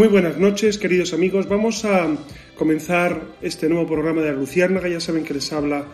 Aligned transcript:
Muy 0.00 0.08
buenas 0.08 0.38
noches, 0.38 0.78
queridos 0.78 1.12
amigos. 1.12 1.46
Vamos 1.46 1.84
a 1.84 2.08
comenzar 2.56 3.20
este 3.42 3.68
nuevo 3.68 3.86
programa 3.86 4.22
de 4.22 4.32
la 4.32 4.38
Luciérnaga. 4.38 4.88
Ya 4.88 4.98
saben 4.98 5.24
que 5.24 5.34
les 5.34 5.52
habla 5.52 5.84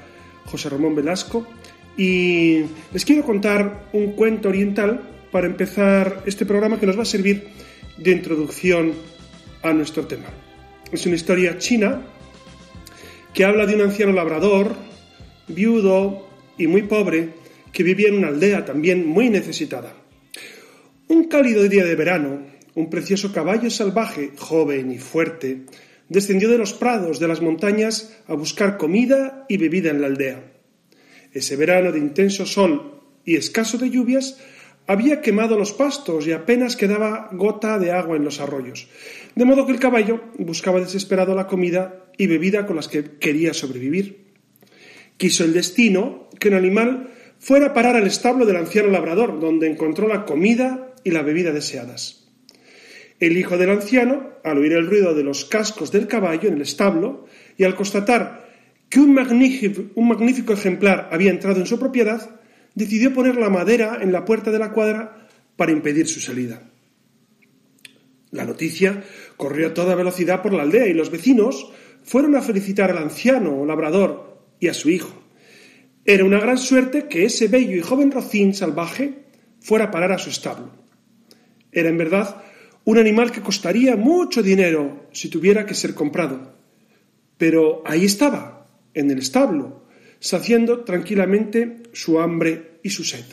José 0.44 0.68
Ramón 0.68 0.94
Velasco. 0.94 1.44
Y 1.96 2.60
les 2.92 3.04
quiero 3.04 3.24
contar 3.24 3.88
un 3.92 4.12
cuento 4.12 4.48
oriental 4.48 5.00
para 5.32 5.48
empezar 5.48 6.22
este 6.24 6.46
programa 6.46 6.78
que 6.78 6.86
nos 6.86 6.96
va 6.96 7.02
a 7.02 7.04
servir 7.04 7.48
de 7.98 8.12
introducción 8.12 8.92
a 9.62 9.72
nuestro 9.72 10.06
tema. 10.06 10.28
Es 10.92 11.04
una 11.04 11.16
historia 11.16 11.58
china 11.58 12.00
que 13.34 13.44
habla 13.44 13.66
de 13.66 13.74
un 13.74 13.80
anciano 13.80 14.12
labrador, 14.12 14.76
viudo 15.48 16.28
y 16.56 16.68
muy 16.68 16.82
pobre, 16.82 17.30
que 17.72 17.82
vivía 17.82 18.06
en 18.06 18.18
una 18.18 18.28
aldea 18.28 18.64
también 18.64 19.04
muy 19.04 19.30
necesitada. 19.30 19.94
Un 21.08 21.24
cálido 21.24 21.68
día 21.68 21.84
de 21.84 21.96
verano, 21.96 22.55
un 22.76 22.90
precioso 22.90 23.32
caballo 23.32 23.70
salvaje, 23.70 24.32
joven 24.36 24.92
y 24.92 24.98
fuerte, 24.98 25.64
descendió 26.08 26.50
de 26.50 26.58
los 26.58 26.74
prados 26.74 27.18
de 27.18 27.26
las 27.26 27.40
montañas 27.40 28.14
a 28.28 28.34
buscar 28.34 28.76
comida 28.76 29.46
y 29.48 29.56
bebida 29.56 29.90
en 29.90 30.02
la 30.02 30.06
aldea. 30.06 30.52
Ese 31.32 31.56
verano 31.56 31.90
de 31.90 31.98
intenso 31.98 32.44
sol 32.44 33.00
y 33.24 33.36
escaso 33.36 33.78
de 33.78 33.90
lluvias 33.90 34.38
había 34.86 35.22
quemado 35.22 35.58
los 35.58 35.72
pastos 35.72 36.26
y 36.26 36.32
apenas 36.32 36.76
quedaba 36.76 37.30
gota 37.32 37.78
de 37.78 37.92
agua 37.92 38.16
en 38.16 38.24
los 38.24 38.40
arroyos, 38.40 38.88
de 39.34 39.44
modo 39.46 39.64
que 39.64 39.72
el 39.72 39.80
caballo 39.80 40.20
buscaba 40.38 40.78
desesperado 40.78 41.34
la 41.34 41.46
comida 41.46 42.04
y 42.18 42.26
bebida 42.26 42.66
con 42.66 42.76
las 42.76 42.88
que 42.88 43.16
quería 43.18 43.54
sobrevivir. 43.54 44.26
Quiso 45.16 45.44
el 45.44 45.54
destino 45.54 46.28
que 46.38 46.48
un 46.48 46.54
animal 46.54 47.08
fuera 47.38 47.68
a 47.68 47.74
parar 47.74 47.96
al 47.96 48.06
establo 48.06 48.44
del 48.44 48.56
anciano 48.56 48.90
labrador, 48.90 49.40
donde 49.40 49.66
encontró 49.66 50.06
la 50.08 50.26
comida 50.26 50.94
y 51.04 51.10
la 51.10 51.22
bebida 51.22 51.52
deseadas. 51.52 52.25
El 53.18 53.36
hijo 53.36 53.56
del 53.56 53.70
anciano, 53.70 54.30
al 54.44 54.58
oír 54.58 54.72
el 54.72 54.86
ruido 54.86 55.14
de 55.14 55.22
los 55.22 55.44
cascos 55.44 55.90
del 55.90 56.06
caballo 56.06 56.48
en 56.48 56.56
el 56.56 56.62
establo 56.62 57.26
y 57.56 57.64
al 57.64 57.74
constatar 57.74 58.46
que 58.88 59.00
un 59.00 59.14
magnífico, 59.14 60.52
ejemplar 60.52 61.08
había 61.10 61.30
entrado 61.30 61.60
en 61.60 61.66
su 61.66 61.78
propiedad, 61.78 62.40
decidió 62.74 63.12
poner 63.12 63.36
la 63.36 63.50
madera 63.50 63.98
en 64.00 64.12
la 64.12 64.24
puerta 64.24 64.50
de 64.50 64.58
la 64.58 64.72
cuadra 64.72 65.28
para 65.56 65.72
impedir 65.72 66.06
su 66.06 66.20
salida. 66.20 66.62
La 68.30 68.44
noticia 68.44 69.02
corrió 69.36 69.68
a 69.68 69.74
toda 69.74 69.94
velocidad 69.94 70.42
por 70.42 70.52
la 70.52 70.62
aldea 70.62 70.86
y 70.86 70.92
los 70.92 71.10
vecinos 71.10 71.70
fueron 72.04 72.36
a 72.36 72.42
felicitar 72.42 72.90
al 72.90 72.98
anciano 72.98 73.64
labrador 73.64 74.42
y 74.60 74.68
a 74.68 74.74
su 74.74 74.90
hijo. 74.90 75.22
Era 76.04 76.24
una 76.24 76.38
gran 76.38 76.58
suerte 76.58 77.08
que 77.08 77.24
ese 77.24 77.48
bello 77.48 77.74
y 77.74 77.80
joven 77.80 78.12
rocín 78.12 78.54
salvaje 78.54 79.24
fuera 79.60 79.86
a 79.86 79.90
parar 79.90 80.12
a 80.12 80.18
su 80.18 80.30
establo. 80.30 80.70
Era 81.72 81.88
en 81.88 81.98
verdad 81.98 82.42
un 82.86 82.98
animal 82.98 83.32
que 83.32 83.42
costaría 83.42 83.96
mucho 83.96 84.42
dinero 84.42 85.08
si 85.12 85.28
tuviera 85.28 85.66
que 85.66 85.74
ser 85.74 85.92
comprado. 85.94 86.54
Pero 87.36 87.82
ahí 87.84 88.04
estaba, 88.04 88.68
en 88.94 89.10
el 89.10 89.18
establo, 89.18 89.86
saciando 90.20 90.84
tranquilamente 90.84 91.82
su 91.92 92.20
hambre 92.20 92.78
y 92.84 92.90
su 92.90 93.02
sed. 93.02 93.24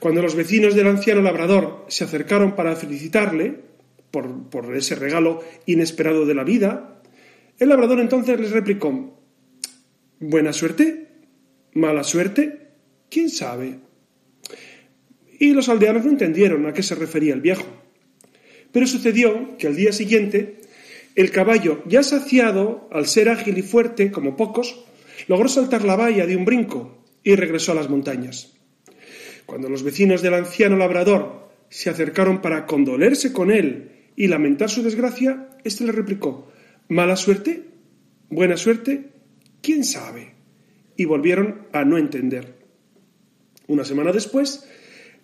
Cuando 0.00 0.20
los 0.20 0.34
vecinos 0.34 0.74
del 0.74 0.88
anciano 0.88 1.22
labrador 1.22 1.86
se 1.88 2.04
acercaron 2.04 2.56
para 2.56 2.74
felicitarle 2.74 3.60
por, 4.10 4.50
por 4.50 4.76
ese 4.76 4.96
regalo 4.96 5.40
inesperado 5.66 6.26
de 6.26 6.34
la 6.34 6.42
vida, 6.42 7.00
el 7.58 7.68
labrador 7.68 8.00
entonces 8.00 8.38
les 8.38 8.50
replicó 8.50 9.16
¿Buena 10.18 10.52
suerte? 10.52 11.06
¿Mala 11.74 12.02
suerte? 12.02 12.66
¿Quién 13.08 13.30
sabe? 13.30 13.78
Y 15.38 15.52
los 15.52 15.68
aldeanos 15.68 16.04
no 16.04 16.10
entendieron 16.10 16.66
a 16.66 16.72
qué 16.72 16.82
se 16.82 16.96
refería 16.96 17.34
el 17.34 17.40
viejo. 17.40 17.87
Pero 18.72 18.86
sucedió 18.86 19.56
que 19.58 19.66
al 19.66 19.76
día 19.76 19.92
siguiente 19.92 20.60
el 21.14 21.30
caballo, 21.32 21.82
ya 21.86 22.02
saciado, 22.02 22.88
al 22.92 23.06
ser 23.06 23.28
ágil 23.28 23.58
y 23.58 23.62
fuerte 23.62 24.12
como 24.12 24.36
pocos, 24.36 24.84
logró 25.26 25.48
saltar 25.48 25.84
la 25.84 25.96
valla 25.96 26.26
de 26.26 26.36
un 26.36 26.44
brinco 26.44 27.02
y 27.24 27.34
regresó 27.34 27.72
a 27.72 27.74
las 27.74 27.90
montañas. 27.90 28.52
Cuando 29.44 29.68
los 29.68 29.82
vecinos 29.82 30.22
del 30.22 30.34
anciano 30.34 30.76
labrador 30.76 31.48
se 31.70 31.90
acercaron 31.90 32.40
para 32.40 32.66
condolerse 32.66 33.32
con 33.32 33.50
él 33.50 34.10
y 34.14 34.28
lamentar 34.28 34.70
su 34.70 34.82
desgracia, 34.82 35.48
éste 35.64 35.84
le 35.84 35.92
replicó 35.92 36.52
¿Mala 36.88 37.16
suerte? 37.16 37.64
¿Buena 38.30 38.56
suerte? 38.56 39.10
¿Quién 39.60 39.84
sabe? 39.84 40.34
Y 40.96 41.04
volvieron 41.04 41.66
a 41.72 41.84
no 41.84 41.98
entender. 41.98 42.54
Una 43.66 43.84
semana 43.84 44.12
después, 44.12 44.66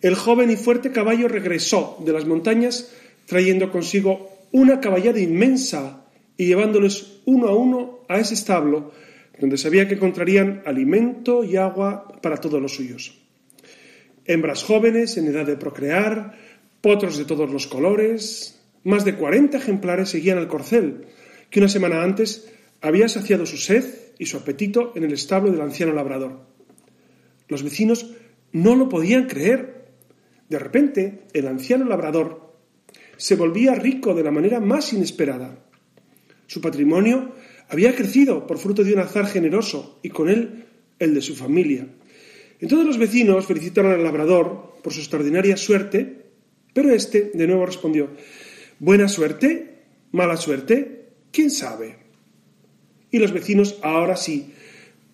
el 0.03 0.15
joven 0.15 0.50
y 0.50 0.56
fuerte 0.56 0.91
caballo 0.91 1.28
regresó 1.28 1.99
de 2.05 2.12
las 2.12 2.26
montañas 2.26 2.93
trayendo 3.26 3.70
consigo 3.70 4.30
una 4.52 4.80
caballada 4.80 5.20
inmensa 5.20 6.06
y 6.36 6.46
llevándoles 6.46 7.20
uno 7.24 7.48
a 7.48 7.54
uno 7.54 8.00
a 8.08 8.18
ese 8.18 8.34
establo 8.34 8.92
donde 9.38 9.58
sabía 9.58 9.88
que 9.88 9.94
encontrarían 9.94 10.62
alimento 10.64 11.42
y 11.44 11.56
agua 11.56 12.06
para 12.22 12.36
todos 12.36 12.60
los 12.60 12.74
suyos. 12.74 13.20
Hembras 14.24 14.62
jóvenes 14.62 15.16
en 15.16 15.26
edad 15.26 15.46
de 15.46 15.56
procrear, 15.56 16.38
potros 16.80 17.18
de 17.18 17.24
todos 17.24 17.50
los 17.50 17.66
colores, 17.66 18.60
más 18.84 19.04
de 19.04 19.16
cuarenta 19.16 19.58
ejemplares 19.58 20.10
seguían 20.10 20.38
al 20.38 20.48
corcel, 20.48 21.06
que 21.50 21.60
una 21.60 21.68
semana 21.68 22.02
antes 22.02 22.48
había 22.80 23.08
saciado 23.08 23.46
su 23.46 23.56
sed 23.56 23.84
y 24.18 24.26
su 24.26 24.36
apetito 24.36 24.92
en 24.94 25.04
el 25.04 25.12
establo 25.12 25.50
del 25.50 25.60
anciano 25.60 25.92
labrador. 25.92 26.46
Los 27.48 27.62
vecinos 27.62 28.14
no 28.52 28.76
lo 28.76 28.88
podían 28.88 29.26
creer. 29.26 29.86
De 30.48 30.58
repente, 30.58 31.24
el 31.32 31.48
anciano 31.48 31.84
labrador 31.86 32.44
se 33.24 33.36
volvía 33.36 33.74
rico 33.74 34.12
de 34.12 34.22
la 34.22 34.30
manera 34.30 34.60
más 34.60 34.92
inesperada. 34.92 35.56
Su 36.46 36.60
patrimonio 36.60 37.32
había 37.70 37.94
crecido 37.94 38.46
por 38.46 38.58
fruto 38.58 38.84
de 38.84 38.92
un 38.92 38.98
azar 38.98 39.26
generoso 39.26 39.98
y 40.02 40.10
con 40.10 40.28
él 40.28 40.66
el 40.98 41.14
de 41.14 41.22
su 41.22 41.34
familia. 41.34 41.86
Entonces 42.60 42.86
los 42.86 42.98
vecinos 42.98 43.46
felicitaron 43.46 43.92
al 43.92 44.04
labrador 44.04 44.74
por 44.82 44.92
su 44.92 45.00
extraordinaria 45.00 45.56
suerte, 45.56 46.26
pero 46.74 46.90
éste 46.90 47.30
de 47.32 47.46
nuevo 47.46 47.64
respondió 47.64 48.10
¿Buena 48.78 49.08
suerte? 49.08 49.84
¿Mala 50.12 50.36
suerte? 50.36 51.06
¿Quién 51.32 51.50
sabe? 51.50 51.96
Y 53.10 53.20
los 53.20 53.32
vecinos 53.32 53.78
ahora 53.80 54.16
sí 54.16 54.52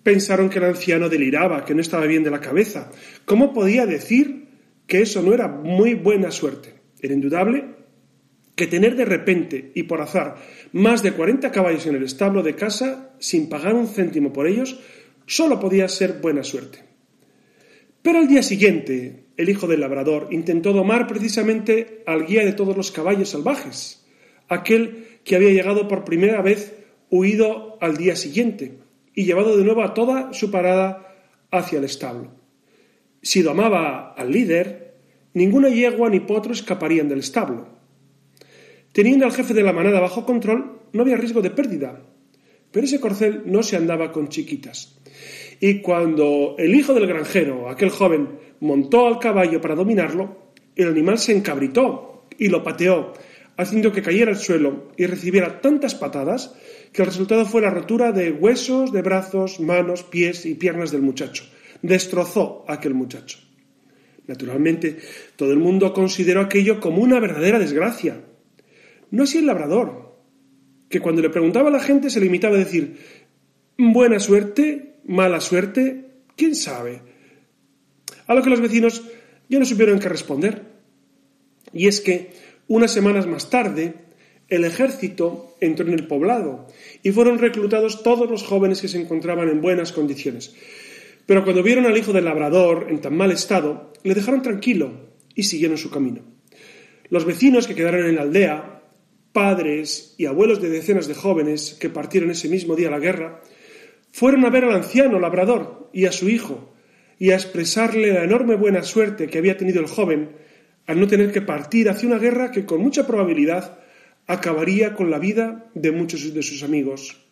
pensaron 0.02 0.50
que 0.50 0.58
el 0.58 0.64
anciano 0.64 1.08
deliraba, 1.08 1.64
que 1.64 1.76
no 1.76 1.80
estaba 1.80 2.06
bien 2.06 2.24
de 2.24 2.32
la 2.32 2.40
cabeza. 2.40 2.90
¿Cómo 3.24 3.52
podía 3.52 3.86
decir 3.86 4.48
que 4.88 5.00
eso 5.00 5.22
no 5.22 5.32
era 5.32 5.46
muy 5.46 5.94
buena 5.94 6.32
suerte? 6.32 6.74
Era 7.00 7.14
indudable 7.14 7.78
que 8.60 8.66
tener 8.66 8.94
de 8.94 9.06
repente 9.06 9.72
y 9.74 9.84
por 9.84 10.02
azar 10.02 10.36
más 10.72 11.02
de 11.02 11.12
40 11.12 11.50
caballos 11.50 11.86
en 11.86 11.94
el 11.94 12.02
establo 12.02 12.42
de 12.42 12.56
casa 12.56 13.14
sin 13.18 13.48
pagar 13.48 13.74
un 13.74 13.88
céntimo 13.88 14.34
por 14.34 14.46
ellos 14.46 14.78
solo 15.24 15.58
podía 15.58 15.88
ser 15.88 16.20
buena 16.20 16.44
suerte. 16.44 16.80
Pero 18.02 18.18
al 18.18 18.28
día 18.28 18.42
siguiente, 18.42 19.24
el 19.38 19.48
hijo 19.48 19.66
del 19.66 19.80
labrador 19.80 20.28
intentó 20.30 20.74
domar 20.74 21.06
precisamente 21.06 22.02
al 22.06 22.26
guía 22.26 22.44
de 22.44 22.52
todos 22.52 22.76
los 22.76 22.90
caballos 22.90 23.30
salvajes, 23.30 24.06
aquel 24.48 25.06
que 25.24 25.36
había 25.36 25.52
llegado 25.52 25.88
por 25.88 26.04
primera 26.04 26.42
vez 26.42 26.74
huido 27.08 27.78
al 27.80 27.96
día 27.96 28.14
siguiente 28.14 28.78
y 29.14 29.24
llevado 29.24 29.56
de 29.56 29.64
nuevo 29.64 29.82
a 29.82 29.94
toda 29.94 30.34
su 30.34 30.50
parada 30.50 31.16
hacia 31.50 31.78
el 31.78 31.84
establo. 31.84 32.30
Si 33.22 33.40
domaba 33.40 34.12
al 34.12 34.30
líder, 34.30 34.96
ninguna 35.32 35.70
yegua 35.70 36.10
ni 36.10 36.20
potro 36.20 36.52
escaparían 36.52 37.08
del 37.08 37.20
establo. 37.20 37.79
Teniendo 38.92 39.24
al 39.24 39.32
jefe 39.32 39.54
de 39.54 39.62
la 39.62 39.72
manada 39.72 40.00
bajo 40.00 40.26
control, 40.26 40.80
no 40.92 41.02
había 41.02 41.16
riesgo 41.16 41.42
de 41.42 41.50
pérdida. 41.50 42.00
Pero 42.72 42.86
ese 42.86 43.00
corcel 43.00 43.42
no 43.46 43.62
se 43.62 43.76
andaba 43.76 44.12
con 44.12 44.28
chiquitas. 44.28 44.98
Y 45.60 45.80
cuando 45.80 46.54
el 46.58 46.74
hijo 46.74 46.94
del 46.94 47.06
granjero, 47.06 47.68
aquel 47.68 47.90
joven, 47.90 48.28
montó 48.60 49.06
al 49.06 49.18
caballo 49.18 49.60
para 49.60 49.74
dominarlo, 49.74 50.52
el 50.74 50.88
animal 50.88 51.18
se 51.18 51.36
encabritó 51.36 52.26
y 52.38 52.48
lo 52.48 52.62
pateó, 52.62 53.12
haciendo 53.56 53.92
que 53.92 54.02
cayera 54.02 54.30
al 54.30 54.38
suelo 54.38 54.88
y 54.96 55.06
recibiera 55.06 55.60
tantas 55.60 55.94
patadas 55.94 56.54
que 56.92 57.02
el 57.02 57.06
resultado 57.06 57.44
fue 57.44 57.60
la 57.60 57.70
rotura 57.70 58.12
de 58.12 58.32
huesos, 58.32 58.92
de 58.92 59.02
brazos, 59.02 59.60
manos, 59.60 60.02
pies 60.02 60.46
y 60.46 60.54
piernas 60.54 60.90
del 60.90 61.02
muchacho. 61.02 61.44
Destrozó 61.82 62.64
a 62.66 62.74
aquel 62.74 62.94
muchacho. 62.94 63.38
Naturalmente, 64.26 64.98
todo 65.36 65.52
el 65.52 65.58
mundo 65.58 65.92
consideró 65.92 66.40
aquello 66.40 66.80
como 66.80 67.02
una 67.02 67.20
verdadera 67.20 67.58
desgracia, 67.58 68.20
no 69.10 69.24
así 69.24 69.38
el 69.38 69.46
labrador. 69.46 70.10
que 70.88 71.00
cuando 71.00 71.22
le 71.22 71.30
preguntaba 71.30 71.68
a 71.68 71.72
la 71.72 71.78
gente 71.80 72.10
se 72.10 72.20
limitaba 72.20 72.56
a 72.56 72.58
decir 72.58 72.98
buena 73.78 74.18
suerte, 74.18 74.96
mala 75.04 75.40
suerte, 75.40 76.10
quién 76.36 76.54
sabe. 76.54 77.00
A 78.26 78.34
lo 78.34 78.42
que 78.42 78.50
los 78.50 78.60
vecinos 78.60 79.04
ya 79.48 79.58
no 79.58 79.64
supieron 79.64 79.98
qué 79.98 80.08
responder. 80.08 80.62
Y 81.72 81.86
es 81.86 82.00
que 82.00 82.32
unas 82.68 82.92
semanas 82.92 83.26
más 83.26 83.50
tarde, 83.50 83.94
el 84.48 84.64
ejército 84.64 85.56
entró 85.60 85.86
en 85.86 85.94
el 85.94 86.06
poblado 86.06 86.66
y 87.02 87.12
fueron 87.12 87.38
reclutados 87.38 88.02
todos 88.02 88.28
los 88.28 88.42
jóvenes 88.42 88.80
que 88.80 88.88
se 88.88 89.00
encontraban 89.00 89.48
en 89.48 89.60
buenas 89.60 89.92
condiciones. 89.92 90.54
Pero 91.26 91.44
cuando 91.44 91.62
vieron 91.62 91.86
al 91.86 91.96
hijo 91.96 92.12
del 92.12 92.24
labrador 92.24 92.88
en 92.90 93.00
tan 93.00 93.16
mal 93.16 93.30
estado, 93.30 93.92
le 94.02 94.14
dejaron 94.14 94.42
tranquilo 94.42 94.92
y 95.34 95.44
siguieron 95.44 95.78
su 95.78 95.90
camino. 95.90 96.22
Los 97.08 97.24
vecinos 97.24 97.66
que 97.66 97.74
quedaron 97.74 98.06
en 98.06 98.16
la 98.16 98.22
aldea, 98.22 98.79
padres 99.32 100.14
y 100.18 100.26
abuelos 100.26 100.60
de 100.60 100.70
decenas 100.70 101.06
de 101.06 101.14
jóvenes 101.14 101.76
que 101.80 101.90
partieron 101.90 102.30
ese 102.30 102.48
mismo 102.48 102.76
día 102.76 102.88
a 102.88 102.92
la 102.92 102.98
guerra, 102.98 103.42
fueron 104.12 104.44
a 104.44 104.50
ver 104.50 104.64
al 104.64 104.74
anciano 104.74 105.18
labrador 105.20 105.88
y 105.92 106.06
a 106.06 106.12
su 106.12 106.28
hijo 106.28 106.74
y 107.18 107.30
a 107.30 107.34
expresarle 107.34 108.12
la 108.12 108.24
enorme 108.24 108.56
buena 108.56 108.82
suerte 108.82 109.28
que 109.28 109.38
había 109.38 109.56
tenido 109.56 109.80
el 109.80 109.86
joven 109.86 110.30
al 110.86 110.98
no 110.98 111.06
tener 111.06 111.30
que 111.32 111.42
partir 111.42 111.88
hacia 111.88 112.08
una 112.08 112.18
guerra 112.18 112.50
que 112.50 112.64
con 112.64 112.80
mucha 112.80 113.06
probabilidad 113.06 113.78
acabaría 114.26 114.94
con 114.94 115.10
la 115.10 115.18
vida 115.18 115.70
de 115.74 115.92
muchos 115.92 116.32
de 116.32 116.42
sus 116.42 116.62
amigos. 116.62 117.24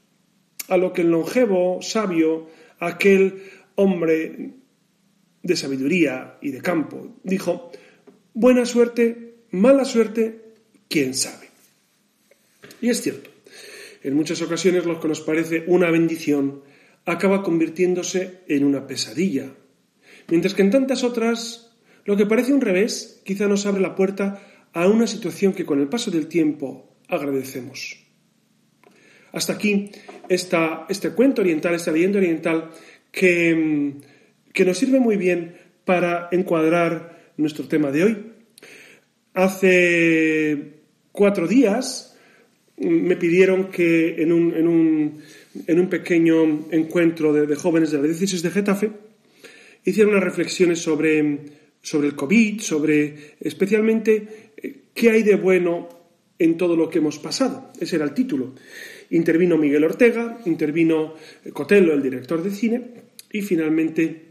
A 0.69 0.77
lo 0.77 0.93
que 0.93 1.03
el 1.03 1.11
longevo, 1.11 1.81
sabio, 1.81 2.49
aquel 2.79 3.43
hombre 3.75 4.53
de 5.43 5.57
sabiduría 5.57 6.39
y 6.43 6.51
de 6.51 6.61
campo, 6.61 7.17
dijo, 7.25 7.73
buena 8.35 8.67
suerte, 8.67 9.37
mala 9.51 9.85
suerte, 9.85 10.55
quién 10.89 11.15
sabe. 11.15 11.48
Y 12.81 12.91
es 12.91 13.03
cierto, 13.03 13.31
en 14.03 14.15
muchas 14.15 14.41
ocasiones 14.43 14.85
lo 14.85 15.01
que 15.01 15.09
nos 15.09 15.21
parece 15.21 15.65
una 15.67 15.91
bendición 15.91 16.63
acaba 17.05 17.43
convirtiéndose 17.43 18.41
en 18.49 18.65
una 18.65 18.87
pesadilla, 18.87 19.55
mientras 20.29 20.55
que 20.55 20.63
en 20.63 20.71
tantas 20.71 21.05
otras 21.05 21.77
lo 22.05 22.17
que 22.17 22.27
parece 22.27 22.53
un 22.53 22.61
revés 22.61 23.21
quizá 23.25 23.49
nos 23.49 23.67
abre 23.67 23.81
la 23.81 23.95
puerta 23.95 24.41
a 24.73 24.87
una 24.87 25.07
situación 25.07 25.53
que 25.53 25.65
con 25.65 25.81
el 25.81 25.89
paso 25.89 26.11
del 26.11 26.27
tiempo 26.27 26.97
agradecemos. 27.09 28.05
Hasta 29.33 29.55
aquí 29.55 29.91
este 30.29 31.11
cuento 31.11 31.43
oriental, 31.43 31.75
esta 31.75 31.93
leyenda 31.93 32.19
oriental 32.19 32.71
que, 33.11 33.95
que 34.53 34.65
nos 34.65 34.79
sirve 34.79 35.01
muy 35.01 35.17
bien 35.17 35.57
para 35.85 36.29
encuadrar 36.33 37.33
nuestro 37.37 37.67
tema 37.67 37.91
de 37.91 38.05
hoy. 38.05 38.33
Hace 39.35 40.83
cuatro 41.13 41.47
días 41.47 42.18
me 42.81 43.17
pidieron 43.17 43.71
que 43.71 44.23
en 44.23 44.33
un, 44.33 44.55
en 44.55 44.69
un, 44.69 45.23
en 45.67 45.81
un 45.81 45.89
pequeño 45.89 46.67
encuentro 46.71 47.33
de, 47.33 47.55
jóvenes 47.57 47.91
de 47.91 47.99
la 47.99 48.05
diócesis 48.05 48.43
de 48.43 48.51
Getafe 48.51 48.91
hiciera 49.85 50.11
unas 50.11 50.23
reflexiones 50.23 50.79
sobre, 50.81 51.39
sobre 51.83 52.09
el 52.09 52.15
COVID, 52.15 52.61
sobre 52.61 53.35
especialmente 53.41 54.53
eh, 54.57 54.83
qué 54.95 55.11
hay 55.11 55.23
de 55.23 55.37
bueno 55.37 55.89
en 56.39 56.57
todo 56.57 56.77
lo 56.77 56.89
que 56.89 56.99
hemos 56.99 57.19
pasado. 57.19 57.73
Ese 57.81 57.97
era 57.97 58.05
el 58.05 58.15
título. 58.15 58.55
Intervino 59.11 59.57
Miguel 59.57 59.85
Ortega, 59.85 60.39
intervino 60.45 61.15
Cotelo, 61.53 61.95
el 61.95 62.03
director 62.03 62.43
de 62.43 62.51
cine, 62.51 62.83
y 63.33 63.43
finalmente 63.43 64.29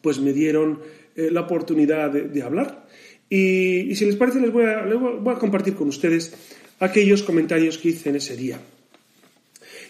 pues 0.00 0.20
me 0.20 0.32
dieron 0.32 0.80
eh, 1.16 1.30
la 1.30 1.42
oportunidad 1.42 2.10
de, 2.10 2.42
hablar. 2.42 2.86
Y, 3.28 3.94
si 3.94 4.04
les 4.04 4.16
parece, 4.16 4.40
les 4.40 4.52
voy, 4.52 4.64
a, 4.66 5.38
compartir 5.38 5.74
con 5.74 5.88
ustedes 5.88 6.34
aquellos 6.80 7.22
comentarios 7.22 7.78
que 7.78 7.90
hice 7.90 8.10
en 8.10 8.16
ese 8.16 8.36
día. 8.36 8.60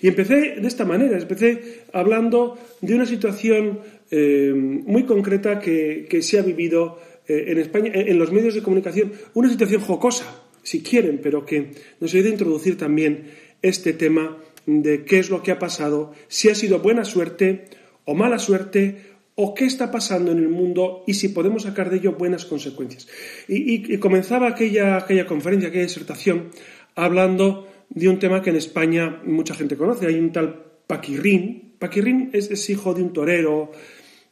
Y 0.02 0.08
empecé 0.08 0.56
de 0.60 0.68
esta 0.68 0.84
manera, 0.84 1.16
empecé 1.16 1.82
hablando 1.92 2.58
de 2.80 2.94
una 2.94 3.06
situación 3.06 3.80
eh, 4.10 4.52
muy 4.54 5.04
concreta 5.04 5.60
que, 5.60 6.18
se 6.20 6.38
ha 6.38 6.42
vivido 6.42 7.00
eh, 7.26 7.46
en 7.48 7.58
España, 7.58 7.90
en 7.94 8.18
los 8.18 8.30
medios 8.30 8.54
de 8.54 8.62
comunicación, 8.62 9.12
una 9.32 9.48
situación 9.48 9.80
jocosa, 9.80 10.42
si 10.62 10.82
quieren, 10.82 11.20
pero 11.22 11.46
que 11.46 11.70
nos 12.00 12.12
ayude 12.12 12.28
a 12.28 12.32
introducir 12.32 12.76
también 12.76 13.30
este 13.62 13.92
tema 13.92 14.36
de 14.66 15.04
qué 15.04 15.18
es 15.18 15.30
lo 15.30 15.42
que 15.42 15.52
ha 15.52 15.58
pasado, 15.58 16.12
si 16.28 16.48
ha 16.48 16.54
sido 16.54 16.80
buena 16.80 17.04
suerte 17.04 17.64
o 18.04 18.14
mala 18.14 18.38
suerte, 18.38 19.13
o 19.36 19.54
qué 19.54 19.64
está 19.64 19.90
pasando 19.90 20.32
en 20.32 20.38
el 20.38 20.48
mundo 20.48 21.02
y 21.06 21.14
si 21.14 21.28
podemos 21.28 21.64
sacar 21.64 21.90
de 21.90 21.96
ello 21.96 22.12
buenas 22.12 22.44
consecuencias. 22.44 23.08
Y, 23.48 23.98
comenzaba 23.98 24.48
aquella, 24.48 24.96
aquella 24.96 25.26
conferencia, 25.26 25.68
aquella 25.68 25.84
disertación, 25.84 26.50
hablando 26.94 27.68
de 27.90 28.08
un 28.08 28.18
tema 28.18 28.42
que 28.42 28.50
en 28.50 28.56
España 28.56 29.20
mucha 29.24 29.54
gente 29.54 29.76
conoce. 29.76 30.06
Hay 30.06 30.18
un 30.18 30.32
tal 30.32 30.64
Paquirrín. 30.86 31.74
Paquirrín 31.78 32.30
es, 32.32 32.70
hijo 32.70 32.94
de 32.94 33.02
un 33.02 33.12
torero 33.12 33.72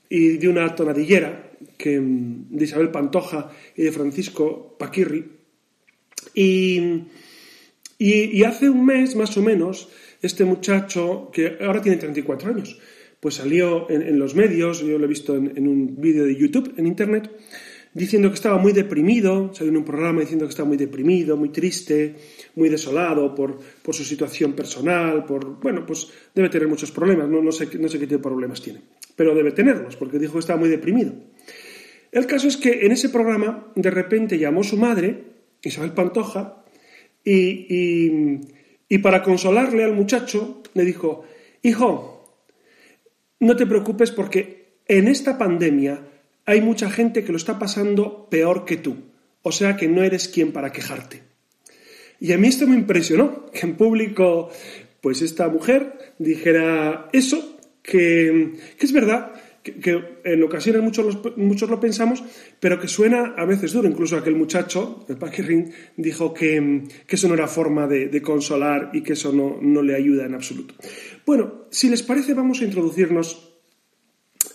y 0.08 0.37
de 0.37 0.49
una 0.49 0.75
tonadillera, 0.75 1.50
que, 1.76 2.00
de 2.00 2.64
Isabel 2.64 2.90
Pantoja 2.90 3.50
y 3.76 3.82
de 3.82 3.93
Francisco 3.93 4.76
Paquirri, 4.78 5.43
y, 6.34 7.04
hace 8.44 8.69
un 8.69 8.84
mes, 8.84 9.16
más 9.16 9.37
o 9.37 9.43
menos, 9.43 9.88
este 10.20 10.44
muchacho, 10.44 11.31
que 11.32 11.58
ahora 11.60 11.82
tiene 11.82 11.99
34 11.99 12.50
años, 12.50 12.78
pues 13.22 13.36
salió 13.36 13.88
en, 13.88 14.19
los 14.19 14.34
medios, 14.34 14.80
yo 14.80 14.98
lo 14.98 15.04
he 15.04 15.08
visto 15.08 15.36
en, 15.36 15.69
un 15.69 15.94
vídeo 16.00 16.24
de 16.24 16.34
YouTube, 16.34 16.74
en 16.76 16.88
Internet, 16.88 17.30
diciendo 17.94 18.28
que 18.28 18.34
estaba 18.34 18.58
muy 18.58 18.72
deprimido, 18.72 19.54
salió 19.54 19.70
en 19.70 19.76
un 19.76 19.84
programa 19.84 20.22
diciendo 20.22 20.44
que 20.44 20.50
estaba 20.50 20.66
muy 20.66 20.76
deprimido, 20.76 21.36
muy 21.36 21.50
triste, 21.50 22.16
muy 22.56 22.69
desolado 22.69 23.32
por, 23.32 23.60
su 23.92 24.04
situación 24.04 24.54
personal, 24.54 25.24
por, 25.24 25.60
bueno, 25.60 25.86
pues 25.86 26.08
debe 26.34 26.48
tener 26.48 26.66
muchos 26.66 26.90
problemas, 26.90 27.28
no, 27.28 27.40
no, 27.40 27.52
sé, 27.52 27.69
qué 27.69 27.78
tipo 27.78 28.16
de 28.16 28.19
problemas 28.19 28.60
tiene, 28.60 28.80
pero 29.14 29.37
debe 29.37 29.52
tenerlos, 29.52 29.94
porque 29.94 30.18
dijo 30.18 30.32
que 30.32 30.40
estaba 30.40 30.58
muy 30.58 30.68
deprimido. 30.68 31.12
El 32.11 32.26
caso 32.26 32.49
es 32.49 32.56
que 32.56 32.85
en 32.85 32.90
ese 32.90 33.08
programa 33.08 33.68
de 33.76 33.90
repente 33.92 34.37
llamó 34.37 34.64
su 34.64 34.76
madre 34.76 35.23
Isabel 35.62 35.92
Pantoja, 35.92 36.64
y, 37.25 38.99
para 38.99 39.23
consolarle 39.23 39.85
al 39.85 39.94
muchacho 39.94 40.62
le 40.75 40.85
dijo, 40.85 41.25
hijo, 41.62 42.12
no 43.42 43.56
te 43.56 43.66
preocupes 43.66 44.12
porque 44.12 44.76
en 44.87 45.08
esta 45.08 45.37
pandemia 45.37 46.06
hay 46.44 46.61
mucha 46.61 46.88
gente 46.90 47.25
que 47.25 47.32
lo 47.32 47.38
está 47.38 47.58
pasando 47.58 48.28
peor 48.30 48.64
que 48.64 48.76
tú, 48.76 48.96
o 49.42 49.50
sea 49.50 49.76
que 49.76 49.88
no 49.88 50.04
eres 50.04 50.28
quien 50.28 50.52
para 50.52 50.70
quejarte. 50.70 51.22
Y 52.20 52.32
a 52.32 52.38
mí 52.38 52.46
esto 52.46 52.68
me 52.68 52.76
impresionó, 52.76 53.46
que 53.46 53.66
en 53.66 53.75
público, 53.75 54.50
pues 55.00 55.22
esta 55.22 55.49
mujer 55.49 56.14
dijera 56.18 57.08
eso, 57.12 57.58
que, 57.82 58.54
que 58.78 58.87
es 58.87 58.92
verdad, 58.92 59.32
que, 59.62 60.19
en 60.25 60.42
ocasiones 60.42 60.83
muchos, 60.83 61.19
muchos 61.37 61.71
lo 61.71 61.78
pensamos, 61.78 62.23
pero 62.59 62.81
que 62.81 62.88
suena 62.88 63.35
a 63.37 63.45
veces 63.45 63.73
duro. 63.73 63.88
Incluso 63.88 64.16
aquel 64.16 64.35
muchacho, 64.35 65.04
el 65.09 65.16
Paquirrin, 65.16 65.73
dijo 65.97 66.35
que, 66.35 66.88
eso 67.09 67.28
no 67.28 67.35
era 67.35 67.47
forma 67.47 67.87
de, 67.87 68.23
consolar 68.23 68.90
y 68.92 69.02
que 69.02 69.12
eso 69.12 69.33
no, 69.33 69.83
le 69.83 69.95
ayuda 69.95 70.26
en 70.26 70.35
absoluto. 70.35 70.75
Bueno, 71.25 71.66
si 71.71 71.88
les 71.88 72.02
parece, 72.02 72.35
vamos 72.35 72.61
a 72.61 72.64
introducirnos 72.64 73.50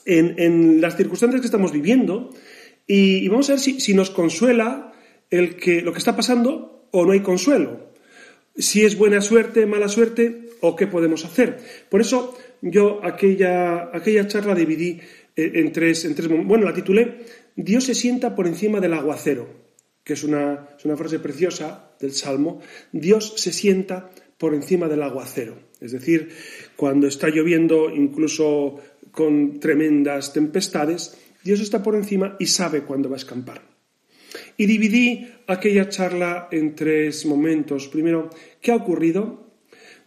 en, 0.05 0.81
las 0.81 0.97
circunstancias 0.97 1.41
que 1.41 1.47
estamos 1.47 1.71
viviendo 1.71 2.33
y, 2.85 3.27
vamos 3.29 3.49
a 3.49 3.53
ver 3.53 3.61
si, 3.61 3.93
nos 3.93 4.09
consuela 4.09 4.91
el 5.29 5.55
que, 5.55 5.81
lo 5.81 5.93
que 5.93 5.99
está 5.99 6.15
pasando 6.15 6.89
o 6.91 7.05
no 7.05 7.13
hay 7.13 7.21
consuelo. 7.21 7.87
Si 8.57 8.83
es 8.83 8.97
buena 8.97 9.21
suerte, 9.21 9.65
mala 9.65 9.87
suerte 9.87 10.49
o 10.61 10.75
qué 10.75 10.87
podemos 10.87 11.23
hacer. 11.25 11.59
Por 11.89 12.01
eso 12.01 12.37
yo 12.61 12.99
aquella, 13.03 13.89
aquella 13.93 14.27
charla 14.27 14.55
dividí 14.55 14.99
eh, 15.35 15.51
en 15.55 15.71
tres, 15.71 16.05
en 16.05 16.15
tres... 16.15 16.27
Bueno, 16.27 16.65
la 16.65 16.73
titulé 16.73 17.25
Dios 17.55 17.85
se 17.85 17.95
sienta 17.95 18.35
por 18.35 18.45
encima 18.45 18.79
del 18.79 18.93
aguacero, 18.93 19.47
que 20.03 20.13
es 20.13 20.23
una, 20.23 20.69
es 20.77 20.85
una 20.85 20.95
frase 20.95 21.19
preciosa 21.19 21.91
del 21.99 22.11
Salmo. 22.11 22.61
Dios 22.91 23.33
se 23.37 23.51
sienta 23.51 24.11
por 24.37 24.53
encima 24.53 24.87
del 24.87 25.01
aguacero. 25.01 25.57
Es 25.81 25.91
decir, 25.91 26.29
cuando 26.75 27.07
está 27.07 27.29
lloviendo, 27.29 27.89
incluso 27.89 28.79
con 29.11 29.59
tremendas 29.59 30.33
tempestades, 30.33 31.17
Dios 31.43 31.59
está 31.59 31.81
por 31.81 31.95
encima 31.95 32.35
y 32.39 32.45
sabe 32.45 32.81
cuándo 32.81 33.09
va 33.09 33.15
a 33.15 33.17
escampar. 33.17 33.61
Y 34.55 34.67
dividí 34.67 35.27
aquella 35.47 35.89
charla 35.89 36.49
en 36.51 36.75
tres 36.75 37.25
momentos. 37.25 37.87
Primero, 37.87 38.29
¿qué 38.61 38.71
ha 38.71 38.75
ocurrido? 38.75 39.46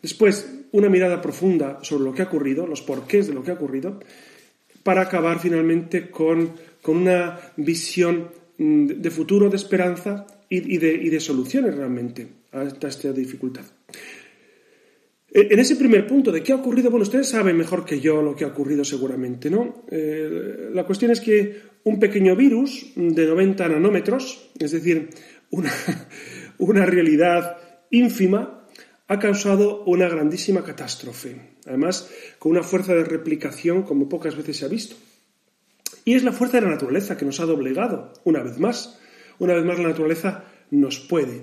Después, 0.02 0.48
una 0.72 0.88
mirada 0.88 1.20
profunda 1.20 1.78
sobre 1.82 2.04
lo 2.04 2.14
que 2.14 2.22
ha 2.22 2.26
ocurrido, 2.26 2.66
los 2.66 2.82
porqués 2.82 3.26
de 3.26 3.34
lo 3.34 3.42
que 3.42 3.50
ha 3.50 3.54
ocurrido, 3.54 4.00
para 4.82 5.02
acabar 5.02 5.38
finalmente 5.38 6.10
con, 6.10 6.52
una 6.86 7.38
visión 7.56 8.28
mm, 8.58 8.86
de 8.86 9.10
futuro, 9.10 9.50
de 9.50 9.56
esperanza 9.56 10.26
y, 10.48 10.78
de, 10.78 11.20
soluciones 11.20 11.76
realmente 11.76 12.26
a 12.52 12.64
esta, 12.64 13.12
dificultad. 13.12 13.64
En 15.32 15.60
ese 15.60 15.76
primer 15.76 16.08
punto 16.08 16.32
de 16.32 16.42
qué 16.42 16.52
ha 16.52 16.56
ocurrido, 16.56 16.90
bueno, 16.90 17.04
ustedes 17.04 17.28
saben 17.28 17.56
mejor 17.56 17.84
que 17.84 18.00
yo 18.00 18.20
lo 18.20 18.34
que 18.34 18.44
ha 18.44 18.48
ocurrido 18.48 18.84
seguramente, 18.84 19.48
¿no? 19.48 19.84
Eh, 19.88 20.70
la 20.72 20.84
cuestión 20.84 21.12
es 21.12 21.20
que 21.20 21.56
un 21.84 22.00
pequeño 22.00 22.34
virus 22.34 22.92
de 22.96 23.26
90 23.26 23.68
nanómetros, 23.68 24.50
es 24.58 24.72
decir, 24.72 25.10
una, 25.50 25.72
una 26.58 26.84
realidad 26.84 27.58
ínfima, 27.90 28.59
ha 29.10 29.18
causado 29.18 29.82
una 29.86 30.08
grandísima 30.08 30.62
catástrofe, 30.62 31.56
además 31.66 32.08
con 32.38 32.52
una 32.52 32.62
fuerza 32.62 32.94
de 32.94 33.02
replicación 33.02 33.82
como 33.82 34.08
pocas 34.08 34.36
veces 34.36 34.58
se 34.58 34.64
ha 34.64 34.68
visto. 34.68 34.94
Y 36.04 36.14
es 36.14 36.22
la 36.22 36.30
fuerza 36.30 36.58
de 36.58 36.66
la 36.66 36.72
naturaleza 36.72 37.16
que 37.16 37.24
nos 37.24 37.40
ha 37.40 37.44
doblegado, 37.44 38.12
una 38.22 38.40
vez 38.40 38.60
más. 38.60 39.00
Una 39.40 39.54
vez 39.54 39.64
más 39.64 39.80
la 39.80 39.88
naturaleza 39.88 40.44
nos 40.70 41.00
puede. 41.00 41.42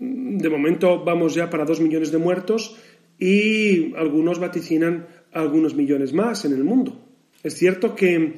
De 0.00 0.50
momento 0.50 1.04
vamos 1.04 1.36
ya 1.36 1.50
para 1.50 1.64
dos 1.64 1.80
millones 1.80 2.10
de 2.10 2.18
muertos 2.18 2.76
y 3.16 3.94
algunos 3.94 4.40
vaticinan 4.40 5.06
algunos 5.30 5.76
millones 5.76 6.12
más 6.12 6.44
en 6.44 6.52
el 6.52 6.64
mundo. 6.64 7.06
Es 7.44 7.54
cierto 7.54 7.94
que, 7.94 8.34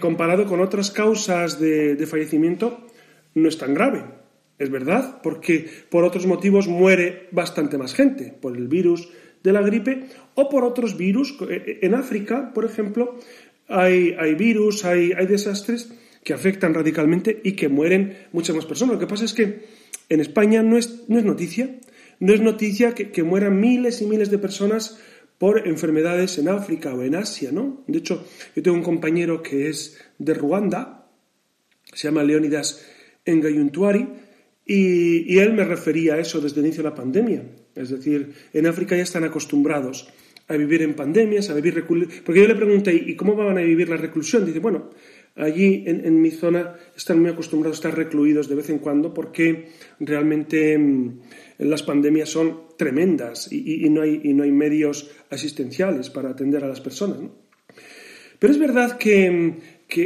comparado 0.00 0.46
con 0.46 0.60
otras 0.60 0.90
causas 0.90 1.60
de, 1.60 1.96
de 1.96 2.06
fallecimiento 2.06 2.86
no 3.34 3.46
es 3.46 3.58
tan 3.58 3.74
grave, 3.74 4.17
es 4.58 4.70
verdad, 4.70 5.20
porque 5.22 5.68
por 5.88 6.04
otros 6.04 6.26
motivos 6.26 6.68
muere 6.68 7.28
bastante 7.30 7.78
más 7.78 7.94
gente, 7.94 8.34
por 8.40 8.56
el 8.56 8.68
virus 8.68 9.08
de 9.42 9.52
la 9.52 9.62
gripe 9.62 10.04
o 10.34 10.48
por 10.48 10.64
otros 10.64 10.96
virus. 10.96 11.36
En 11.48 11.94
África, 11.94 12.52
por 12.52 12.64
ejemplo, 12.64 13.18
hay, 13.68 14.34
virus, 14.34 14.84
hay, 14.84 15.10
desastres 15.26 15.92
que 16.24 16.34
afectan 16.34 16.74
radicalmente 16.74 17.40
y 17.44 17.52
que 17.52 17.68
mueren 17.68 18.16
muchas 18.32 18.56
más 18.56 18.66
personas. 18.66 18.94
Lo 18.94 19.00
que 19.00 19.06
pasa 19.06 19.24
es 19.24 19.34
que 19.34 19.66
en 20.08 20.20
España 20.20 20.62
no 20.62 20.76
es, 20.76 21.08
noticia, 21.08 21.78
no 22.18 22.32
es 22.32 22.40
noticia 22.40 22.94
que, 22.94 23.22
mueran 23.22 23.60
miles 23.60 24.02
y 24.02 24.06
miles 24.06 24.30
de 24.30 24.38
personas 24.38 24.98
por 25.38 25.68
enfermedades 25.68 26.38
en 26.38 26.48
África 26.48 26.92
o 26.94 27.02
en 27.02 27.14
Asia, 27.14 27.52
¿no? 27.52 27.84
De 27.86 27.98
hecho, 27.98 28.26
yo 28.56 28.62
tengo 28.62 28.76
un 28.76 28.82
compañero 28.82 29.40
que 29.40 29.68
es 29.68 29.96
de 30.18 30.34
Ruanda, 30.34 31.06
se 31.92 32.08
llama 32.08 32.24
Leonidas 32.24 32.84
Engayuntuari, 33.24 34.08
y, 34.68 35.34
y 35.34 35.38
él 35.38 35.54
me 35.54 35.64
refería 35.64 36.14
a 36.14 36.20
eso 36.20 36.40
desde 36.40 36.60
el 36.60 36.66
inicio 36.66 36.84
de 36.84 36.90
la 36.90 36.94
pandemia. 36.94 37.42
Es 37.74 37.90
decir, 37.90 38.32
en 38.52 38.66
África 38.66 38.96
ya 38.96 39.02
están 39.02 39.24
acostumbrados 39.24 40.08
a 40.48 40.56
vivir 40.56 40.82
en 40.82 40.94
pandemias, 40.94 41.50
a 41.50 41.54
vivir 41.54 41.84
Porque 41.84 42.40
yo 42.40 42.48
le 42.48 42.54
pregunté, 42.54 42.94
¿y 42.94 43.14
cómo 43.16 43.36
van 43.36 43.58
a 43.58 43.62
vivir 43.62 43.88
la 43.88 43.96
reclusión? 43.96 44.46
Dice, 44.46 44.60
bueno, 44.60 44.90
allí 45.36 45.84
en, 45.86 46.20
mi 46.20 46.30
zona 46.30 46.74
están 46.96 47.20
muy 47.20 47.30
acostumbrados 47.30 47.78
a 47.78 47.80
estar 47.80 47.96
recluidos 47.96 48.48
de 48.48 48.54
vez 48.54 48.70
en 48.70 48.78
cuando 48.78 49.12
porque 49.12 49.68
realmente 50.00 50.76
mm, 50.78 51.20
las 51.58 51.82
pandemias 51.82 52.30
son 52.30 52.68
tremendas 52.78 53.52
y, 53.52 53.88
no 53.90 54.02
hay, 54.02 54.20
no 54.32 54.42
hay, 54.42 54.52
medios 54.52 55.10
asistenciales 55.30 56.08
para 56.08 56.30
atender 56.30 56.64
a 56.64 56.68
las 56.68 56.80
personas. 56.80 57.18
Pero 58.38 58.52
es 58.52 58.58
verdad 58.58 58.96
que, 58.96 59.30
mm, 59.30 59.56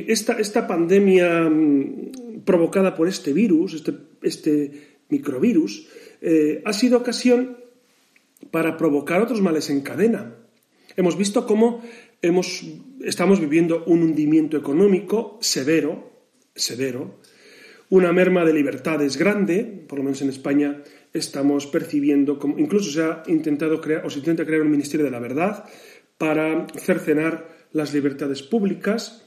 esta, 0.08 0.34
esta, 0.40 0.66
pandemia 0.66 1.48
mm, 1.48 2.12
provocada 2.44 2.94
por 2.94 3.08
este 3.08 3.32
virus, 3.32 3.74
este, 3.74 3.92
este 4.22 4.98
microvirus, 5.08 5.88
eh, 6.20 6.62
ha 6.64 6.72
sido 6.72 6.98
ocasión 6.98 7.56
para 8.50 8.76
provocar 8.76 9.22
otros 9.22 9.40
males 9.40 9.70
en 9.70 9.82
cadena. 9.82 10.36
Hemos 10.96 11.16
visto 11.16 11.46
cómo 11.46 11.82
estamos 13.00 13.40
viviendo 13.40 13.84
un 13.86 14.02
hundimiento 14.02 14.56
económico 14.56 15.38
severo, 15.40 16.12
severo, 16.54 17.18
una 17.88 18.12
merma 18.12 18.44
de 18.44 18.54
libertades 18.54 19.16
grande, 19.16 19.64
por 19.64 19.98
lo 19.98 20.04
menos 20.04 20.22
en 20.22 20.30
España 20.30 20.82
estamos 21.12 21.66
percibiendo, 21.66 22.38
como, 22.38 22.58
incluso 22.58 22.90
se 22.90 23.02
ha 23.02 23.22
intentado 23.26 23.80
crear 23.80 24.06
o 24.06 24.10
se 24.10 24.20
intenta 24.20 24.46
crear 24.46 24.62
un 24.62 24.70
Ministerio 24.70 25.04
de 25.04 25.10
la 25.12 25.18
Verdad 25.18 25.64
para 26.16 26.66
cercenar 26.76 27.68
las 27.72 27.92
libertades 27.92 28.42
públicas. 28.42 29.26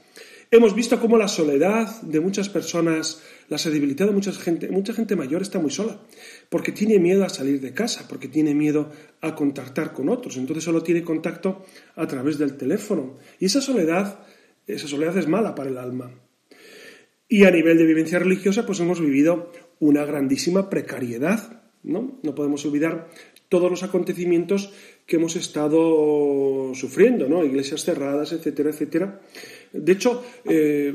Hemos 0.56 0.74
visto 0.74 1.02
cómo 1.02 1.18
la 1.18 1.28
soledad 1.28 2.02
de 2.02 2.22
muchas 2.22 2.48
personas 2.48 3.22
las 3.50 3.66
ha 3.66 3.70
debilitado, 3.70 4.14
mucha 4.14 4.32
gente, 4.32 4.70
mucha 4.70 4.94
gente 4.94 5.18
mayor 5.18 5.42
está 5.42 5.60
muy 5.60 5.70
sola 5.70 6.00
porque 6.48 6.72
tiene 6.72 6.98
miedo 6.98 7.26
a 7.26 7.30
salir 7.30 7.60
de 7.60 7.74
casa, 7.74 8.06
porque 8.08 8.30
tiene 8.30 8.56
miedo 8.56 8.90
a 9.20 9.36
contactar 9.36 9.92
con 9.92 10.08
otros, 10.08 10.38
entonces 10.38 10.64
solo 10.64 10.82
tiene 10.82 11.04
contacto 11.04 11.66
a 11.98 12.08
través 12.08 12.38
del 12.38 12.56
teléfono. 12.56 13.18
Y 13.38 13.48
esa 13.48 13.60
soledad, 13.60 14.20
esa 14.66 14.88
soledad 14.88 15.18
es 15.18 15.28
mala 15.28 15.56
para 15.56 15.70
el 15.70 15.78
alma. 15.78 16.12
Y 17.28 17.44
a 17.44 17.52
nivel 17.52 17.78
de 17.78 17.86
vivencia 17.86 18.20
religiosa, 18.20 18.66
pues 18.66 18.80
hemos 18.80 19.02
vivido 19.02 19.52
una 19.80 20.06
grandísima 20.06 20.70
precariedad, 20.70 21.64
¿no? 21.84 22.18
No 22.24 22.34
podemos 22.34 22.66
olvidar 22.66 23.10
todos 23.50 23.70
los 23.70 23.84
acontecimientos 23.84 24.72
que 25.06 25.18
hemos 25.18 25.36
estado 25.36 26.74
sufriendo, 26.74 27.30
¿no? 27.30 27.44
Iglesias 27.44 27.84
cerradas, 27.84 28.32
etcétera, 28.32 28.70
etcétera. 28.72 29.22
De 29.78 29.92
hecho, 29.92 30.24
eh, 30.46 30.94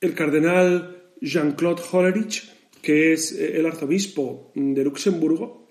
el 0.00 0.14
cardenal 0.14 1.12
Jean-Claude 1.20 1.82
Hollerich 1.90 2.56
que 2.86 3.12
es 3.12 3.32
eh, 3.32 3.58
el 3.58 3.66
arzobispo 3.66 4.52
de 4.54 4.84
Luxemburgo, 4.84 5.66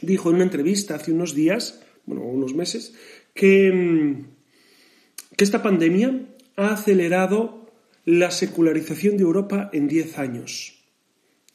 dijo 0.00 0.30
en 0.30 0.36
una 0.36 0.44
entrevista 0.44 0.94
hace 0.94 1.12
unos 1.12 1.34
días, 1.34 1.84
bueno, 2.06 2.22
unos 2.22 2.54
meses, 2.54 2.94
que, 3.34 3.70
mm, 3.70 5.36
que 5.36 5.44
esta 5.44 5.62
pandemia 5.62 6.26
ha 6.56 6.72
acelerado 6.72 7.70
la 8.06 8.30
secularización 8.30 9.18
de 9.18 9.24
Europa 9.24 9.68
en 9.74 9.88
10 9.88 10.18
años. 10.18 10.82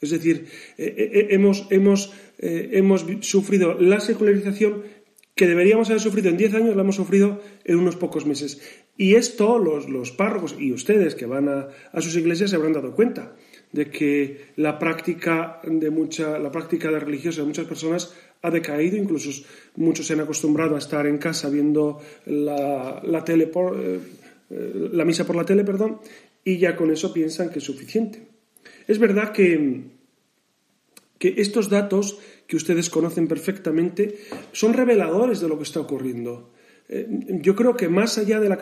Es 0.00 0.10
decir, 0.10 0.46
eh, 0.78 1.26
hemos, 1.30 1.66
hemos, 1.70 2.14
hemos 2.38 3.04
sufrido 3.22 3.74
la 3.74 3.98
secularización 3.98 4.84
que 5.34 5.48
deberíamos 5.48 5.88
haber 5.90 6.00
sufrido 6.00 6.28
en 6.28 6.36
10 6.36 6.54
años, 6.54 6.76
la 6.76 6.82
hemos 6.82 6.96
sufrido 6.96 7.42
en 7.64 7.78
unos 7.78 7.96
pocos 7.96 8.26
meses. 8.26 8.62
Y 8.98 9.14
esto 9.14 9.58
los, 9.58 9.88
los 9.88 10.10
párrocos 10.10 10.56
y 10.58 10.72
ustedes 10.72 11.14
que 11.14 11.24
van 11.24 11.48
a, 11.48 11.68
a 11.92 12.00
sus 12.02 12.16
iglesias 12.16 12.50
se 12.50 12.56
habrán 12.56 12.74
dado 12.74 12.94
cuenta 12.94 13.32
de 13.72 13.90
que 13.90 14.52
la 14.56 14.78
práctica 14.78 15.60
de 15.64 15.90
mucha, 15.90 16.38
la 16.38 16.50
práctica 16.50 16.90
de 16.90 16.98
religiosa 16.98 17.40
de 17.40 17.46
muchas 17.46 17.66
personas 17.66 18.12
ha 18.42 18.50
decaído, 18.50 18.96
incluso 18.96 19.30
muchos 19.76 20.06
se 20.06 20.14
han 20.14 20.20
acostumbrado 20.20 20.74
a 20.74 20.78
estar 20.78 21.06
en 21.06 21.18
casa 21.18 21.48
viendo 21.48 22.00
la, 22.26 23.00
la 23.04 23.24
tele 23.24 23.46
por, 23.46 23.78
eh, 23.78 24.00
eh, 24.50 24.88
la 24.92 25.04
misa 25.04 25.24
por 25.24 25.36
la 25.36 25.44
tele, 25.44 25.64
perdón, 25.64 26.00
y 26.44 26.58
ya 26.58 26.76
con 26.76 26.90
eso 26.90 27.12
piensan 27.12 27.50
que 27.50 27.58
es 27.58 27.64
suficiente. 27.64 28.26
Es 28.86 28.98
verdad 28.98 29.32
que, 29.32 29.82
que 31.18 31.34
estos 31.36 31.68
datos 31.68 32.18
que 32.46 32.56
ustedes 32.56 32.90
conocen 32.90 33.28
perfectamente 33.28 34.18
son 34.52 34.72
reveladores 34.72 35.40
de 35.40 35.48
lo 35.48 35.56
que 35.56 35.64
está 35.64 35.80
ocurriendo. 35.80 36.50
Eh, 36.88 37.06
yo 37.42 37.54
creo 37.54 37.76
que 37.76 37.88
más 37.88 38.16
allá 38.16 38.40
de 38.40 38.48
la, 38.48 38.56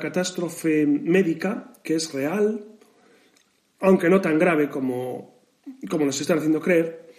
catástrofe 0.00 0.86
médica, 0.86 1.72
que 1.82 1.94
es 1.94 2.12
real, 2.12 2.64
aunque 3.80 4.10
no 4.10 4.20
tan 4.20 4.38
grave 4.38 4.68
como, 4.68 5.42
nos 5.82 6.20
están 6.20 6.38
haciendo 6.38 6.60
creer, 6.60 7.12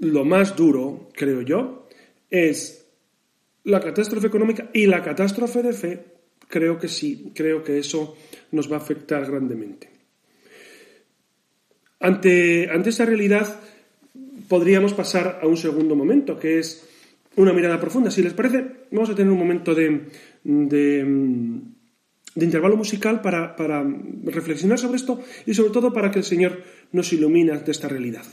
lo 0.00 0.24
más 0.24 0.54
duro, 0.54 1.08
creo 1.14 1.40
yo, 1.40 1.88
es 2.30 2.86
la 3.64 3.80
catástrofe 3.80 4.26
económica 4.26 4.68
y 4.74 4.86
la 4.86 5.02
catástrofe 5.02 5.62
de 5.62 5.72
fe. 5.72 6.04
Creo 6.48 6.78
que 6.78 6.88
sí, 6.88 7.32
creo 7.34 7.64
que 7.64 7.78
eso 7.78 8.16
nos 8.52 8.70
va 8.70 8.76
a 8.76 8.80
afectar 8.80 9.24
grandemente. 9.24 9.90
Ante, 12.00 12.68
ante 12.68 12.90
esta 12.90 13.06
realidad 13.06 13.60
podríamos 14.46 14.92
pasar 14.92 15.40
a 15.42 15.46
un 15.46 15.56
segundo 15.56 15.96
momento, 15.96 16.38
que 16.38 16.58
es 16.58 16.86
una 17.36 17.52
mirada 17.52 17.80
profunda. 17.80 18.10
Si 18.10 18.22
les 18.22 18.32
parece, 18.32 18.86
vamos 18.90 19.10
a 19.10 19.14
tener 19.14 19.32
un 19.32 19.38
momento 19.38 19.74
de 19.74 20.08
de 22.34 22.44
intervalo 22.44 22.76
musical 22.76 23.20
para, 23.20 23.56
para 23.56 23.84
reflexionar 24.24 24.78
sobre 24.78 24.96
esto 24.96 25.20
y 25.46 25.54
sobre 25.54 25.70
todo 25.70 25.92
para 25.92 26.10
que 26.10 26.18
el 26.18 26.24
Señor 26.24 26.62
nos 26.92 27.12
ilumine 27.12 27.56
de 27.58 27.70
esta 27.70 27.88
realidad. 27.88 28.24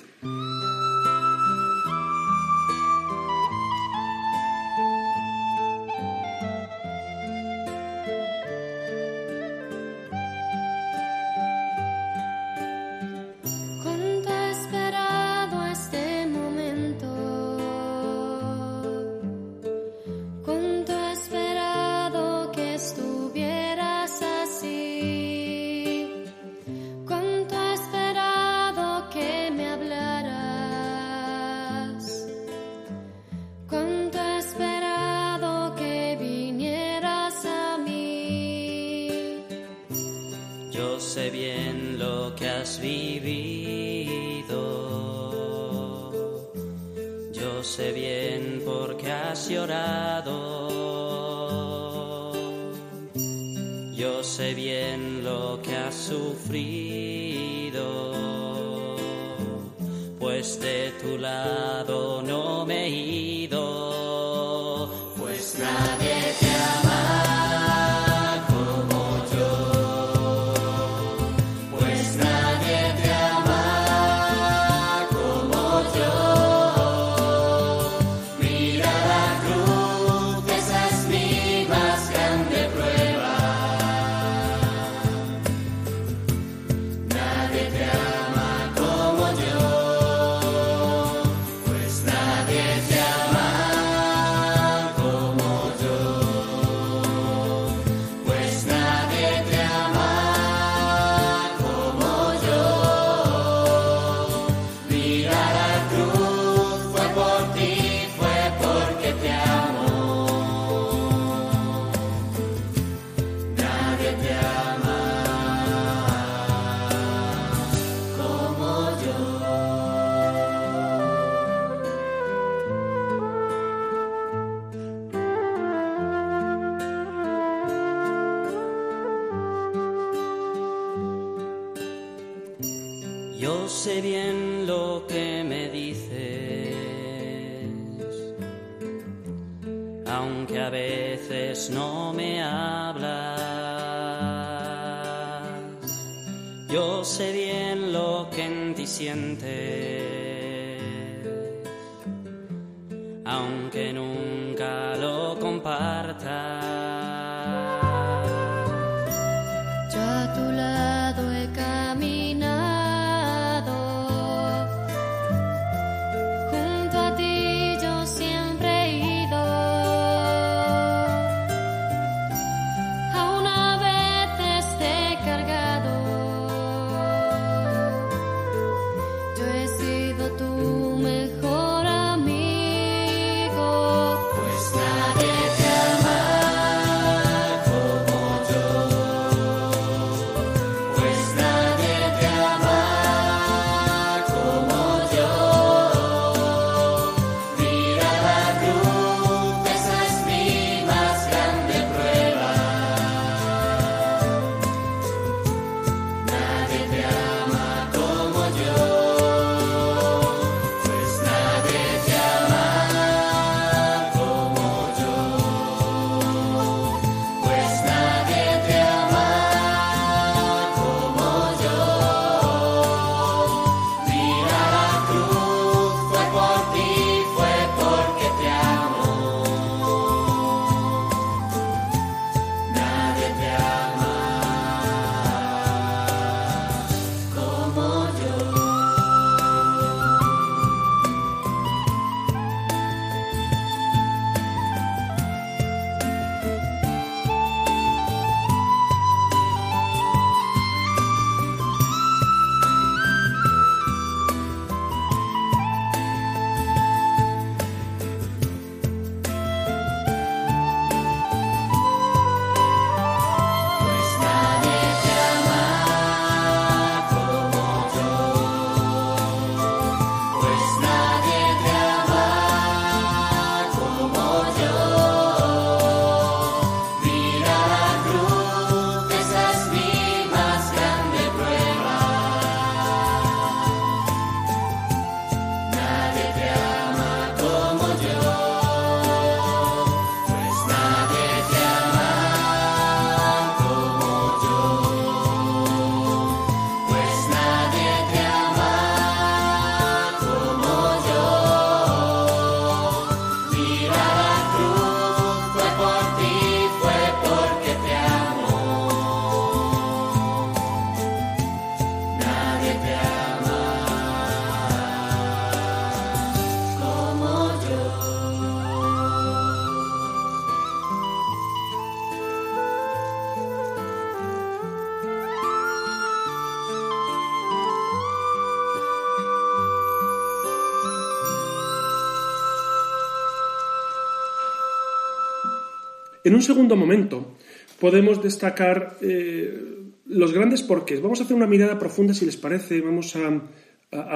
En 336.24 336.36
un 336.36 336.42
segundo 336.42 336.76
momento 336.76 337.38
podemos 337.80 338.22
destacar 338.22 338.98
eh, 339.02 339.82
los 340.06 340.34
grandes 340.34 340.62
porqués. 340.62 341.02
Vamos 341.02 341.20
a 341.20 341.24
hacer 341.24 341.36
una 341.36 341.48
mirada 341.48 341.80
profunda, 341.80 342.14
si 342.14 342.26
les 342.26 342.38
parece, 342.38 342.82
vamos 342.82 343.16
a, 343.16 343.42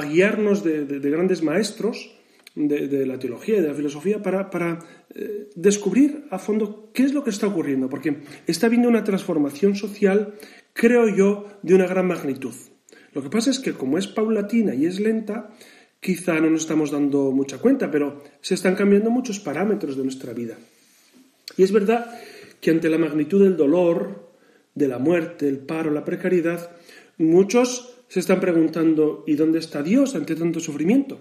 guiarnos 0.05 0.63
de, 0.63 0.85
grandes 0.85 1.41
maestros 1.41 2.15
de, 2.53 3.05
la 3.05 3.19
teología 3.19 3.57
y 3.57 3.61
de 3.61 3.67
la 3.67 3.73
filosofía 3.73 4.21
para, 4.21 4.79
eh, 5.13 5.49
descubrir 5.55 6.25
a 6.29 6.37
fondo 6.37 6.91
qué 6.93 7.03
es 7.03 7.13
lo 7.13 7.23
que 7.23 7.31
está 7.31 7.47
ocurriendo, 7.47 7.89
porque 7.89 8.21
está 8.45 8.67
habiendo 8.67 8.87
una 8.87 9.03
transformación 9.03 9.75
social, 9.75 10.35
creo 10.73 11.09
yo, 11.09 11.47
de 11.63 11.75
una 11.75 11.87
gran 11.87 12.07
magnitud. 12.07 12.53
Lo 13.13 13.23
que 13.23 13.29
pasa 13.29 13.49
es 13.49 13.59
que 13.59 13.73
como 13.73 13.97
es 13.97 14.07
paulatina 14.07 14.75
y 14.75 14.85
es 14.85 14.99
lenta, 14.99 15.49
quizá 15.99 16.39
no 16.39 16.49
nos 16.49 16.61
estamos 16.61 16.91
dando 16.91 17.31
mucha 17.31 17.57
cuenta, 17.57 17.89
pero 17.89 18.21
se 18.41 18.53
están 18.53 18.75
cambiando 18.75 19.09
muchos 19.09 19.39
parámetros 19.39 19.97
de 19.97 20.03
nuestra 20.03 20.33
vida. 20.33 20.55
Y 21.57 21.63
es 21.63 21.71
verdad 21.71 22.19
que 22.61 22.71
ante 22.71 22.89
la 22.89 22.97
magnitud 22.97 23.43
del 23.43 23.57
dolor, 23.57 24.31
de 24.73 24.87
la 24.87 24.99
muerte, 24.99 25.47
el 25.47 25.59
paro, 25.59 25.91
la 25.91 26.03
precariedad, 26.03 26.71
muchos 27.17 27.95
se 28.07 28.19
están 28.19 28.39
preguntando 28.39 29.23
¿y 29.25 29.35
dónde 29.35 29.59
está 29.59 29.81
Dios 29.81 30.15
ante 30.15 30.35
tanto 30.35 30.59
sufrimiento? 30.59 31.19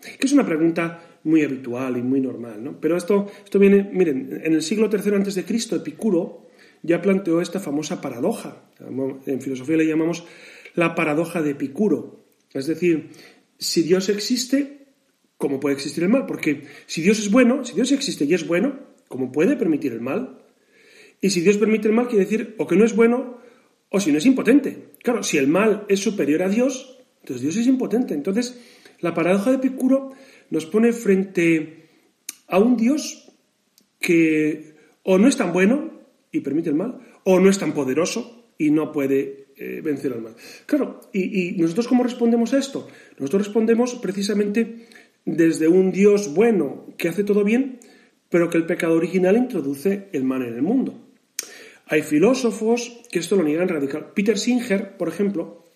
Que 0.00 0.26
es 0.26 0.32
una 0.32 0.46
pregunta 0.46 1.18
muy 1.24 1.42
habitual 1.42 1.96
y 1.96 2.02
muy 2.02 2.20
normal, 2.20 2.62
¿no? 2.62 2.80
Pero 2.80 2.96
esto, 2.96 3.26
esto 3.44 3.58
viene, 3.58 3.90
miren, 3.92 4.40
en 4.42 4.52
el 4.54 4.62
siglo 4.62 4.88
III 4.90 5.16
antes 5.16 5.34
de 5.34 5.44
Cristo, 5.44 5.76
Epicuro 5.76 6.46
ya 6.82 7.02
planteó 7.02 7.40
esta 7.40 7.60
famosa 7.60 8.00
paradoja. 8.00 8.70
En 9.26 9.40
filosofía 9.40 9.76
le 9.76 9.86
llamamos 9.86 10.24
la 10.74 10.94
paradoja 10.94 11.42
de 11.42 11.50
Epicuro. 11.50 12.24
Es 12.52 12.66
decir, 12.66 13.10
si 13.58 13.82
Dios 13.82 14.08
existe, 14.08 14.86
¿cómo 15.36 15.60
puede 15.60 15.74
existir 15.74 16.04
el 16.04 16.10
mal? 16.10 16.24
Porque 16.24 16.64
si 16.86 17.02
Dios 17.02 17.18
es 17.18 17.30
bueno, 17.30 17.64
si 17.64 17.74
Dios 17.74 17.92
existe 17.92 18.24
y 18.24 18.32
es 18.32 18.46
bueno, 18.46 18.89
¿cómo 19.10 19.32
puede 19.32 19.56
permitir 19.56 19.92
el 19.92 20.00
mal? 20.00 20.38
Y 21.20 21.30
si 21.30 21.40
Dios 21.40 21.58
permite 21.58 21.88
el 21.88 21.94
mal, 21.94 22.06
quiere 22.06 22.24
decir 22.24 22.54
o 22.58 22.66
que 22.68 22.76
no 22.76 22.84
es 22.84 22.94
bueno 22.94 23.38
o 23.88 23.98
si 23.98 24.12
no 24.12 24.18
es 24.18 24.24
impotente. 24.24 24.92
Claro, 25.02 25.24
si 25.24 25.36
el 25.36 25.48
mal 25.48 25.84
es 25.88 25.98
superior 25.98 26.44
a 26.44 26.48
Dios, 26.48 26.96
entonces 27.20 27.42
Dios 27.42 27.56
es 27.56 27.66
impotente. 27.66 28.14
Entonces, 28.14 28.58
la 29.00 29.12
paradoja 29.12 29.50
de 29.50 29.56
Epicuro 29.56 30.12
nos 30.50 30.64
pone 30.64 30.92
frente 30.92 31.88
a 32.46 32.60
un 32.60 32.76
Dios 32.76 33.32
que 33.98 34.76
o 35.02 35.18
no 35.18 35.26
es 35.26 35.36
tan 35.36 35.52
bueno 35.52 35.90
y 36.30 36.40
permite 36.40 36.70
el 36.70 36.76
mal, 36.76 37.00
o 37.24 37.40
no 37.40 37.50
es 37.50 37.58
tan 37.58 37.74
poderoso 37.74 38.52
y 38.56 38.70
no 38.70 38.92
puede 38.92 39.48
eh, 39.56 39.80
vencer 39.82 40.12
al 40.12 40.22
mal. 40.22 40.36
Claro, 40.66 41.00
y, 41.12 41.52
nosotros 41.58 41.88
cómo 41.88 42.04
respondemos 42.04 42.54
a 42.54 42.58
esto? 42.58 42.86
Nosotros 43.18 43.46
respondemos 43.46 43.96
precisamente 43.96 44.86
desde 45.24 45.66
un 45.66 45.90
Dios 45.90 46.32
bueno 46.32 46.86
que 46.96 47.08
hace 47.08 47.24
todo 47.24 47.42
bien, 47.42 47.80
pero 48.30 48.48
que 48.48 48.56
el 48.56 48.64
pecado 48.64 48.94
original 48.94 49.36
introduce 49.36 50.08
el 50.12 50.24
mal 50.24 50.42
en 50.42 50.54
el 50.54 50.62
mundo. 50.62 50.98
Hay 51.86 52.02
filósofos 52.02 53.02
que 53.10 53.18
esto 53.18 53.36
lo 53.36 53.42
niegan 53.42 53.68
radical. 53.68 54.12
Peter 54.14 54.38
Singer, 54.38 54.96
por 54.96 55.08
ejemplo, 55.08 55.66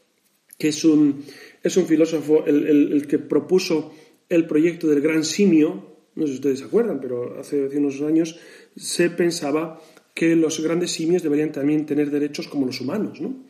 que 0.57 0.69
es 0.69 0.85
un, 0.85 1.25
es 1.63 1.77
un 1.77 1.87
filósofo 1.87 2.47
el, 2.47 3.07
que 3.07 3.19
propuso 3.19 3.93
el 4.29 4.47
proyecto 4.47 4.87
del 4.87 5.01
gran 5.01 5.25
simio, 5.25 5.95
no 6.15 6.23
sé 6.23 6.29
si 6.29 6.35
ustedes 6.37 6.59
se 6.61 6.65
acuerdan, 6.65 7.01
pero 7.01 7.39
hace, 7.39 7.67
hace 7.67 7.79
unos 7.79 8.01
años 8.01 8.39
se 8.77 9.11
pensaba 9.11 9.83
que 10.15 10.37
los 10.37 10.61
grandes 10.61 10.93
simios 10.93 11.23
deberían 11.23 11.51
también 11.51 11.85
tener 11.85 12.11
derechos 12.11 12.47
como 12.47 12.67
los 12.67 12.81
humanos. 12.81 13.21
¿no? 13.21 13.45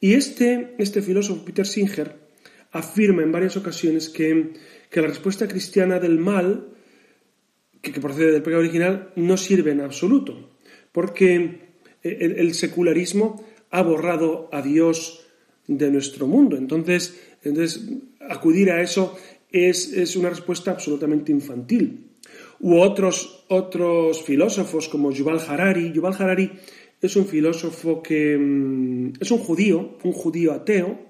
Y 0.00 0.14
este, 0.14 0.74
este 0.78 1.02
filósofo, 1.02 1.44
Peter 1.44 1.66
Singer, 1.66 2.16
afirma 2.72 3.22
en 3.22 3.32
varias 3.32 3.56
ocasiones 3.56 4.08
que, 4.08 4.52
la 4.92 5.06
respuesta 5.06 5.46
cristiana 5.46 6.00
del 6.00 6.18
mal, 6.18 6.68
que, 7.80 8.00
procede 8.00 8.32
del 8.32 8.42
pecado 8.42 8.60
original, 8.60 9.12
no 9.16 9.36
sirve 9.36 9.72
en 9.72 9.80
absoluto, 9.80 10.50
porque 10.92 11.70
el, 12.02 12.54
secularismo 12.54 13.44
ha 13.70 13.82
borrado 13.82 14.48
a 14.52 14.62
Dios 14.62 15.26
de 15.66 15.90
nuestro 15.90 16.26
mundo. 16.26 16.56
Entonces, 16.56 17.20
entonces 17.42 17.88
acudir 18.28 18.70
a 18.70 18.82
eso 18.82 19.16
es, 19.50 19.92
es 19.92 20.16
una 20.16 20.30
respuesta 20.30 20.70
absolutamente 20.70 21.32
infantil 21.32 22.10
u 22.60 22.76
otros, 22.78 23.44
otros 23.48 24.22
filósofos 24.22 24.88
como 24.88 25.12
Yuval 25.12 25.40
Harari. 25.46 25.92
Yuval 25.92 26.14
Harari 26.18 26.52
es 27.00 27.16
un 27.16 27.26
filósofo 27.26 28.02
que 28.02 28.36
mm, 28.36 29.12
es 29.20 29.30
un 29.30 29.38
judío, 29.38 29.98
un 30.02 30.12
judío 30.12 30.52
ateo, 30.52 31.09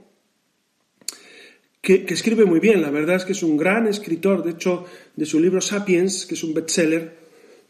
que, 1.81 2.05
escribe 2.09 2.45
muy 2.45 2.61
bien. 2.61 2.83
La 2.83 2.90
verdad 2.90 3.16
es 3.16 3.25
que 3.25 3.33
es 3.33 3.43
un 3.43 3.57
gran 3.57 3.87
escritor. 3.87 4.43
De 4.45 4.53
hecho, 4.53 4.85
de 5.16 5.27
su 5.27 5.40
libro 5.40 5.61
Sapiens, 5.61 6.27
que 6.27 6.35
es 6.35 6.45
un 6.45 6.55
bestseller, 6.55 7.19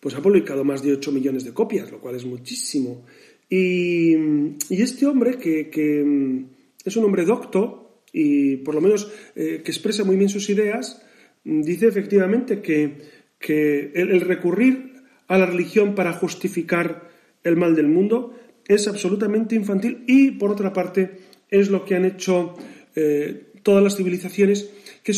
pues 0.00 0.14
ha 0.14 0.22
publicado 0.22 0.64
más 0.64 0.82
de 0.82 0.92
8 0.92 1.12
millones 1.12 1.44
de 1.44 1.52
copias, 1.52 1.90
lo 1.90 2.00
cual 2.00 2.16
es 2.16 2.24
muchísimo. 2.24 3.04
Y, 3.48 4.14
este 4.70 5.06
hombre, 5.06 5.38
que, 5.38 6.04
mm, 6.04 6.44
es 6.84 6.96
un 6.96 7.04
hombre 7.04 7.24
docto 7.24 8.04
y 8.12 8.56
por 8.56 8.74
lo 8.74 8.80
menos 8.80 9.10
eh, 9.36 9.60
que 9.64 9.70
expresa 9.70 10.04
muy 10.04 10.16
bien 10.16 10.28
sus 10.28 10.48
ideas, 10.50 11.02
mm, 11.44 11.62
dice 11.62 11.86
efectivamente 11.86 12.60
que 12.60 13.20
que 13.40 13.90
el, 13.94 14.20
recurrir 14.20 15.02
a 15.26 15.38
la 15.38 15.46
religión 15.46 15.94
para 15.94 16.12
justificar 16.12 17.08
el 17.42 17.56
mal 17.56 17.74
del 17.74 17.88
mundo 17.88 18.34
es 18.68 18.86
absolutamente 18.86 19.56
infantil 19.56 20.04
y, 20.06 20.32
por 20.32 20.50
otra 20.50 20.72
parte, 20.72 21.18
es 21.48 21.70
lo 21.70 21.84
que 21.84 21.96
han 21.96 22.04
hecho 22.04 22.54
eh, 22.94 23.49
todas 23.70 23.84
las 23.84 23.96
civilizaciones, 23.96 24.68
que 25.04 25.12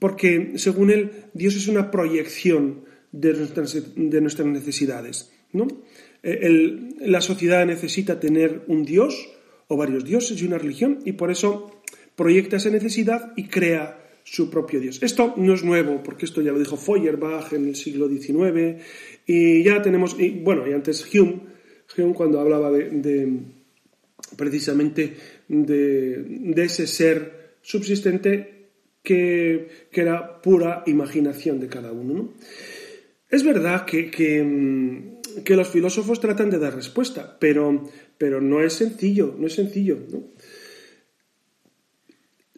porque, 0.00 0.54
según 0.56 0.90
él, 0.90 1.12
Dios 1.32 1.54
es 1.54 1.68
una 1.68 1.92
proyección 1.92 2.86
de 3.12 3.34
nuestras, 3.34 4.44
necesidades. 4.44 5.30
¿no? 5.52 5.68
Eh, 6.24 6.88
la 7.02 7.20
sociedad 7.20 7.64
necesita 7.64 8.18
tener 8.18 8.64
un 8.66 8.84
Dios 8.84 9.28
o 9.68 9.76
varios 9.76 10.04
dioses 10.04 10.42
y 10.42 10.44
una 10.44 10.58
religión 10.58 10.98
y 11.04 11.12
por 11.12 11.30
eso 11.30 11.70
proyecta 12.16 12.56
esa 12.56 12.70
necesidad 12.70 13.32
y 13.36 13.44
crea 13.44 14.00
su 14.24 14.50
propio 14.50 14.80
Dios. 14.80 15.00
Esto 15.00 15.34
no 15.36 15.54
es 15.54 15.62
nuevo, 15.62 16.02
porque 16.02 16.24
esto 16.24 16.42
ya 16.42 16.50
lo 16.50 16.58
dijo 16.58 16.76
Feuerbach 16.76 17.52
en 17.52 17.68
el 17.68 17.76
siglo 17.76 18.08
XIX, 18.08 18.82
y 19.24 19.62
ya 19.62 19.80
tenemos, 19.82 20.16
y, 20.18 20.30
bueno, 20.30 20.66
y 20.68 20.72
antes 20.72 21.06
Hume, 21.14 21.42
Hume 21.96 22.14
cuando 22.14 22.40
hablaba 22.40 22.72
de, 22.72 23.38
precisamente 24.36 25.14
de, 25.46 26.54
ese 26.56 26.86
ser 26.86 27.43
subsistente 27.64 28.68
que, 29.02 29.88
era 29.92 30.40
pura 30.40 30.84
imaginación 30.86 31.58
de 31.58 31.68
cada 31.68 31.92
uno. 31.92 32.34
Es 33.28 33.42
verdad 33.42 33.84
que, 33.84 34.10
que, 34.10 35.56
los 35.56 35.68
filósofos 35.68 36.20
tratan 36.20 36.50
de 36.50 36.58
dar 36.58 36.74
respuesta, 36.76 37.36
pero, 37.40 37.88
pero 38.18 38.40
no 38.40 38.60
es 38.60 38.74
sencillo, 38.74 39.34
no 39.36 39.46
es 39.46 39.54
sencillo. 39.54 39.98
¿no? 40.12 40.24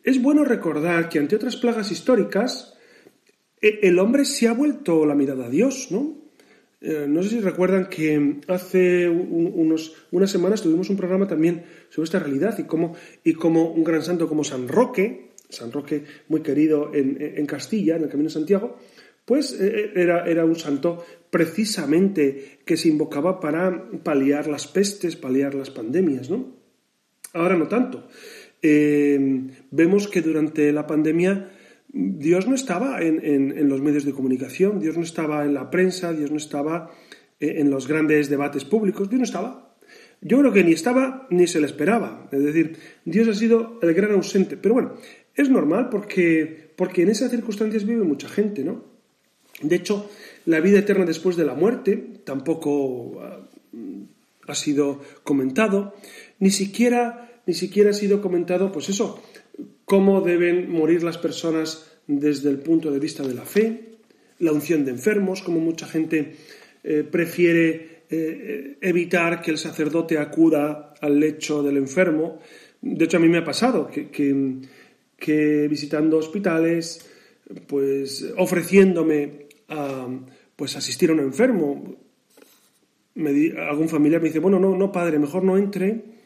Es 0.03 0.21
bueno 0.21 0.45
recordar 0.45 1.09
que 1.09 1.19
ante 1.19 1.37
otras 1.37 1.57
plagas 1.57 1.90
históricas, 1.92 2.75
e, 3.62 3.81
el 3.83 3.99
hombre 3.99 4.25
se 4.25 4.49
ha 4.49 4.53
vuelto 4.53 5.07
la 5.07 5.14
mirada 5.14 5.47
a 5.47 5.51
Dios, 5.51 5.88
¿no? 5.90 6.26
Eh, 6.81 7.07
no 7.09 7.23
sé 7.23 7.31
si 7.31 7.41
recuerdan 7.41 7.89
que 7.89 8.41
hace 8.49 9.09
unos, 9.09 9.95
unas 10.11 10.31
semanas 10.31 10.62
tuvimos 10.62 10.91
un 10.91 10.97
programa 10.97 11.27
también 11.27 11.65
sobre 11.89 12.05
esta 12.05 12.19
realidad 12.19 12.59
y 12.59 12.65
cómo, 12.65 12.95
y 13.25 13.35
un 13.35 13.85
gran 13.85 14.03
santo 14.03 14.29
como 14.29 14.45
San 14.45 14.69
Roque, 14.69 15.33
San 15.49 15.73
Roque 15.73 16.05
muy 16.29 16.43
querido 16.43 16.91
en, 16.93 17.47
Castilla, 17.47 17.97
en 17.97 18.05
el 18.05 18.09
Camino 18.09 18.29
de 18.29 18.35
Santiago, 18.35 18.77
pues 19.25 19.59
eh, 19.59 19.93
era, 19.97 20.27
era, 20.27 20.45
un 20.45 20.57
santo 20.57 21.05
precisamente 21.31 22.59
que 22.65 22.77
se 22.77 22.89
invocaba 22.89 23.41
para 23.41 23.91
paliar 24.03 24.47
las 24.47 24.67
pestes, 24.67 25.17
paliar 25.17 25.55
las 25.55 25.71
pandemias, 25.71 26.31
¿no? 26.31 26.57
Ahora 27.33 27.57
no 27.57 27.69
tanto. 27.69 28.09
Eh, 28.62 29.19
vemos 29.71 30.09
que 30.09 30.23
durante 30.23 30.73
la 30.73 30.87
pandemia 30.87 31.51
Dios 31.98 32.46
no 32.46 32.54
estaba 32.54 33.00
en, 33.00 33.68
los 33.70 33.80
medios 33.80 34.04
de 34.04 34.12
comunicación, 34.12 34.80
Dios 34.80 34.98
no 34.98 35.02
estaba 35.02 35.46
en 35.46 35.54
la 35.54 35.70
prensa, 35.70 36.12
Dios 36.12 36.30
no 36.30 36.37
estaba 36.37 36.90
eh, 37.40 37.54
en 37.56 37.70
los 37.70 37.88
grandes 37.88 38.28
debates 38.28 38.66
públicos, 38.66 39.09
Dios 39.09 39.18
no 39.18 39.24
estaba. 39.24 39.74
Yo 40.20 40.38
creo 40.40 40.52
que 40.52 40.62
ni 40.62 40.72
estaba 40.72 41.26
ni 41.30 41.46
se 41.46 41.59
le 41.59 41.66
esperaba. 41.66 42.28
Es 42.30 42.42
decir, 42.42 42.76
Dios 43.06 43.28
ha 43.28 43.35
sido 43.35 43.78
el 43.80 43.94
gran 43.94 44.12
ausente. 44.12 44.59
Pero 44.59 44.74
bueno, 44.74 44.94
es 45.35 45.48
normal 45.48 45.88
porque, 45.88 46.72
porque 46.76 47.02
en 47.02 47.09
esas 47.09 47.30
circunstancias 47.30 47.87
vive 47.87 48.04
mucha 48.04 48.28
gente, 48.28 48.62
¿no? 48.62 48.85
De 49.62 49.76
hecho, 49.76 50.11
la 50.44 50.61
vida 50.61 50.80
eterna 50.80 51.06
después 51.06 51.37
de 51.37 51.46
la 51.46 51.54
muerte 51.54 52.20
tampoco 52.24 53.22
ha, 53.22 53.48
ha 54.48 54.54
sido 54.54 55.00
comentado. 55.24 55.94
Ni 56.40 56.50
siquiera 56.50 57.26
ni 57.46 57.54
siquiera 57.54 57.90
ha 57.90 57.94
sido 57.94 58.20
comentado, 58.20 58.72
pues 58.72 58.88
eso, 58.88 59.22
cómo 59.87 60.20
deben 60.20 60.70
morir 60.70 61.03
las 61.03 61.16
personas 61.16 61.90
desde 62.07 62.51
el 62.51 62.59
punto 62.59 62.90
de 62.90 62.99
vista 62.99 63.22
de 63.22 63.35
la 63.35 63.46
fe, 63.46 63.96
la 64.40 64.53
unción 64.53 64.85
de 64.85 64.90
enfermos, 64.90 65.40
como 65.40 65.61
mucha 65.61 65.87
gente 65.87 66.37
eh, 66.85 67.05
prefiere 67.11 68.03
eh, 68.11 68.77
evitar 68.83 69.40
que 69.40 69.53
el 69.53 69.59
sacerdote 69.59 70.18
acuda 70.18 70.92
al 71.01 71.18
lecho 71.18 71.62
del 71.62 71.79
enfermo. 71.79 72.40
De 72.83 73.07
hecho, 73.07 73.16
a 73.16 73.20
mí 73.20 73.29
me 73.29 73.38
ha 73.38 73.44
pasado 73.44 73.88
que, 73.88 74.11
que, 75.16 75.68
visitando 75.68 76.18
hospitales, 76.18 77.09
pues 77.66 78.27
ofreciéndome 78.37 79.46
a 79.68 80.07
pues, 80.55 80.77
asistir 80.77 81.11
a 81.11 81.14
un 81.14 81.20
enfermo, 81.20 81.96
algún 83.16 83.88
familiar 83.88 84.20
me 84.20 84.29
dice, 84.29 84.40
bueno, 84.40 84.59
no, 84.59 84.77
no, 84.77 84.92
padre, 84.92 85.18
mejor 85.18 85.42
no 85.42 85.57
entre 85.57 86.16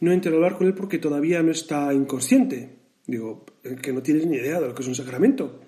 no 0.00 0.12
entre 0.12 0.32
a 0.32 0.34
hablar 0.34 0.56
con 0.56 0.66
él 0.66 0.74
porque 0.74 0.98
todavía 0.98 1.42
no 1.42 1.50
está 1.50 1.92
inconsciente. 1.92 2.83
Digo, 3.06 3.44
que 3.82 3.92
no 3.92 4.02
tienes 4.02 4.26
ni 4.26 4.36
idea 4.36 4.60
de 4.60 4.68
lo 4.68 4.74
que 4.74 4.82
es 4.82 4.88
un 4.88 4.94
sacramento. 4.94 5.60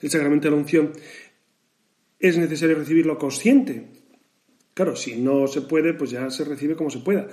El 0.00 0.10
sacramento 0.10 0.48
de 0.48 0.50
la 0.52 0.60
unción 0.60 0.92
es 2.18 2.38
necesario 2.38 2.76
recibirlo 2.76 3.18
consciente. 3.18 3.86
Claro, 4.74 4.96
si 4.96 5.16
no 5.16 5.46
se 5.46 5.62
puede, 5.62 5.94
pues 5.94 6.10
ya 6.10 6.30
se 6.30 6.44
recibe 6.44 6.76
como 6.76 6.90
se 6.90 7.00
pueda. 7.00 7.28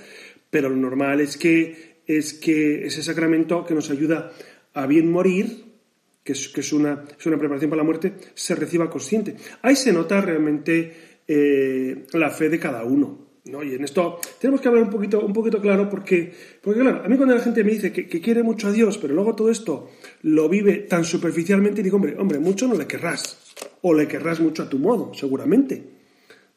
Pero 0.50 0.69
lo 0.69 0.76
normal 0.76 1.21
es 1.21 1.38
que, 1.38 2.02
es 2.08 2.34
que 2.34 2.86
ese 2.86 3.04
sacramento 3.04 3.65
que 3.65 3.74
nos 3.74 3.89
ayuda 3.89 4.32
a 4.74 4.86
bien 4.86 5.12
morir, 5.12 5.65
que 6.24 6.34
es, 6.34 6.50
que 6.50 6.62
es, 6.62 6.74
una, 6.74 7.06
es 7.17 7.26
una 7.26 7.38
preparación 7.38 7.69
para 7.69 7.82
la 7.82 7.86
muerte, 7.86 8.13
se 8.34 8.56
reciba 8.56 8.89
consciente. 8.89 9.36
Ahí 9.62 9.76
se 9.76 9.93
nota 9.93 10.21
realmente 10.21 10.93
eh, 11.28 12.06
la 12.13 12.30
fe 12.30 12.50
de 12.50 12.60
cada 12.60 12.84
uno. 12.84 13.31
¿No? 13.45 13.63
Y 13.63 13.73
en 13.73 13.84
esto 13.84 14.19
tenemos 14.39 14.62
que 14.62 14.67
hablar 14.67 14.84
un 14.84 14.89
poquito, 14.89 15.19
un 15.25 15.34
poquito 15.34 15.60
claro 15.60 15.89
porque, 15.89 16.32
porque, 16.62 16.80
claro, 16.80 17.04
a 17.04 17.08
mí 17.08 17.17
cuando 17.17 17.36
la 17.36 17.41
gente 17.41 17.63
me 17.63 17.71
dice 17.71 17.91
que, 17.91 18.08
quiere 18.08 18.43
mucho 18.43 18.67
a 18.67 18.71
Dios, 18.71 18.97
pero 18.97 19.13
luego 19.13 19.36
todo 19.36 19.49
esto 19.49 19.89
lo 20.23 20.47
vive 20.47 20.80
tan 20.80 21.04
superficialmente, 21.04 21.82
digo, 21.82 21.97
hombre, 21.97 22.15
hombre, 22.17 22.39
mucho 22.39 22.67
no 22.67 22.75
le 22.75 22.88
querrás. 22.88 23.38
O 23.82 23.93
le 23.93 24.08
querrás 24.08 24.39
mucho 24.39 24.63
a 24.63 24.69
tu 24.69 24.77
modo, 24.77 25.12
seguramente. 25.13 25.84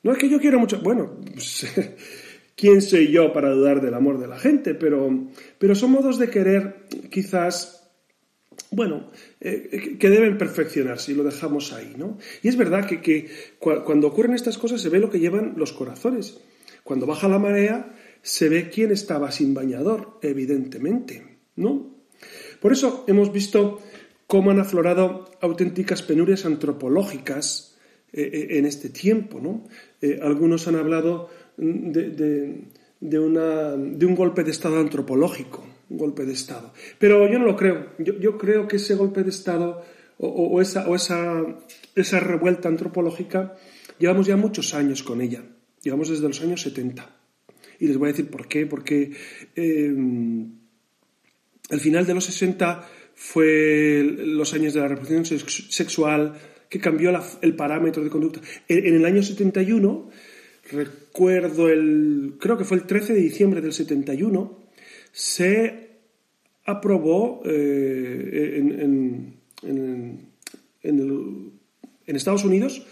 No 0.03 0.13
es 0.13 0.19
que 0.19 0.29
yo 0.29 0.39
quiera 0.39 0.59
mucho, 0.59 0.81
bueno, 0.81 1.19
pues, 1.33 1.67
¿quién 2.57 2.83
soy 2.83 3.11
yo 3.11 3.33
para 3.33 3.51
dudar 3.51 3.81
del 3.81 3.95
amor 3.95 4.19
de 4.19 4.27
la 4.27 4.39
gente? 4.39 4.75
Pero, 4.75 5.29
pero 5.59 5.75
son 5.75 5.93
modos 5.93 6.19
de 6.19 6.29
querer 6.29 6.87
quizás 7.11 7.81
bueno, 8.71 9.11
eh, 9.41 9.97
que 9.99 10.11
deben 10.11 10.37
perfeccionarse 10.37 11.13
y 11.13 11.15
lo 11.15 11.25
dejamos 11.25 11.73
ahí, 11.73 11.95
¿no? 11.97 12.19
Y 12.43 12.49
es 12.49 12.57
verdad 12.57 12.87
que, 12.87 13.01
que, 13.01 13.29
cuando 13.59 14.09
ocurren 14.09 14.35
estas 14.35 14.59
cosas 14.59 14.81
se 14.81 14.89
ve 14.89 14.99
lo 14.99 15.11
que 15.11 15.21
llevan 15.21 15.55
los 15.57 15.73
corazones. 15.73 16.41
Cuando 16.85 17.07
baja 17.07 17.27
la 17.27 17.41
marea 17.41 17.93
se 18.23 18.49
ve 18.49 18.71
quién 18.71 18.93
estaba 18.93 19.33
sin 19.33 19.55
bañador, 19.55 20.19
evidentemente, 20.23 21.39
¿no? 21.57 21.97
Por 22.61 22.73
eso 22.73 23.05
hemos 23.09 23.33
visto 23.33 23.81
cómo 24.29 24.53
han 24.53 24.61
aflorado 24.61 25.31
auténticas 25.41 26.03
penurias 26.03 26.47
antropológicas 26.47 27.77
eh, 28.13 28.31
eh, 28.33 28.59
en 28.59 28.67
este 28.67 28.89
tiempo, 28.91 29.41
¿no? 29.41 29.65
algunos 30.23 30.69
han 30.69 30.77
hablado 30.77 31.31
de, 31.57 32.69
de, 33.01 33.19
un 33.19 34.15
golpe 34.15 34.45
de 34.45 34.51
estado 34.51 34.79
antropológico, 34.79 35.65
un 35.91 35.99
golpe 35.99 36.25
de 36.25 36.33
Estado. 36.33 36.73
Pero 36.99 37.31
yo 37.31 37.39
no 37.39 37.47
lo 37.47 37.57
creo. 37.57 37.91
Yo, 37.99 38.39
creo 38.39 38.67
que 38.67 38.77
ese 38.77 38.95
golpe 38.95 39.23
de 39.23 39.31
Estado 39.31 39.85
o, 40.19 40.29
o 40.29 40.61
esa, 40.61 40.87
esa, 41.95 42.21
revuelta 42.21 42.69
antropológica 42.69 43.57
llevamos 43.99 44.27
ya 44.27 44.37
muchos 44.37 44.75
años 44.75 45.03
con 45.03 45.21
ella. 45.21 45.43
Llevamos 45.85 46.09
desde 46.09 46.27
los 46.27 46.41
años 46.43 46.63
70. 46.63 47.09
Y 47.79 47.87
les 47.87 47.97
voy 47.97 48.09
a 48.09 48.13
decir 48.13 48.29
por 48.29 48.49
qué. 48.49 48.67
Porque 48.67 49.13
eh, 49.55 49.95
el 51.71 51.81
final 51.81 52.07
de 52.07 52.15
los 52.15 52.25
60 52.25 52.89
fue 53.15 54.03
los 54.03 54.53
años 54.55 54.75
de 54.75 54.81
la 54.81 54.89
reproducción 54.89 55.25
sexual 55.49 56.35
que 56.69 56.81
cambió 56.81 57.13
la, 57.13 57.25
el 57.43 57.55
parámetro 57.55 58.03
de 58.03 58.11
conducta. 58.11 58.41
En, 58.67 58.87
en 58.87 58.95
el 58.97 59.05
año 59.05 59.23
71, 59.23 60.11
recuerdo 60.73 61.69
el, 61.69 62.35
creo 62.41 62.57
que 62.59 62.65
fue 62.65 62.79
el 62.79 62.85
13 62.85 63.15
de 63.15 63.21
diciembre 63.21 63.61
del 63.61 63.73
71, 63.73 64.59
se 65.13 65.85
aprobó 66.65 67.43
eh, 67.45 68.57
en, 68.57 69.39
en, 69.63 70.29
en, 70.83 72.17
Estados 72.17 72.45
Unidos 72.45 72.87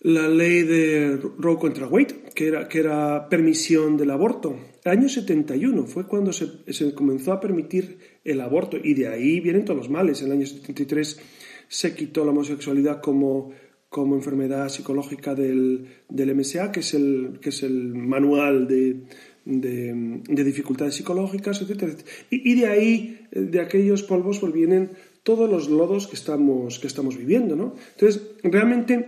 la 0.00 0.28
ley 0.28 0.62
de 0.62 1.18
Roe 1.38 1.58
contra 1.58 1.86
Wade, 1.86 2.30
que 2.34 2.48
era, 2.48 2.68
que 2.68 2.78
era 2.78 3.28
permisión 3.28 3.96
del 3.96 4.10
aborto. 4.10 4.56
El 4.82 4.92
año 4.92 5.08
71 5.08 5.84
fue 5.84 6.06
cuando 6.06 6.32
se, 6.32 6.46
se, 6.72 6.94
comenzó 6.94 7.32
a 7.32 7.40
permitir 7.40 7.98
el 8.24 8.40
aborto 8.40 8.78
y 8.82 8.94
de 8.94 9.08
ahí 9.08 9.40
vienen 9.40 9.64
todos 9.64 9.76
los 9.76 9.90
males. 9.90 10.20
En 10.22 10.28
el 10.28 10.32
año 10.32 10.46
73 10.46 11.20
se 11.68 11.94
quitó 11.94 12.24
la 12.24 12.30
homosexualidad 12.30 13.02
como, 13.02 13.52
como 13.90 14.14
enfermedad 14.14 14.70
psicológica 14.70 15.34
del, 15.34 15.86
del 16.08 16.34
MSA, 16.34 16.72
que 16.72 16.80
es 16.80 16.94
el, 16.94 17.38
que 17.42 17.50
es 17.50 17.62
el 17.62 17.94
manual 17.94 18.66
de, 18.66 19.02
de, 19.44 20.22
de 20.26 20.44
dificultades 20.44 20.94
psicológicas, 20.94 21.60
etc. 21.60 22.00
Y, 22.30 22.52
y, 22.52 22.54
de 22.58 22.66
ahí, 22.66 23.26
de 23.32 23.60
aquellos 23.60 24.02
polvos, 24.02 24.38
pues 24.38 24.54
vienen 24.54 24.92
todos 25.22 25.50
los 25.50 25.68
lodos 25.68 26.06
que 26.06 26.16
estamos, 26.16 26.78
que 26.78 26.86
estamos 26.86 27.18
viviendo. 27.18 27.54
¿no? 27.54 27.74
Entonces, 27.92 28.22
realmente 28.42 29.06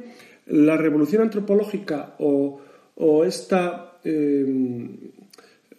la 0.53 0.77
revolución 0.77 1.23
antropológica 1.23 2.15
o, 2.19 2.61
o 2.95 3.25
esta, 3.25 3.99
eh, 4.05 5.13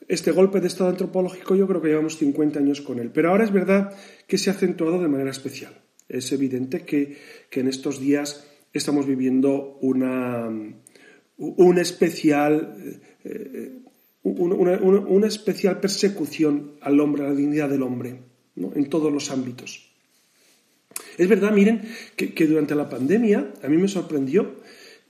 este 0.07 0.31
golpe 0.31 0.59
de 0.59 0.67
estado 0.67 0.89
antropológico 0.89 1.55
yo 1.55 1.67
creo 1.67 1.81
que 1.81 1.89
llevamos 1.89 2.17
50 2.17 2.59
años 2.59 2.81
con 2.81 2.99
él. 2.99 3.11
Pero 3.13 3.29
ahora 3.29 3.43
es 3.43 3.51
verdad 3.51 3.95
que 4.27 4.39
se 4.39 4.49
ha 4.49 4.53
acentuado 4.53 4.99
de 4.99 5.07
manera 5.07 5.29
especial. 5.29 5.73
Es 6.09 6.31
evidente 6.31 6.81
que, 6.81 7.17
que 7.51 7.59
en 7.59 7.67
estos 7.67 7.99
días 7.99 8.47
estamos 8.73 9.05
viviendo 9.05 9.77
una, 9.81 10.49
un 11.37 11.77
especial 11.77 12.99
eh, 13.23 13.79
una, 14.23 14.79
una, 14.81 15.27
especial 15.27 15.79
persecución 15.81 16.77
al 16.81 16.99
hombre, 16.99 17.25
a 17.25 17.27
la 17.27 17.35
dignidad 17.35 17.69
del 17.69 17.83
hombre, 17.83 18.21
en 18.55 18.89
todos 18.89 19.11
los 19.11 19.29
ámbitos. 19.29 19.92
Es 21.17 21.27
verdad, 21.27 21.51
miren, 21.51 21.81
que, 22.15 22.47
durante 22.47 22.75
la 22.75 22.89
pandemia 22.89 23.53
a 23.61 23.67
mí 23.67 23.77
me 23.77 23.87
sorprendió 23.87 24.55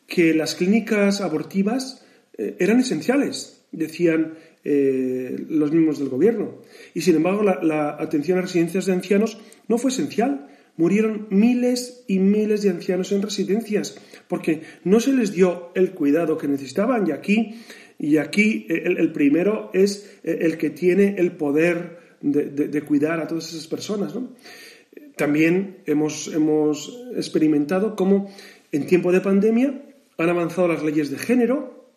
que 0.08 0.34
las 0.34 0.56
clínicas 0.56 1.22
abortivas 1.22 2.06
eh, 2.38 2.56
eran 2.60 2.80
esenciales, 2.80 3.66
decían 3.72 4.34
eh, 4.64 5.36
los 5.50 5.72
mismos 5.72 6.00
del 6.00 6.10
gobierno. 6.10 6.62
Y 6.94 7.02
sin 7.02 7.16
embargo, 7.16 7.44
la, 7.44 7.98
atención 8.00 8.38
a 8.38 8.42
residencias 8.42 8.86
de 8.86 8.94
ancianos 8.94 9.38
no 9.68 9.78
fue 9.78 9.92
esencial. 9.92 10.48
Murieron 10.76 11.28
miles 11.30 12.04
y 12.08 12.20
miles 12.20 12.64
de 12.64 12.72
ancianos 12.72 13.12
en 13.12 13.22
residencias 13.22 13.96
porque 14.28 14.62
no 14.84 15.00
se 15.00 15.14
les 15.14 15.32
dio 15.32 15.72
el 15.76 15.92
cuidado 15.92 16.38
que 16.38 16.48
necesitaban. 16.48 17.08
Y 17.08 17.12
aquí 17.12 17.56
y 18.00 18.18
aquí 18.18 18.66
eh, 18.70 18.84
el, 18.86 19.12
primero 19.12 19.70
es 19.74 20.20
el 20.24 20.58
que 20.58 20.72
tiene 20.72 21.16
el 21.18 21.34
poder 21.34 22.00
de, 22.22 22.46
de, 22.46 22.68
de 22.68 22.82
cuidar 22.82 23.20
a 23.20 23.28
todas 23.28 23.54
esas 23.54 23.68
personas. 23.68 24.16
¿no? 24.16 24.32
También 25.16 25.84
hemos, 25.86 26.28
hemos 26.34 26.98
experimentado 27.16 27.96
cómo 27.96 28.30
en 28.72 28.88
tiempo 28.88 29.12
de 29.12 29.22
pandemia 29.22 29.84
han 30.18 30.30
avanzado 30.30 30.68
las 30.68 30.84
leyes 30.84 31.12
de 31.12 31.18
género 31.18 31.90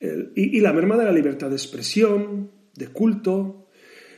y, 0.00 0.56
y 0.56 0.60
la 0.60 0.72
merma 0.72 0.96
de 0.96 1.04
la 1.04 1.12
libertad 1.12 1.48
de 1.48 1.56
expresión, 1.56 2.50
de 2.74 2.88
culto. 2.88 3.66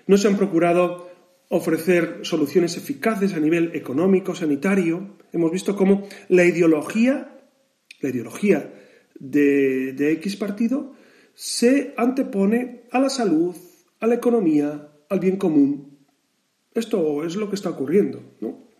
No 0.06 0.18
se 0.18 0.28
han 0.28 0.36
procurado 0.36 1.08
ofrecer 1.48 2.20
soluciones 2.22 2.76
eficaces 2.76 3.34
a 3.34 3.40
nivel 3.40 3.72
económico, 3.74 4.34
sanitario. 4.34 5.16
Hemos 5.32 5.50
visto 5.50 5.74
cómo 5.74 6.06
la 6.28 6.44
ideología, 6.44 7.38
la 8.00 8.08
ideología 8.10 8.72
de, 9.18 9.92
de 9.94 10.12
X 10.12 10.36
partido 10.36 10.94
se 11.34 11.94
antepone 11.96 12.82
a 12.90 13.00
la 13.00 13.08
salud, 13.08 13.56
a 13.98 14.06
la 14.06 14.14
economía, 14.14 14.92
al 15.08 15.20
bien 15.20 15.36
común. 15.36 15.89
Esto 16.74 17.24
es 17.24 17.36
lo 17.36 17.48
que 17.48 17.56
está 17.56 17.70
ocurriendo. 17.70 18.22
¿no? 18.40 18.70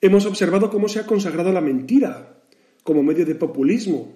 Hemos 0.00 0.26
observado 0.26 0.70
cómo 0.70 0.88
se 0.88 1.00
ha 1.00 1.06
consagrado 1.06 1.52
la 1.52 1.60
mentira 1.60 2.42
como 2.82 3.02
medio 3.02 3.26
de 3.26 3.34
populismo 3.34 4.14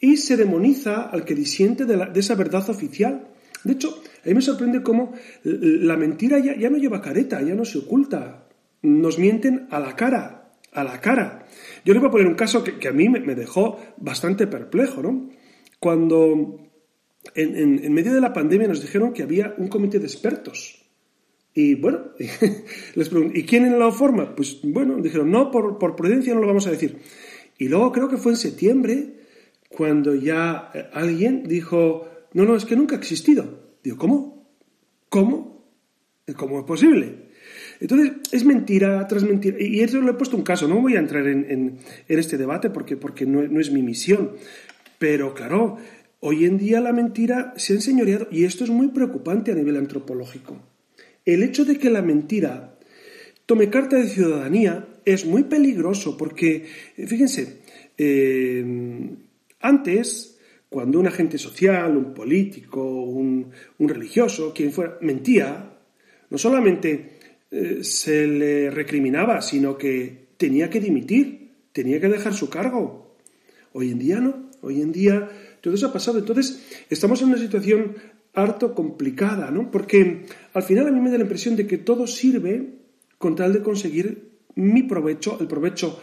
y 0.00 0.16
se 0.16 0.36
demoniza 0.36 1.02
al 1.02 1.24
que 1.24 1.34
disiente 1.34 1.84
de, 1.84 2.08
esa 2.14 2.34
verdad 2.34 2.68
oficial. 2.70 3.28
De 3.62 3.74
hecho, 3.74 4.02
a 4.24 4.28
mí 4.28 4.34
me 4.34 4.42
sorprende 4.42 4.82
cómo 4.82 5.12
la 5.42 5.96
mentira 5.96 6.38
ya, 6.38 6.56
ya 6.56 6.70
no 6.70 6.78
lleva 6.78 7.00
careta, 7.00 7.40
ya 7.42 7.54
no 7.54 7.64
se 7.64 7.78
oculta. 7.78 8.48
Nos 8.82 9.18
mienten 9.18 9.66
a 9.70 9.80
la 9.80 9.96
cara, 9.96 10.52
a 10.72 10.84
la 10.84 11.00
cara. 11.00 11.46
Yo 11.84 11.94
le 11.94 12.00
voy 12.00 12.08
a 12.08 12.12
poner 12.12 12.26
un 12.26 12.34
caso 12.34 12.62
que, 12.62 12.78
que 12.78 12.88
a 12.88 12.92
mí 12.92 13.08
me, 13.08 13.34
dejó 13.34 13.78
bastante 13.96 14.46
perplejo, 14.46 15.02
¿no? 15.02 15.30
Cuando 15.78 16.70
en, 17.34 17.84
en, 17.84 17.92
medio 17.92 18.12
de 18.12 18.20
la 18.20 18.32
pandemia 18.32 18.68
nos 18.68 18.82
dijeron 18.82 19.12
que 19.12 19.22
había 19.22 19.54
un 19.56 19.68
comité 19.68 19.98
de 19.98 20.06
expertos. 20.06 20.83
Y 21.54 21.76
bueno, 21.76 22.00
les 22.94 23.08
pregunté, 23.08 23.38
¿y 23.38 23.44
quién 23.44 23.78
lo 23.78 23.92
forma? 23.92 24.34
Pues 24.34 24.58
bueno, 24.62 24.96
dijeron, 24.96 25.30
no, 25.30 25.50
por, 25.50 25.78
por 25.78 25.94
prudencia 25.94 26.34
no 26.34 26.40
lo 26.40 26.48
vamos 26.48 26.66
a 26.66 26.70
decir. 26.70 26.98
Y 27.58 27.68
luego 27.68 27.92
creo 27.92 28.08
que 28.08 28.16
fue 28.16 28.32
en 28.32 28.38
septiembre 28.38 29.14
cuando 29.68 30.14
ya 30.14 30.70
eh, 30.74 30.86
alguien 30.92 31.44
dijo, 31.44 32.08
no, 32.32 32.44
no, 32.44 32.56
es 32.56 32.64
que 32.64 32.76
nunca 32.76 32.96
ha 32.96 32.98
existido. 32.98 33.76
Digo, 33.82 33.96
¿cómo? 33.96 34.48
¿Cómo? 35.08 35.64
¿Cómo 36.36 36.58
es 36.58 36.64
posible? 36.64 37.24
Entonces, 37.80 38.12
es 38.32 38.44
mentira 38.44 39.06
tras 39.06 39.22
mentira. 39.24 39.56
Y 39.60 39.80
eso 39.80 40.00
le 40.00 40.10
he 40.10 40.14
puesto 40.14 40.36
un 40.36 40.42
caso, 40.42 40.66
no 40.66 40.80
voy 40.80 40.96
a 40.96 41.00
entrar 41.00 41.26
en, 41.26 41.44
en, 41.50 41.78
en 42.08 42.18
este 42.18 42.36
debate 42.36 42.70
porque, 42.70 42.96
porque 42.96 43.26
no, 43.26 43.42
no, 43.42 43.60
es 43.60 43.70
mi 43.70 43.82
misión. 43.82 44.32
Pero 44.98 45.34
claro, 45.34 45.76
hoy 46.20 46.46
en 46.46 46.58
día 46.58 46.80
la 46.80 46.92
mentira 46.92 47.52
se 47.56 47.74
ha 47.74 47.76
enseñoreado 47.76 48.26
y 48.30 48.44
esto 48.44 48.64
es 48.64 48.70
muy 48.70 48.88
preocupante 48.88 49.52
a 49.52 49.54
nivel 49.54 49.76
antropológico. 49.76 50.73
El 51.24 51.42
hecho 51.42 51.64
de 51.64 51.78
que 51.78 51.90
la 51.90 52.02
mentira 52.02 52.78
tome 53.46 53.70
carta 53.70 53.96
de 53.96 54.08
ciudadanía 54.08 54.88
es 55.04 55.26
muy 55.26 55.44
peligroso 55.44 56.16
porque, 56.16 56.66
fíjense, 56.96 57.60
eh, 57.96 58.64
antes, 59.60 60.38
cuando 60.68 60.98
un 60.98 61.06
agente 61.06 61.38
social, 61.38 61.96
un 61.96 62.12
político, 62.12 62.82
un, 62.84 63.52
religioso, 63.78 64.52
quien 64.52 64.72
fuera, 64.72 64.98
mentía, 65.00 65.70
no 66.30 66.38
solamente 66.38 67.18
eh, 67.50 67.78
se 67.82 68.26
le 68.26 68.70
recriminaba, 68.70 69.40
sino 69.40 69.78
que 69.78 70.24
tenía 70.36 70.68
que 70.68 70.80
dimitir, 70.80 71.52
tenía 71.72 72.00
que 72.00 72.08
dejar 72.08 72.34
su 72.34 72.50
cargo. 72.50 73.16
Hoy 73.72 73.90
en 73.90 73.98
día 73.98 74.20
no, 74.20 74.50
hoy 74.62 74.80
en 74.82 74.92
día 74.92 75.28
todo 75.60 75.74
eso 75.74 75.86
ha 75.86 75.92
pasado. 75.92 76.18
Entonces, 76.18 76.84
estamos 76.90 77.22
en 77.22 77.28
una 77.28 77.38
situación 77.38 77.96
harto 78.34 78.74
complicada, 78.74 79.50
¿no? 79.50 79.70
Porque 79.70 80.26
al 80.52 80.62
final 80.62 80.88
a 80.88 80.90
mí 80.90 81.00
me 81.00 81.10
da 81.10 81.18
la 81.18 81.24
impresión 81.24 81.56
de 81.56 81.66
que 81.66 81.78
todo 81.78 82.06
sirve 82.06 82.74
con 83.18 83.36
tal 83.36 83.52
de 83.52 83.62
conseguir 83.62 84.34
mi 84.56 84.82
provecho, 84.82 85.38
el 85.40 85.46
provecho 85.46 86.00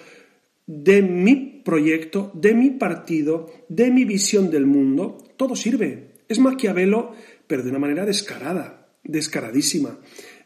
de 0.65 1.02
mi 1.02 1.62
proyecto, 1.63 2.32
de 2.34 2.54
mi 2.54 2.72
partido, 2.72 3.52
de 3.67 3.91
mi 3.91 4.06
visión 4.06 4.50
del 4.50 4.65
mundo, 4.65 5.17
todo 5.38 5.56
sirve. 5.56 6.12
Es 6.28 6.39
Maquiavelo, 6.39 7.12
pero 7.48 7.63
de 7.63 7.70
una 7.70 7.80
manera 7.80 8.06
descarada, 8.06 8.88
descaradísima. 9.04 10.00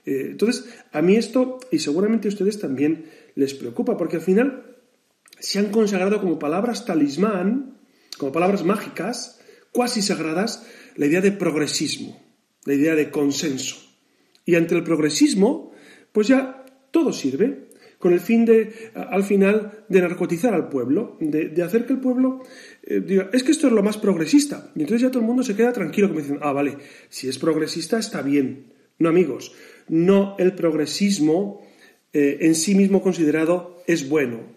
Eh, 0.05 0.29
entonces, 0.31 0.65
a 0.91 1.01
mí 1.01 1.15
esto, 1.15 1.59
y 1.71 1.79
seguramente 1.79 2.27
a 2.27 2.29
ustedes 2.29 2.59
también 2.59 3.05
les 3.35 3.53
preocupa, 3.53 3.97
porque 3.97 4.17
al 4.17 4.21
final 4.21 4.77
se 5.39 5.59
han 5.59 5.71
consagrado 5.71 6.19
como 6.19 6.39
palabras 6.39 6.85
talismán, 6.85 7.77
como 8.17 8.31
palabras 8.31 8.63
mágicas, 8.63 9.39
cuasi 9.71 10.01
sagradas, 10.01 10.65
la 10.95 11.05
idea 11.05 11.21
de 11.21 11.31
progresismo, 11.31 12.19
la 12.65 12.73
idea 12.73 12.95
de 12.95 13.11
consenso. 13.11 13.77
Y 14.45 14.55
ante 14.55 14.75
el 14.75 14.83
progresismo, 14.83 15.71
pues 16.11 16.27
ya 16.27 16.65
todo 16.91 17.11
sirve, 17.11 17.65
con 17.99 18.13
el 18.13 18.19
fin 18.19 18.45
de, 18.45 18.91
al 18.93 19.23
final, 19.23 19.85
de 19.89 20.01
narcotizar 20.01 20.53
al 20.53 20.69
pueblo, 20.69 21.17
de, 21.19 21.63
hacer 21.63 21.85
que 21.85 21.93
el 21.93 21.99
pueblo 21.99 22.43
eh, 22.83 23.01
diga, 23.03 23.29
es 23.33 23.43
que 23.43 23.51
esto 23.51 23.67
es 23.67 23.73
lo 23.73 23.81
más 23.81 23.97
progresista. 23.97 24.71
Y 24.75 24.81
entonces 24.81 25.01
ya 25.01 25.09
todo 25.09 25.21
el 25.21 25.25
mundo 25.25 25.43
se 25.43 25.55
queda 25.55 25.73
tranquilo, 25.73 26.09
como 26.09 26.19
dicen, 26.19 26.39
ah, 26.41 26.51
vale, 26.51 26.77
si 27.09 27.27
es 27.27 27.39
progresista 27.39 27.97
está 27.97 28.21
bien. 28.21 28.73
No, 28.99 29.09
amigos, 29.09 29.53
no 29.89 30.35
el 30.37 30.53
progresismo 30.53 31.61
eh, 32.13 32.37
en 32.41 32.55
sí 32.55 32.75
mismo 32.75 33.01
considerado 33.01 33.81
es 33.87 34.07
bueno. 34.07 34.54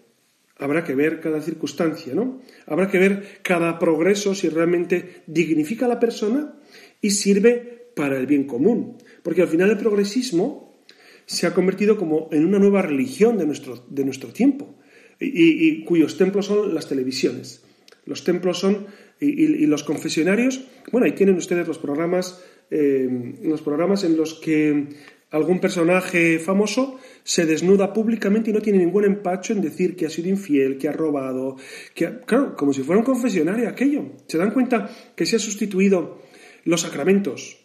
Habrá 0.59 0.83
que 0.83 0.93
ver 0.93 1.21
cada 1.21 1.41
circunstancia, 1.41 2.13
¿no? 2.13 2.41
Habrá 2.67 2.89
que 2.89 2.99
ver 2.99 3.39
cada 3.41 3.79
progreso 3.79 4.35
si 4.35 4.49
realmente 4.49 5.23
dignifica 5.25 5.85
a 5.85 5.89
la 5.89 5.99
persona 5.99 6.55
y 7.01 7.11
sirve 7.11 7.91
para 7.95 8.17
el 8.17 8.27
bien 8.27 8.43
común. 8.43 8.97
Porque 9.23 9.41
al 9.41 9.47
final 9.47 9.69
el 9.69 9.77
progresismo 9.77 10.83
se 11.25 11.47
ha 11.47 11.53
convertido 11.53 11.97
como 11.97 12.27
en 12.31 12.45
una 12.45 12.59
nueva 12.59 12.81
religión 12.81 13.37
de 13.37 13.45
nuestro, 13.45 13.85
de 13.89 14.03
nuestro 14.03 14.33
tiempo 14.33 14.75
y, 15.19 15.83
cuyos 15.83 16.17
templos 16.17 16.47
son 16.47 16.73
las 16.73 16.87
televisiones. 16.87 17.63
Los 18.05 18.23
templos 18.23 18.59
son 18.59 18.87
y, 19.19 19.65
los 19.65 19.83
confesionarios, 19.83 20.65
bueno, 20.91 21.05
ahí 21.05 21.11
tienen 21.11 21.35
ustedes 21.35 21.67
los 21.67 21.77
programas, 21.77 22.41
eh, 22.71 23.35
los 23.43 23.61
programas 23.61 24.03
en 24.03 24.17
los 24.17 24.35
que 24.35 24.87
algún 25.31 25.59
personaje 25.59 26.39
famoso 26.39 26.99
se 27.23 27.45
desnuda 27.45 27.93
públicamente 27.93 28.49
y 28.49 28.53
no 28.53 28.61
tiene 28.61 28.79
ningún 28.79 29.05
empacho 29.05 29.53
en 29.53 29.61
decir 29.61 29.95
que 29.95 30.05
ha 30.05 30.09
sido 30.09 30.29
infiel, 30.29 30.77
que 30.77 30.87
ha 30.87 30.91
robado, 30.91 31.55
que 31.93 32.21
claro, 32.25 32.55
como 32.55 32.73
si 32.73 32.81
fuera 32.81 32.99
un 32.99 33.05
confesionario 33.05 33.69
aquello. 33.69 34.05
Se 34.27 34.37
dan 34.37 34.51
cuenta 34.51 34.89
que 35.15 35.25
se 35.25 35.35
ha 35.35 35.39
sustituido 35.39 36.21
los 36.65 36.81
sacramentos 36.81 37.57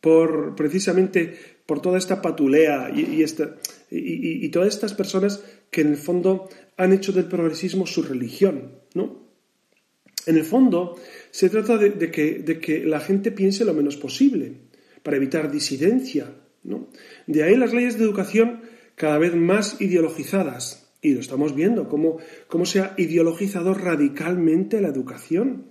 por 0.00 0.54
precisamente 0.54 1.36
por 1.66 1.80
toda 1.80 1.98
esta 1.98 2.22
patulea 2.22 2.90
y, 2.94 3.24
y, 3.90 4.48
todas 4.50 4.68
estas 4.68 4.94
personas 4.94 5.42
que 5.70 5.80
en 5.80 5.88
el 5.88 5.96
fondo 5.96 6.48
han 6.76 6.92
hecho 6.92 7.12
del 7.12 7.24
progresismo 7.24 7.86
su 7.86 8.02
religión, 8.02 8.82
¿no? 8.94 9.26
En 10.26 10.36
el 10.36 10.44
fondo 10.44 10.96
se 11.30 11.48
trata 11.50 11.76
de, 11.78 12.10
que, 12.10 12.38
de 12.38 12.60
que 12.60 12.84
la 12.84 13.00
gente 13.00 13.32
piense 13.32 13.64
lo 13.64 13.74
menos 13.74 13.96
posible 13.96 14.52
para 15.02 15.16
evitar 15.16 15.50
disidencia, 15.50 16.32
de 17.26 17.42
ahí 17.42 17.56
las 17.56 17.72
leyes 17.72 17.98
de 17.98 18.04
educación 18.04 18.62
cada 18.94 19.18
vez 19.18 19.34
más 19.34 19.80
ideologizadas. 19.80 20.90
Y 21.02 21.14
lo 21.14 21.20
estamos 21.20 21.54
viendo, 21.54 21.88
cómo, 21.88 22.66
se 22.66 22.80
ha 22.80 22.94
ideologizado 22.96 23.74
radicalmente 23.74 24.80
la 24.80 24.88
educación. 24.88 25.66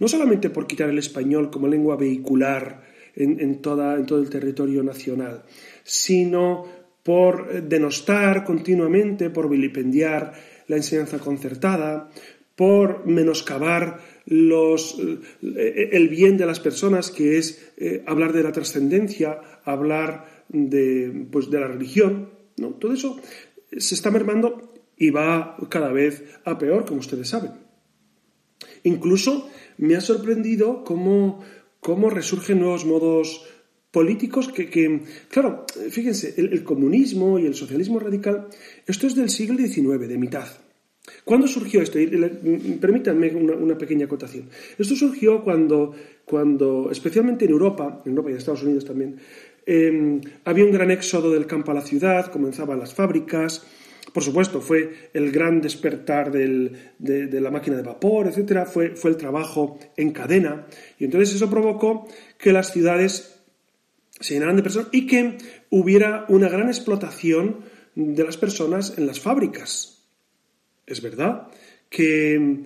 No 0.00 0.08
solamente 0.08 0.50
por 0.50 0.66
quitar 0.66 0.88
el 0.88 0.98
español 0.98 1.50
como 1.50 1.68
lengua 1.68 1.96
vehicular 1.96 2.82
en, 3.14 3.60
toda, 3.60 3.94
en 3.96 4.06
todo 4.06 4.20
el 4.20 4.30
territorio 4.30 4.82
nacional, 4.82 5.44
sino 5.84 6.66
por 7.02 7.62
denostar 7.62 8.44
continuamente, 8.44 9.30
por 9.30 9.48
vilipendiar 9.48 10.32
la 10.66 10.76
enseñanza 10.76 11.18
concertada, 11.18 12.10
por 12.56 13.06
menoscabar 13.06 14.00
los, 14.26 14.98
eh, 15.42 15.90
el 15.92 16.08
bien 16.08 16.36
de 16.36 16.46
las 16.46 16.60
personas, 16.60 17.10
que 17.10 17.38
es 17.38 17.72
eh, 17.76 18.02
hablar 18.06 18.32
de 18.32 18.42
la 18.42 18.52
trascendencia, 18.52 19.40
hablar 19.64 20.44
de, 20.48 21.26
pues, 21.30 21.50
de 21.50 21.60
la 21.60 21.68
religión. 21.68 22.30
¿no? 22.56 22.70
Todo 22.70 22.92
eso 22.92 23.20
se 23.76 23.94
está 23.94 24.10
mermando 24.10 24.72
y 24.96 25.10
va 25.10 25.56
cada 25.68 25.92
vez 25.92 26.24
a 26.44 26.58
peor, 26.58 26.84
como 26.84 27.00
ustedes 27.00 27.28
saben. 27.28 27.52
Incluso 28.84 29.50
me 29.78 29.96
ha 29.96 30.00
sorprendido 30.00 30.84
cómo, 30.84 31.42
cómo 31.80 32.10
resurgen 32.10 32.60
nuevos 32.60 32.84
modos 32.84 33.46
políticos 33.90 34.48
que, 34.48 35.02
claro, 35.28 35.66
fíjense, 35.90 36.34
el, 36.36 36.52
el, 36.52 36.64
comunismo 36.64 37.38
y 37.38 37.46
el 37.46 37.54
socialismo 37.54 38.00
radical, 38.00 38.48
esto 38.86 39.06
es 39.06 39.14
del 39.14 39.30
siglo 39.30 39.56
XIX, 39.56 40.08
de 40.08 40.18
mitad. 40.18 40.48
¿Cuándo 41.24 41.46
surgió 41.46 41.82
esto? 41.82 41.98
permítanme 42.80 43.34
una, 43.34 43.76
pequeña 43.76 44.06
acotación. 44.06 44.48
Esto 44.78 44.94
surgió 44.94 45.42
cuando, 45.42 45.94
cuando, 46.24 46.90
especialmente 46.90 47.44
en 47.44 47.50
Europa, 47.50 48.02
en 48.04 48.10
Europa 48.10 48.30
y 48.30 48.32
en 48.32 48.38
Estados 48.38 48.62
Unidos 48.62 48.84
también, 48.84 49.16
em, 49.66 50.20
había 50.44 50.64
un 50.64 50.72
gran 50.72 50.90
éxodo 50.90 51.30
del 51.30 51.46
campo 51.46 51.72
a 51.72 51.74
la 51.74 51.82
ciudad, 51.82 52.30
comenzaban 52.30 52.78
las 52.78 52.94
fábricas, 52.94 53.66
por 54.12 54.22
supuesto, 54.22 54.60
fue 54.60 55.10
el 55.12 55.32
gran 55.32 55.60
despertar 55.60 56.30
de, 56.30 56.70
la 57.40 57.50
máquina 57.50 57.76
de 57.76 57.82
vapor, 57.82 58.28
etcétera, 58.28 58.64
fue, 58.64 58.94
fue 58.94 59.10
el 59.10 59.16
trabajo 59.16 59.78
en 59.96 60.12
cadena, 60.12 60.66
y 60.98 61.04
entonces 61.04 61.34
eso 61.34 61.50
provocó 61.50 62.06
que 62.38 62.52
las 62.52 62.72
ciudades 62.72 63.40
se 64.20 64.34
llenaran 64.34 64.56
de 64.56 64.62
personas 64.62 64.88
y 64.92 65.06
que 65.06 65.38
hubiera 65.70 66.26
una 66.28 66.48
gran 66.48 66.68
explotación 66.68 67.60
de 67.94 68.24
las 68.24 68.36
personas 68.36 68.96
en 68.98 69.06
las 69.06 69.20
fábricas. 69.20 69.93
Es 70.86 71.00
verdad 71.00 71.48
que, 71.88 72.64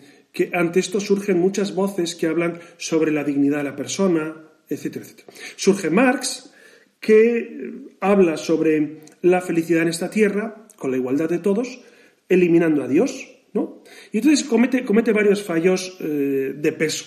ante 0.52 0.80
esto 0.80 1.00
surgen 1.00 1.38
muchas 1.38 1.74
voces 1.74 2.14
que 2.14 2.26
hablan 2.26 2.60
sobre 2.76 3.12
la 3.12 3.24
dignidad 3.24 3.58
de 3.58 3.64
la 3.64 3.76
persona, 3.76 4.36
etcétera, 4.68 5.04
etcétera. 5.04 5.32
Surge 5.56 5.90
Marx, 5.90 6.52
que 7.00 7.72
habla 8.00 8.36
sobre 8.36 9.00
la 9.22 9.40
felicidad 9.40 9.82
en 9.82 9.88
esta 9.88 10.10
tierra, 10.10 10.66
con 10.76 10.90
la 10.90 10.96
igualdad 10.96 11.28
de 11.28 11.38
todos, 11.38 11.80
eliminando 12.28 12.82
a 12.82 12.88
Dios, 12.88 13.28
¿no? 13.52 13.82
Y 14.12 14.18
entonces 14.18 14.46
comete, 14.46 15.12
varios 15.12 15.42
fallos 15.42 15.96
eh, 16.00 16.54
de 16.56 16.72
peso. 16.72 17.06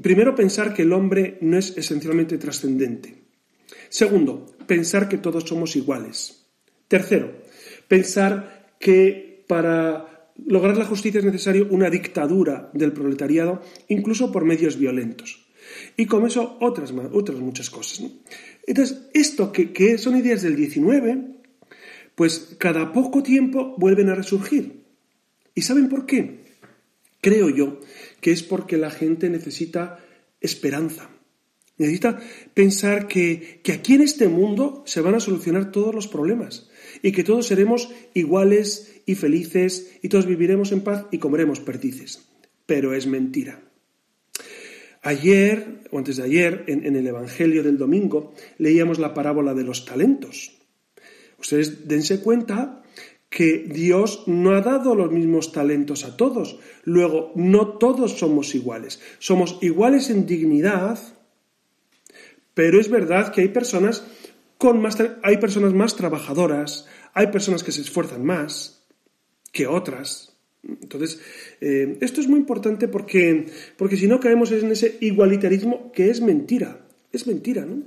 Primero, 0.00 0.34
pensar 0.34 0.72
que 0.72 0.82
el 0.82 0.92
hombre 0.92 1.38
no 1.40 1.58
es 1.58 1.76
esencialmente 1.76 2.38
trascendente. 2.38 3.14
Segundo, 3.88 4.46
pensar 4.66 5.08
que 5.08 5.18
todos 5.18 5.44
somos 5.44 5.74
iguales. 5.76 6.46
Tercero, 6.86 7.32
pensar 7.88 8.74
que 8.78 9.29
para 9.50 10.30
lograr 10.46 10.76
la 10.76 10.84
justicia 10.84 11.18
es 11.18 11.24
necesario 11.24 11.66
una 11.72 11.90
dictadura 11.90 12.70
del 12.72 12.92
proletariado, 12.92 13.60
incluso 13.88 14.30
por 14.30 14.44
medios 14.44 14.78
violentos. 14.78 15.44
Y 15.96 16.06
con 16.06 16.24
eso 16.24 16.56
otras, 16.60 16.94
otras 17.12 17.40
muchas 17.40 17.68
cosas. 17.68 18.08
Entonces, 18.64 19.08
esto 19.12 19.50
que, 19.50 19.98
son 19.98 20.16
ideas 20.16 20.42
del 20.42 20.54
19, 20.54 21.42
pues 22.14 22.54
cada 22.58 22.92
poco 22.92 23.24
tiempo 23.24 23.74
vuelven 23.76 24.08
a 24.08 24.14
resurgir. 24.14 24.84
¿Y 25.52 25.62
saben 25.62 25.88
por 25.88 26.06
qué? 26.06 26.44
Creo 27.20 27.50
yo 27.50 27.80
que 28.20 28.30
es 28.30 28.44
porque 28.44 28.76
la 28.76 28.92
gente 28.92 29.28
necesita 29.30 29.98
esperanza. 30.40 31.10
Necesita 31.76 32.20
pensar 32.54 33.08
que, 33.08 33.60
aquí 33.68 33.94
en 33.94 34.02
este 34.02 34.28
mundo 34.28 34.84
se 34.86 35.00
van 35.00 35.16
a 35.16 35.20
solucionar 35.20 35.72
todos 35.72 35.92
los 35.92 36.06
problemas 36.06 36.69
y 37.02 37.12
que 37.12 37.24
todos 37.24 37.46
seremos 37.46 37.90
iguales 38.14 39.02
y 39.06 39.14
felices 39.14 39.98
y 40.02 40.08
todos 40.08 40.26
viviremos 40.26 40.72
en 40.72 40.82
paz 40.82 41.06
y 41.10 41.18
comeremos 41.18 41.60
perdices. 41.60 42.26
Pero 42.66 42.94
es 42.94 43.06
mentira. 43.06 43.60
Ayer, 45.02 45.80
o 45.90 45.98
antes 45.98 46.18
de 46.18 46.24
ayer, 46.24 46.64
en, 46.66 46.94
el 46.94 47.06
Evangelio 47.06 47.62
del 47.62 47.78
domingo, 47.78 48.34
leíamos 48.58 48.98
la 48.98 49.14
parábola 49.14 49.54
de 49.54 49.64
los 49.64 49.86
talentos. 49.86 50.52
Ustedes 51.38 51.88
dense 51.88 52.20
cuenta 52.20 52.82
que 53.30 53.58
Dios 53.58 54.24
no 54.26 54.50
ha 54.54 54.60
dado 54.60 54.94
los 54.94 55.10
mismos 55.10 55.52
talentos 55.52 56.04
a 56.04 56.16
todos. 56.16 56.58
Luego, 56.84 57.32
no 57.34 57.78
todos 57.78 58.18
somos 58.18 58.54
iguales. 58.54 59.00
Somos 59.18 59.56
iguales 59.62 60.10
en 60.10 60.26
dignidad, 60.26 60.98
pero 62.52 62.78
es 62.78 62.90
verdad 62.90 63.32
que 63.32 63.40
hay 63.40 63.48
personas 63.48 64.04
con 64.60 64.82
más, 64.82 64.98
hay 65.22 65.38
personas 65.38 65.72
más 65.72 65.96
trabajadoras, 65.96 66.86
hay 67.14 67.28
personas 67.28 67.64
que 67.64 67.72
se 67.72 67.80
esfuerzan 67.80 68.22
más, 68.22 68.84
que 69.52 69.66
otras. 69.66 70.36
Entonces, 70.62 71.18
eh, 71.62 71.96
esto 72.02 72.20
es 72.20 72.28
muy 72.28 72.38
importante 72.38 72.86
porque, 72.86 73.46
porque 73.78 73.96
si 73.96 74.06
no 74.06 74.20
caemos 74.20 74.52
en 74.52 74.70
ese 74.70 74.98
igualitarismo 75.00 75.90
que 75.92 76.10
es 76.10 76.20
mentira. 76.20 76.86
Es 77.10 77.26
mentira, 77.26 77.64
¿no? 77.64 77.84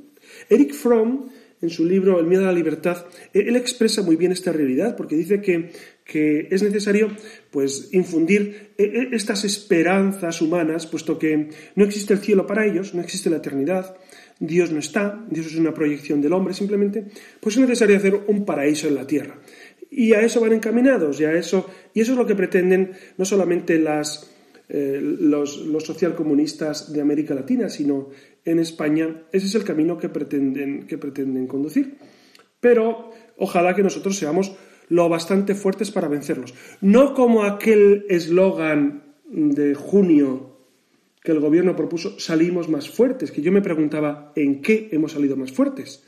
Eric 0.49 0.73
Fromm, 0.73 1.29
en 1.61 1.69
su 1.69 1.85
libro 1.85 2.19
El 2.19 2.25
miedo 2.25 2.41
a 2.41 2.47
la 2.47 2.53
libertad, 2.53 3.05
eh, 3.35 3.43
él 3.45 3.55
expresa 3.55 4.01
muy 4.01 4.15
bien 4.15 4.31
esta 4.31 4.51
realidad 4.51 4.95
porque 4.97 5.15
dice 5.15 5.41
que, 5.41 5.69
que 6.03 6.47
es 6.49 6.63
necesario 6.63 7.15
pues, 7.51 7.89
infundir 7.91 8.73
eh, 8.79 9.09
estas 9.11 9.45
esperanzas 9.45 10.41
humanas, 10.41 10.87
puesto 10.87 11.19
que 11.19 11.49
no 11.75 11.85
existe 11.85 12.13
el 12.13 12.19
cielo 12.19 12.47
para 12.47 12.65
ellos, 12.65 12.95
no 12.95 13.01
existe 13.03 13.29
la 13.29 13.37
eternidad, 13.37 13.95
Dios 14.39 14.71
no 14.71 14.79
está, 14.79 15.25
Dios 15.29 15.47
es 15.47 15.55
una 15.55 15.73
proyección 15.73 16.21
del 16.21 16.33
hombre 16.33 16.53
simplemente, 16.53 17.05
pues 17.39 17.55
es 17.55 17.61
necesario 17.61 17.97
hacer 17.97 18.19
un 18.27 18.45
paraíso 18.45 18.87
en 18.87 18.95
la 18.95 19.07
tierra. 19.07 19.39
Y 19.89 20.13
a 20.13 20.21
eso 20.21 20.41
van 20.41 20.53
encaminados, 20.53 21.19
y, 21.21 21.25
a 21.25 21.33
eso, 21.33 21.69
y 21.93 22.01
eso 22.01 22.13
es 22.13 22.17
lo 22.17 22.25
que 22.25 22.35
pretenden 22.35 22.93
no 23.17 23.25
solamente 23.25 23.77
las, 23.77 24.31
eh, 24.67 24.99
los, 25.01 25.57
los 25.67 25.83
socialcomunistas 25.83 26.91
de 26.91 27.01
América 27.01 27.35
Latina, 27.35 27.69
sino 27.69 28.09
en 28.43 28.59
España, 28.59 29.23
ese 29.31 29.45
es 29.45 29.55
el 29.55 29.63
camino 29.63 29.97
que 29.97 30.09
pretenden, 30.09 30.87
que 30.87 30.97
pretenden 30.97 31.47
conducir. 31.47 31.97
Pero 32.59 33.11
ojalá 33.37 33.75
que 33.75 33.83
nosotros 33.83 34.17
seamos 34.17 34.55
lo 34.89 35.09
bastante 35.09 35.55
fuertes 35.55 35.91
para 35.91 36.07
vencerlos. 36.07 36.53
No 36.81 37.13
como 37.13 37.43
aquel 37.43 38.05
eslogan 38.09 39.15
de 39.25 39.75
junio 39.75 40.52
que 41.23 41.31
el 41.31 41.39
gobierno 41.39 41.75
propuso, 41.75 42.19
salimos 42.19 42.69
más 42.69 42.89
fuertes, 42.89 43.31
que 43.31 43.41
yo 43.41 43.51
me 43.51 43.61
preguntaba 43.61 44.33
en 44.35 44.61
qué 44.61 44.89
hemos 44.91 45.13
salido 45.13 45.37
más 45.37 45.51
fuertes, 45.51 46.03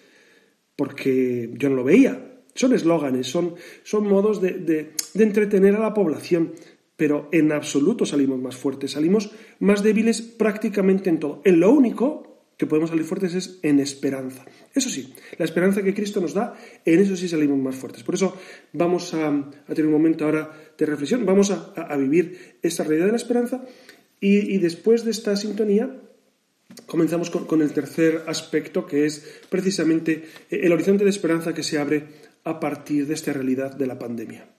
porque 0.76 1.51
yo 1.53 1.70
no 1.70 1.78
lo 1.78 1.84
veía. 1.84 2.41
Son 2.53 2.74
eslóganes, 2.74 3.28
son, 3.28 3.55
son 3.84 4.07
modos 4.07 4.41
de, 4.41 4.51
de, 4.51 4.91
de 5.13 5.24
entretener 5.24 5.76
a 5.76 5.80
la 5.80 5.93
población, 5.93 6.53
pero 6.97 7.30
en 7.32 7.51
absoluto 7.51 8.05
salimos 8.05 8.39
más 8.39 8.55
fuertes, 8.55 8.91
salimos 8.91 9.32
más 9.59 9.84
débiles 9.84 10.22
prácticamente 10.22 11.09
en 11.09 11.20
todo. 11.20 11.41
En 11.45 11.59
lo 11.59 11.72
único 11.72 12.36
que 12.57 12.68
podemos 12.68 12.89
salir 12.89 13.03
fuertes 13.03 13.36
es 13.36 13.59
en 13.63 13.80
esperanza. 13.80 14.45
Eso 14.74 14.89
sí, 14.89 15.13
la 15.38 15.45
esperanza 15.45 15.84
que 15.84 15.93
Cristo 15.93 16.22
nos 16.22 16.34
da, 16.34 16.55
en 16.86 16.99
eso 16.99 17.16
sí 17.18 17.28
salimos 17.28 17.57
más 17.57 17.76
fuertes. 17.76 18.03
Por 18.03 18.16
eso 18.16 18.38
vamos 18.72 19.13
a, 19.13 19.28
a 19.28 19.74
tener 19.74 19.88
un 19.88 19.93
momento 19.93 20.26
ahora 20.26 20.51
de 20.78 20.86
reflexión, 20.86 21.26
vamos 21.26 21.51
a, 21.51 21.74
a 21.76 21.97
vivir 21.97 22.57
esta 22.61 22.84
realidad 22.84 23.07
de 23.07 23.11
la 23.11 23.18
esperanza 23.18 23.66
y, 24.28 24.58
después 24.58 25.06
de 25.06 25.12
esta 25.12 25.36
sintonía 25.36 26.02
comenzamos 26.88 27.30
con, 27.30 27.46
con, 27.46 27.62
el 27.62 27.74
tercer 27.74 28.24
aspecto, 28.28 28.88
que 28.88 29.06
es 29.06 29.42
precisamente 29.50 30.26
el 30.50 30.72
horizonte 30.72 31.04
de 31.04 31.12
esperanza 31.12 31.54
que 31.54 31.62
se 31.64 31.78
abre 31.78 32.08
a 32.44 32.60
partir 32.60 33.06
de 33.06 33.14
esta 33.14 33.34
realidad 33.34 33.76
de 33.76 33.88
la 33.88 34.00
pandemia. 34.00 34.50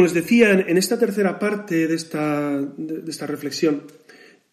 Como 0.00 0.06
les 0.06 0.14
decía, 0.14 0.52
en, 0.52 0.78
esta 0.78 0.98
tercera 0.98 1.38
parte 1.38 1.86
de 1.86 1.94
esta, 1.94 2.58
de 2.58 3.10
esta 3.10 3.26
reflexión, 3.26 3.82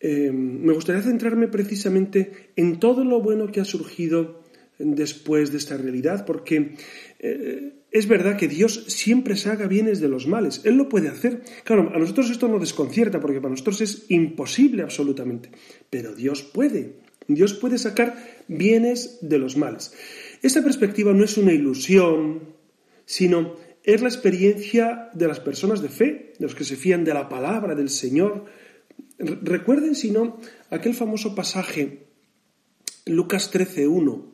eh, 0.02 0.30
me 0.30 0.74
gustaría 0.74 1.02
centrarme 1.02 1.48
precisamente 1.48 2.52
en 2.58 2.82
todo 2.82 3.06
lo 3.06 3.22
bueno 3.22 3.50
que 3.50 3.62
ha 3.62 3.64
surgido 3.64 4.44
después 4.78 5.54
de 5.54 5.60
esta 5.60 5.78
realidad, 5.78 6.26
porque 6.26 6.76
eh, 7.20 7.76
es 7.92 8.10
verdad 8.10 8.36
que 8.36 8.50
Dios 8.50 8.88
siempre 8.90 9.38
saca 9.38 9.68
bienes 9.68 10.02
de 10.02 10.10
los 10.10 10.28
males. 10.28 10.60
Él 10.66 10.76
lo 10.76 10.90
puede 10.90 11.08
hacer. 11.08 11.44
Claro, 11.64 11.94
a 11.96 11.98
nosotros 11.98 12.30
esto 12.30 12.50
nos 12.50 12.60
desconcierta, 12.60 13.22
porque 13.22 13.40
para 13.40 13.52
nosotros 13.52 13.80
es 13.80 14.04
imposible 14.10 14.84
absolutamente. 14.84 15.50
Pero 15.90 16.14
Dios 16.14 16.44
puede. 16.44 16.96
Dios 17.26 17.54
puede 17.54 17.78
sacar 17.78 18.18
bienes 18.50 19.20
de 19.22 19.40
los 19.40 19.56
males. 19.56 19.94
Esta 20.42 20.62
perspectiva 20.62 21.14
no 21.14 21.24
es 21.24 21.38
una 21.38 21.54
ilusión, 21.54 22.42
sino 23.06 23.56
es 23.88 24.02
la 24.02 24.10
experiencia 24.10 25.10
de 25.14 25.28
las 25.30 25.40
personas 25.40 25.82
de 25.82 25.88
fe, 25.88 26.34
de 26.38 26.46
los 26.46 26.54
que 26.54 26.66
se 26.66 26.76
fían 26.76 27.06
de 27.06 27.14
la 27.14 27.30
palabra 27.30 27.74
del 27.74 27.90
Señor. 27.90 28.44
Recuerden, 29.18 29.96
si 29.96 30.12
no, 30.12 30.42
aquel 30.70 30.94
famoso 30.94 31.34
pasaje, 31.34 32.08
Lucas 33.06 33.50
13.1. 33.50 34.26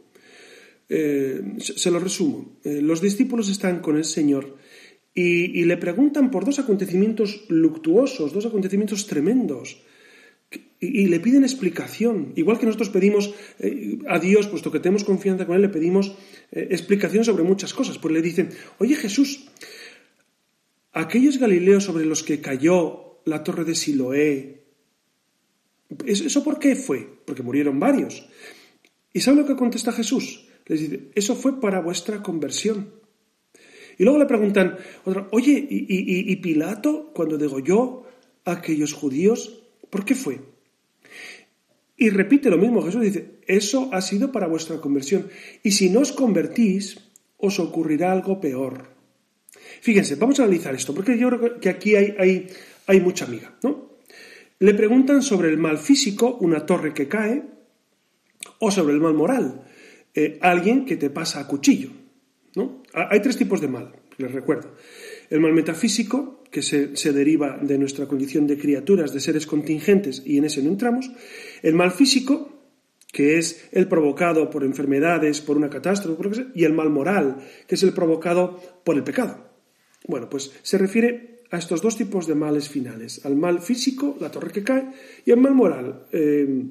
Eh, 0.89 1.41
se 1.59 1.91
lo 1.91 1.99
resumo. 1.99 2.57
Eh, 2.63 2.81
los 2.81 2.99
discípulos 2.99 3.47
están 3.47 3.79
con 3.79 3.95
el 3.95 4.05
Señor 4.05 4.57
y, 5.13 5.59
y, 5.59 5.65
le 5.65 5.77
preguntan 5.77 6.31
por 6.31 6.45
dos 6.45 6.57
acontecimientos 6.57 7.45
luctuosos, 7.49 8.33
dos 8.33 8.47
acontecimientos 8.47 9.05
tremendos. 9.05 9.83
Y, 10.83 11.07
le 11.07 11.19
piden 11.19 11.43
explicación. 11.43 12.33
Igual 12.35 12.59
que 12.59 12.65
nosotros 12.65 12.89
pedimos 12.89 13.33
eh, 13.59 13.99
a 14.09 14.19
Dios, 14.19 14.47
puesto 14.47 14.71
que 14.71 14.79
tenemos 14.79 15.03
confianza 15.03 15.45
con 15.45 15.55
Él, 15.55 15.61
le 15.61 15.69
pedimos 15.69 16.15
eh, 16.51 16.67
explicación 16.71 17.23
sobre 17.23 17.43
muchas 17.43 17.73
cosas. 17.73 17.97
Pues 17.97 18.13
le 18.13 18.21
dicen, 18.21 18.49
oye 18.79 18.95
Jesús, 18.95 19.45
aquellos 20.91 21.37
galileos 21.37 21.85
sobre 21.85 22.05
los 22.05 22.23
que 22.23 22.41
cayó 22.41 23.21
la 23.25 23.43
torre 23.43 23.63
de 23.63 23.75
Siloé, 23.75 24.63
¿eso 26.05 26.43
por 26.43 26.59
qué 26.59 26.75
fue? 26.75 27.07
Porque 27.25 27.43
murieron 27.43 27.79
varios. 27.79 28.27
¿Y 29.13 29.21
sabe 29.21 29.37
lo 29.37 29.47
que 29.47 29.55
contesta 29.55 29.91
Jesús? 29.91 30.47
Les 30.65 30.79
dice, 30.79 31.11
eso 31.15 31.35
fue 31.35 31.61
para 31.61 31.81
vuestra 31.81 32.21
conversión. 32.21 32.93
Y 33.97 34.03
luego 34.03 34.19
le 34.19 34.25
preguntan, 34.25 34.77
oye, 35.31 35.65
¿y, 35.69 35.77
y, 35.77 36.31
y 36.31 36.35
Pilato, 36.37 37.11
cuando 37.13 37.37
degolló 37.37 38.03
a 38.43 38.53
aquellos 38.53 38.93
judíos, 38.93 39.63
por 39.89 40.03
qué 40.03 40.15
fue? 40.15 40.52
Y 41.95 42.09
repite 42.09 42.49
lo 42.49 42.57
mismo, 42.57 42.81
Jesús 42.81 43.01
dice, 43.01 43.39
eso 43.45 43.89
ha 43.91 44.01
sido 44.01 44.31
para 44.31 44.47
vuestra 44.47 44.77
conversión. 44.77 45.29
Y 45.61 45.71
si 45.71 45.89
no 45.89 45.99
os 45.99 46.11
convertís, 46.11 46.97
os 47.37 47.59
ocurrirá 47.59 48.11
algo 48.11 48.41
peor. 48.41 48.89
Fíjense, 49.81 50.15
vamos 50.15 50.39
a 50.39 50.43
analizar 50.43 50.73
esto, 50.73 50.93
porque 50.93 51.17
yo 51.17 51.29
creo 51.29 51.59
que 51.59 51.69
aquí 51.69 51.95
hay, 51.95 52.99
mucha 53.01 53.25
amiga, 53.25 53.55
¿no? 53.63 53.99
Le 54.59 54.73
preguntan 54.73 55.21
sobre 55.21 55.49
el 55.49 55.57
mal 55.57 55.77
físico, 55.77 56.37
una 56.39 56.65
torre 56.65 56.93
que 56.93 57.07
cae, 57.07 57.43
o 58.59 58.71
sobre 58.71 58.93
el 58.93 59.01
mal 59.01 59.13
moral, 59.13 59.63
eh, 60.13 60.37
alguien 60.41 60.85
que 60.85 60.95
te 60.95 61.09
pasa 61.09 61.41
a 61.41 61.47
cuchillo. 61.47 61.89
¿no? 62.55 62.83
Hay 62.93 63.21
tres 63.21 63.37
tipos 63.37 63.61
de 63.61 63.67
mal, 63.67 63.93
les 64.17 64.31
recuerdo. 64.31 64.75
El 65.29 65.39
mal 65.39 65.53
metafísico, 65.53 66.42
que 66.53 66.61
se, 66.61 66.95
se, 66.95 67.11
deriva 67.11 67.57
de 67.59 67.79
nuestra 67.79 68.05
condición 68.05 68.45
de 68.45 68.59
criaturas, 68.59 69.11
de 69.11 69.19
seres 69.19 69.47
contingentes, 69.47 70.21
y 70.23 70.37
en 70.37 70.45
ese 70.45 70.61
no 70.61 70.69
entramos. 70.69 71.09
El 71.63 71.73
mal 71.73 71.89
físico, 71.91 72.53
que 73.11 73.39
es 73.39 73.69
el 73.71 73.87
provocado 73.87 74.51
por 74.51 74.63
enfermedades, 74.63 75.41
por 75.41 75.57
una 75.57 75.71
catástrofe, 75.71 76.45
y 76.53 76.63
el 76.63 76.73
mal 76.73 76.91
moral, 76.91 77.37
que 77.67 77.73
es 77.73 77.81
el 77.81 77.91
provocado 77.91 78.61
por 78.83 78.95
el 78.95 79.03
pecado. 79.03 79.49
Bueno, 80.07 80.29
pues 80.29 80.51
se 80.61 80.77
refiere 80.77 81.41
a 81.49 81.57
estos 81.57 81.81
dos 81.81 81.97
tipos 81.97 82.27
de 82.27 82.35
males 82.35 82.69
finales, 82.69 83.25
al 83.25 83.35
mal 83.35 83.59
físico, 83.59 84.15
la 84.19 84.29
torre 84.29 84.51
que 84.51 84.63
cae, 84.63 84.91
y 85.25 85.31
al 85.31 85.39
mal 85.39 85.55
moral, 85.55 86.05
eh, 86.11 86.65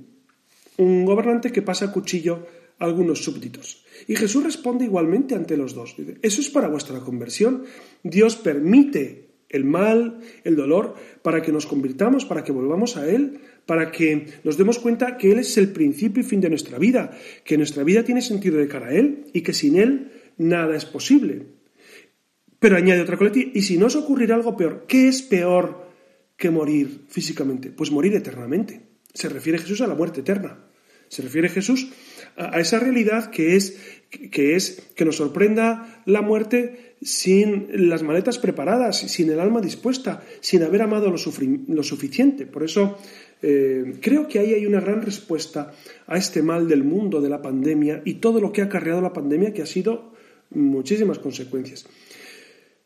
un 0.76 1.05
gobernante 1.05 1.51
que 1.51 1.62
pasa 1.62 1.87
a 1.87 1.93
cuchillo 1.93 2.47
a 2.78 2.85
algunos 2.85 3.24
súbditos. 3.24 3.85
Y 4.07 4.14
Jesús 4.14 4.45
responde 4.45 4.85
igualmente 4.85 5.35
ante 5.35 5.57
los 5.57 5.74
dos. 5.74 5.97
Dice, 5.97 6.18
eso 6.22 6.41
es 6.41 6.51
para 6.51 6.68
vuestra 6.68 7.01
conversión. 7.01 7.64
Dios 8.05 8.37
permite 8.37 9.22
el 9.53 9.64
mal, 9.64 10.20
el 10.44 10.57
dolor, 10.57 10.94
para 11.22 11.42
que 11.42 11.53
nos 11.53 11.66
convirtamos, 11.66 12.24
para 12.24 12.42
que 12.42 12.53
volvamos 12.53 12.96
a 12.96 13.09
Él, 13.09 13.40
para 13.66 13.90
que 13.92 14.26
nos 14.44 14.57
demos 14.57 14.78
cuenta 14.78 15.16
que 15.16 15.32
Él 15.32 15.38
es 15.38 15.57
el 15.59 15.68
principio 15.68 16.22
y 16.22 16.26
fin 16.26 16.40
de 16.40 16.50
nuestra 16.50 16.78
vida, 16.78 17.16
que 17.44 17.57
nuestra 17.57 17.84
vida 17.84 18.03
tiene 18.03 18.22
sentido 18.22 18.59
de 18.59 18.68
cara 18.68 18.88
a 18.88 18.94
Él 18.94 19.26
y 19.32 19.42
que 19.42 19.53
sin 19.53 19.76
Él 19.76 20.12
nada 20.38 20.76
es 20.76 20.84
posible. 20.84 21.46
Pero 22.59 22.76
añade 22.76 23.00
otra 23.00 23.16
coletilla, 23.16 23.50
y 23.55 23.62
si 23.62 23.76
no 23.76 23.86
os 23.86 23.96
ocurrirá 23.96 24.36
algo 24.36 24.57
peor, 24.57 24.84
¿qué 24.86 25.09
es 25.09 25.22
peor 25.22 25.88
que 26.36 26.50
morir 26.50 27.07
físicamente? 27.09 27.70
Pues 27.70 27.90
morir 27.90 28.14
eternamente. 28.14 28.80
Se 29.12 29.28
refiere 29.28 29.59
Jesús 29.59 29.80
a 29.80 29.86
la 29.86 29.94
muerte 29.94 30.20
eterna. 30.20 30.64
Se 31.09 31.22
refiere 31.22 31.48
Jesús 31.48 31.90
a, 32.36 32.59
esa 32.61 32.78
realidad 32.78 33.30
que 33.30 33.57
es, 33.57 33.76
que 34.31 34.57
es 34.57 34.93
que 34.95 35.05
nos 35.05 35.17
sorprenda 35.17 36.03
la 36.05 36.23
muerte 36.23 36.97
sin 37.01 37.89
las 37.89 38.03
maletas 38.03 38.39
preparadas, 38.39 38.99
sin 38.99 39.31
el 39.31 39.41
alma 39.41 39.61
dispuesta, 39.61 40.23
sin 40.41 40.63
haber 40.63 40.83
amado 40.83 41.11
lo, 41.11 41.19
suficiente. 41.19 42.47
Por 42.47 42.63
eso 42.63 42.99
eh, 43.41 43.95
creo 44.01 44.29
que 44.29 44.39
ahí 44.39 44.55
hay 44.55 44.67
una 44.67 44.81
gran 44.81 45.03
respuesta 45.03 45.73
a 46.07 46.17
este 46.17 46.43
mal 46.43 46.69
del 46.69 46.85
mundo, 46.85 47.21
de 47.21 47.31
la 47.31 47.43
pandemia 47.43 48.03
y 48.05 48.15
todo 48.15 48.41
lo 48.41 48.53
que 48.53 48.61
ha 48.61 48.67
acarreado 48.67 49.01
la 49.01 49.13
pandemia, 49.13 49.53
que 49.53 49.63
ha 49.63 49.67
sido 49.67 50.13
muchísimas 50.51 51.19
consecuencias. 51.19 51.87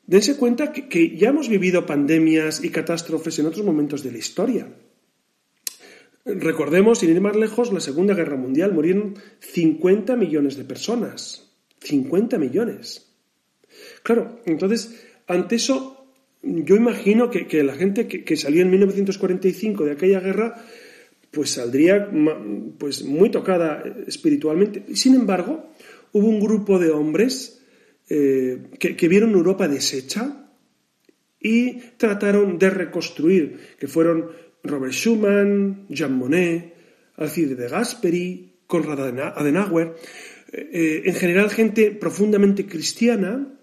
Dense 0.06 0.36
cuenta 0.36 0.72
que 0.72 1.16
ya 1.16 1.30
hemos 1.30 1.48
vivido 1.48 1.84
pandemias 1.84 2.62
y 2.62 2.70
catástrofes 2.70 3.40
en 3.40 3.46
otros 3.46 3.66
momentos 3.66 4.04
de 4.04 4.12
la 4.12 4.18
historia. 4.18 4.68
Recordemos, 6.26 6.98
sin 6.98 7.10
ir 7.10 7.20
más 7.20 7.36
lejos, 7.36 7.72
la 7.72 7.78
Segunda 7.78 8.12
Guerra 8.14 8.36
Mundial. 8.36 8.72
Murieron 8.72 9.14
50 9.38 10.16
millones 10.16 10.56
de 10.56 10.64
personas. 10.64 11.52
50 11.80 12.36
millones. 12.38 13.14
Claro, 14.02 14.40
entonces, 14.44 15.04
ante 15.28 15.54
eso, 15.54 16.12
yo 16.42 16.74
imagino 16.74 17.30
que, 17.30 17.46
que 17.46 17.62
la 17.62 17.74
gente 17.74 18.08
que, 18.08 18.24
que, 18.24 18.36
salió 18.36 18.62
en 18.62 18.70
1945 18.70 19.84
de 19.84 19.92
aquella 19.92 20.18
guerra, 20.18 20.56
pues 21.30 21.50
saldría 21.50 22.10
pues, 22.76 23.04
muy 23.04 23.30
tocada 23.30 23.84
espiritualmente. 24.08 24.96
Sin 24.96 25.14
embargo, 25.14 25.70
hubo 26.10 26.26
un 26.26 26.40
grupo 26.40 26.80
de 26.80 26.90
hombres 26.90 27.62
eh, 28.08 28.64
que, 28.80 28.96
que 28.96 29.08
vieron 29.08 29.32
Europa 29.32 29.68
deshecha 29.68 30.50
y 31.40 31.78
trataron 31.98 32.58
de 32.58 32.70
reconstruir, 32.70 33.58
que 33.78 33.86
fueron 33.86 34.30
Robert 34.68 34.92
Schumann, 34.92 35.86
Jean 35.88 36.16
Monnet, 36.16 36.74
Alcide 37.16 37.54
de 37.54 37.68
Gasperi, 37.68 38.52
Konrad 38.66 39.00
Adenauer, 39.00 39.96
eh, 40.52 41.02
en 41.04 41.14
general 41.14 41.50
gente 41.50 41.90
profundamente 41.92 42.66
cristiana 42.66 43.58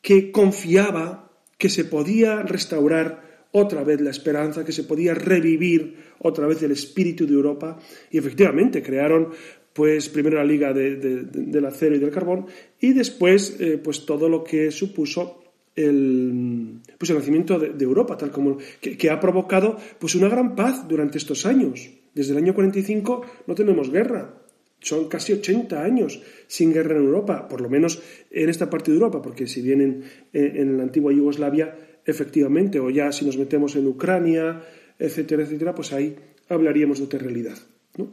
que 0.00 0.30
confiaba 0.30 1.30
que 1.58 1.68
se 1.68 1.84
podía 1.84 2.42
restaurar 2.42 3.48
otra 3.52 3.84
vez 3.84 4.00
la 4.00 4.10
esperanza, 4.10 4.64
que 4.64 4.72
se 4.72 4.84
podía 4.84 5.14
revivir 5.14 5.96
otra 6.18 6.46
vez 6.46 6.62
el 6.62 6.72
espíritu 6.72 7.26
de 7.26 7.34
Europa. 7.34 7.78
Y 8.10 8.18
efectivamente 8.18 8.82
crearon 8.82 9.30
pues 9.72 10.08
primero 10.08 10.36
la 10.36 10.44
Liga 10.44 10.72
de, 10.72 10.96
de, 10.96 11.22
de, 11.22 11.42
del 11.46 11.64
Acero 11.66 11.96
y 11.96 11.98
del 11.98 12.10
Carbón 12.10 12.46
y 12.80 12.92
después 12.92 13.56
eh, 13.58 13.78
pues 13.82 14.06
todo 14.06 14.28
lo 14.28 14.44
que 14.44 14.70
supuso 14.70 15.42
el, 15.74 16.80
pues 17.04 17.10
el 17.10 17.18
nacimiento 17.18 17.58
de, 17.58 17.84
Europa, 17.84 18.16
tal 18.16 18.30
como 18.30 18.56
que, 18.80 19.10
ha 19.10 19.20
provocado 19.20 19.76
pues 19.98 20.14
una 20.14 20.26
gran 20.26 20.56
paz 20.56 20.88
durante 20.88 21.18
estos 21.18 21.44
años. 21.44 21.90
Desde 22.14 22.32
el 22.32 22.38
año 22.38 22.54
45 22.54 23.26
no 23.46 23.54
tenemos 23.54 23.90
guerra. 23.90 24.40
Son 24.80 25.06
casi 25.06 25.34
80 25.34 25.82
años 25.82 26.22
sin 26.46 26.72
guerra 26.72 26.96
en 26.96 27.04
Europa, 27.04 27.46
por 27.46 27.60
lo 27.60 27.68
menos 27.68 28.00
en 28.30 28.48
esta 28.48 28.70
parte 28.70 28.90
de 28.90 28.96
Europa, 28.96 29.20
porque 29.20 29.46
si 29.46 29.60
bien 29.60 29.82
en, 29.82 30.04
en 30.32 30.78
la 30.78 30.84
antigua 30.84 31.12
Yugoslavia, 31.12 31.76
efectivamente, 32.06 32.80
o 32.80 32.88
ya 32.88 33.12
si 33.12 33.26
nos 33.26 33.36
metemos 33.36 33.76
en 33.76 33.86
Ucrania, 33.86 34.62
etcétera, 34.98 35.42
etcétera, 35.42 35.74
pues 35.74 35.92
ahí 35.92 36.16
hablaríamos 36.48 37.00
de 37.00 37.04
otra 37.04 37.18
realidad. 37.18 37.58
¿no? 37.98 38.08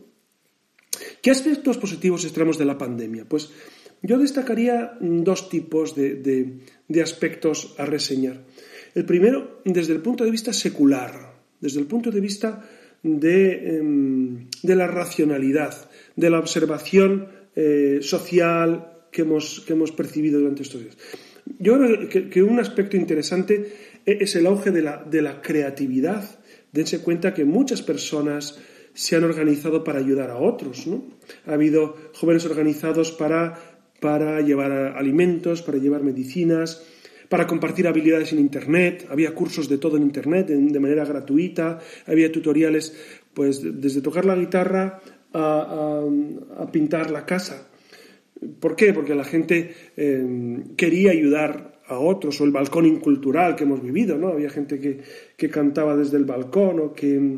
¿Qué 1.21 1.31
aspectos 1.31 1.77
positivos 1.77 2.25
extremos 2.25 2.57
de 2.57 2.65
la 2.65 2.77
pandemia? 2.77 3.23
Pues 3.23 3.51
yo 4.01 4.17
destacaría 4.17 4.97
dos 4.99 5.49
tipos 5.49 5.95
de, 5.95 6.15
de, 6.87 7.01
aspectos 7.01 7.75
a 7.77 7.85
reseñar. 7.85 8.43
El 8.95 9.05
primero, 9.05 9.61
desde 9.63 9.93
el 9.93 10.01
punto 10.01 10.25
de 10.25 10.31
vista 10.31 10.53
secular, 10.53 11.33
desde 11.59 11.79
el 11.79 11.85
punto 11.85 12.11
de 12.11 12.19
vista 12.19 12.67
de, 13.03 14.47
de 14.63 14.75
la 14.75 14.87
racionalidad, 14.87 15.89
de 16.15 16.29
la 16.29 16.39
observación 16.39 17.29
eh, 17.55 17.99
social 18.01 19.05
que 19.11 19.21
hemos, 19.21 19.61
que 19.61 19.73
hemos, 19.73 19.91
percibido 19.91 20.39
durante 20.39 20.63
estos 20.63 20.81
días. 20.81 20.97
Yo 21.59 21.77
creo 21.77 22.09
que, 22.09 22.29
que 22.29 22.43
un 22.43 22.59
aspecto 22.59 22.97
interesante 22.97 23.73
es 24.05 24.35
el 24.35 24.47
auge 24.47 24.71
de 24.71 24.81
la, 24.81 25.03
de 25.03 25.21
la 25.21 25.41
creatividad. 25.41 26.39
Dense 26.71 26.99
cuenta 26.99 27.33
que 27.33 27.45
muchas 27.45 27.81
personas 27.81 28.57
se 28.93 29.15
han 29.15 29.23
organizado 29.23 29.83
para 29.83 29.99
ayudar 29.99 30.31
a 30.31 30.37
otros. 30.37 30.87
¿no? 30.87 31.03
Ha 31.45 31.53
habido 31.53 31.97
jóvenes 32.13 32.45
organizados 32.45 33.11
para 33.11 33.70
para 34.01 34.41
llevar 34.41 34.71
alimentos, 34.97 35.61
para 35.61 35.77
llevar 35.77 36.01
medicinas, 36.03 36.83
para 37.29 37.47
compartir 37.47 37.87
habilidades 37.87 38.33
en 38.33 38.39
Internet, 38.39 39.07
había 39.09 39.33
cursos 39.33 39.69
de 39.69 39.77
todo 39.77 39.95
en 39.95 40.03
Internet 40.03 40.47
de 40.47 40.79
manera 40.81 41.05
gratuita, 41.05 41.79
había 42.07 42.31
tutoriales 42.31 42.93
pues 43.33 43.61
desde 43.61 44.01
tocar 44.01 44.25
la 44.25 44.35
guitarra 44.35 44.99
a, 45.33 46.03
pintar 46.73 47.11
la 47.11 47.25
casa. 47.25 47.69
¿Por 48.59 48.75
qué? 48.75 48.91
Porque 48.91 49.15
la 49.15 49.23
gente 49.23 49.73
eh, 49.95 50.63
quería 50.75 51.11
ayudar 51.11 51.79
a 51.85 51.99
otros, 51.99 52.41
o 52.41 52.43
el 52.43 52.51
balcón 52.51 52.85
incultural 52.87 53.55
que 53.55 53.65
hemos 53.65 53.83
vivido, 53.83 54.17
¿no? 54.17 54.29
Había 54.29 54.49
gente 54.49 54.79
que, 54.79 55.49
cantaba 55.49 55.95
desde 55.95 56.17
el 56.17 56.25
balcón 56.25 56.79
o 56.79 56.93
que, 56.93 57.37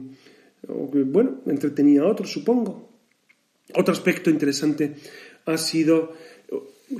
o 0.68 0.90
que, 0.90 1.04
bueno, 1.04 1.42
entretenía 1.46 2.04
a 2.04 2.08
otros, 2.08 2.32
supongo. 2.32 2.90
Otro 3.76 3.94
aspecto 3.94 4.30
interesante 4.30 4.94
ha 5.46 5.58
sido 5.58 6.14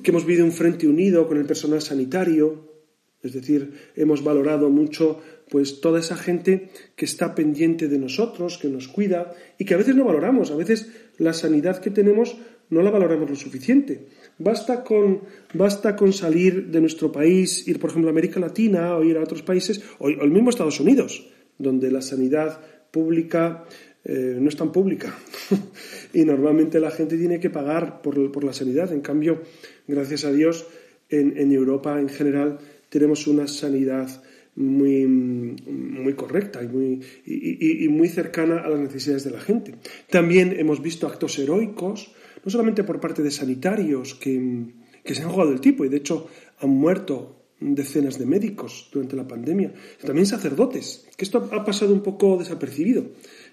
que 0.02 0.12
hemos 0.12 0.26
vivido 0.26 0.46
un 0.46 0.52
frente 0.52 0.88
unido 0.88 1.28
con 1.28 1.38
el 1.38 1.46
personal 1.46 1.82
sanitario, 1.82 2.74
es 3.22 3.34
decir, 3.34 3.74
hemos 3.96 4.24
valorado 4.24 4.70
mucho 4.70 5.22
pues 5.50 5.82
toda 5.82 6.00
esa 6.00 6.18
gente 6.18 6.70
que 6.96 7.06
está 7.06 7.36
pendiente 7.36 7.88
de 7.88 7.98
nosotros, 7.98 8.58
que 8.58 8.68
nos 8.68 8.88
cuida 8.88 9.34
y 9.58 9.66
que 9.66 9.74
a 9.74 9.78
veces 9.78 9.96
no 9.96 10.06
valoramos, 10.06 10.52
a 10.52 10.56
veces 10.56 10.90
la 11.18 11.34
sanidad 11.34 11.80
que 11.80 11.92
tenemos 11.92 12.36
no 12.70 12.82
la 12.82 12.92
valoramos 12.92 13.30
lo 13.30 13.36
suficiente. 13.36 14.08
Basta 14.40 14.84
con, 14.84 15.22
basta 15.54 15.96
con 15.96 16.12
salir 16.12 16.68
de 16.68 16.82
nuestro 16.82 17.12
país, 17.12 17.68
ir 17.68 17.80
por 17.80 17.92
ejemplo 17.92 18.10
a 18.10 18.12
América 18.12 18.40
Latina 18.40 18.96
o 18.98 19.04
ir 19.04 19.18
a 19.18 19.24
otros 19.24 19.44
países, 19.44 19.82
o, 20.00 20.10
el 20.10 20.32
mismo 20.32 20.50
Estados 20.50 20.80
Unidos, 20.80 21.30
donde 21.58 21.92
la 21.92 22.02
sanidad 22.02 22.60
pública 22.92 23.66
eh, 24.06 24.38
no 24.40 24.50
es 24.50 24.56
tan 24.56 24.72
pública 24.72 25.16
y 26.14 26.26
normalmente 26.26 26.80
la 26.80 26.92
gente 26.92 27.18
tiene 27.18 27.40
que 27.40 27.50
pagar 27.50 28.02
por, 28.02 28.44
la 28.44 28.54
sanidad. 28.54 28.92
En 28.92 29.02
cambio, 29.02 29.42
gracias 29.88 30.26
a 30.26 30.32
Dios, 30.32 30.66
en, 31.10 31.52
Europa 31.52 32.00
en 32.00 32.10
general 32.10 32.60
tenemos 32.90 33.28
una 33.28 33.48
sanidad 33.48 34.10
muy, 34.56 35.06
muy 35.06 36.14
correcta 36.14 36.64
y 36.64 36.68
muy, 36.68 37.02
y 37.26 37.88
muy 37.90 38.08
cercana 38.08 38.60
a 38.60 38.70
las 38.70 38.80
necesidades 38.80 39.24
de 39.24 39.32
la 39.32 39.42
gente. 39.42 39.76
También 40.10 40.56
hemos 40.58 40.82
visto 40.82 41.08
actos 41.08 41.38
heroicos 41.40 42.14
no 42.44 42.52
solamente 42.52 42.84
por 42.84 43.00
parte 43.00 43.24
de 43.24 43.32
sanitarios 43.32 44.16
que, 44.16 44.66
se 45.06 45.22
han 45.22 45.30
jugado 45.30 45.52
el 45.52 45.62
tipo 45.62 45.86
y 45.86 45.90
de 45.90 45.98
hecho 45.98 46.28
han 46.60 46.70
muerto 46.70 47.43
decenas 47.72 48.20
de 48.20 48.26
médicos 48.26 48.90
durante 48.92 49.16
la 49.16 49.28
pandemia, 49.28 49.74
también 50.04 50.26
sacerdotes, 50.26 51.08
que 51.16 51.24
esto 51.24 51.50
ha 51.52 51.64
pasado 51.64 51.94
un 51.94 52.04
poco 52.04 52.38
desapercibido 52.38 53.06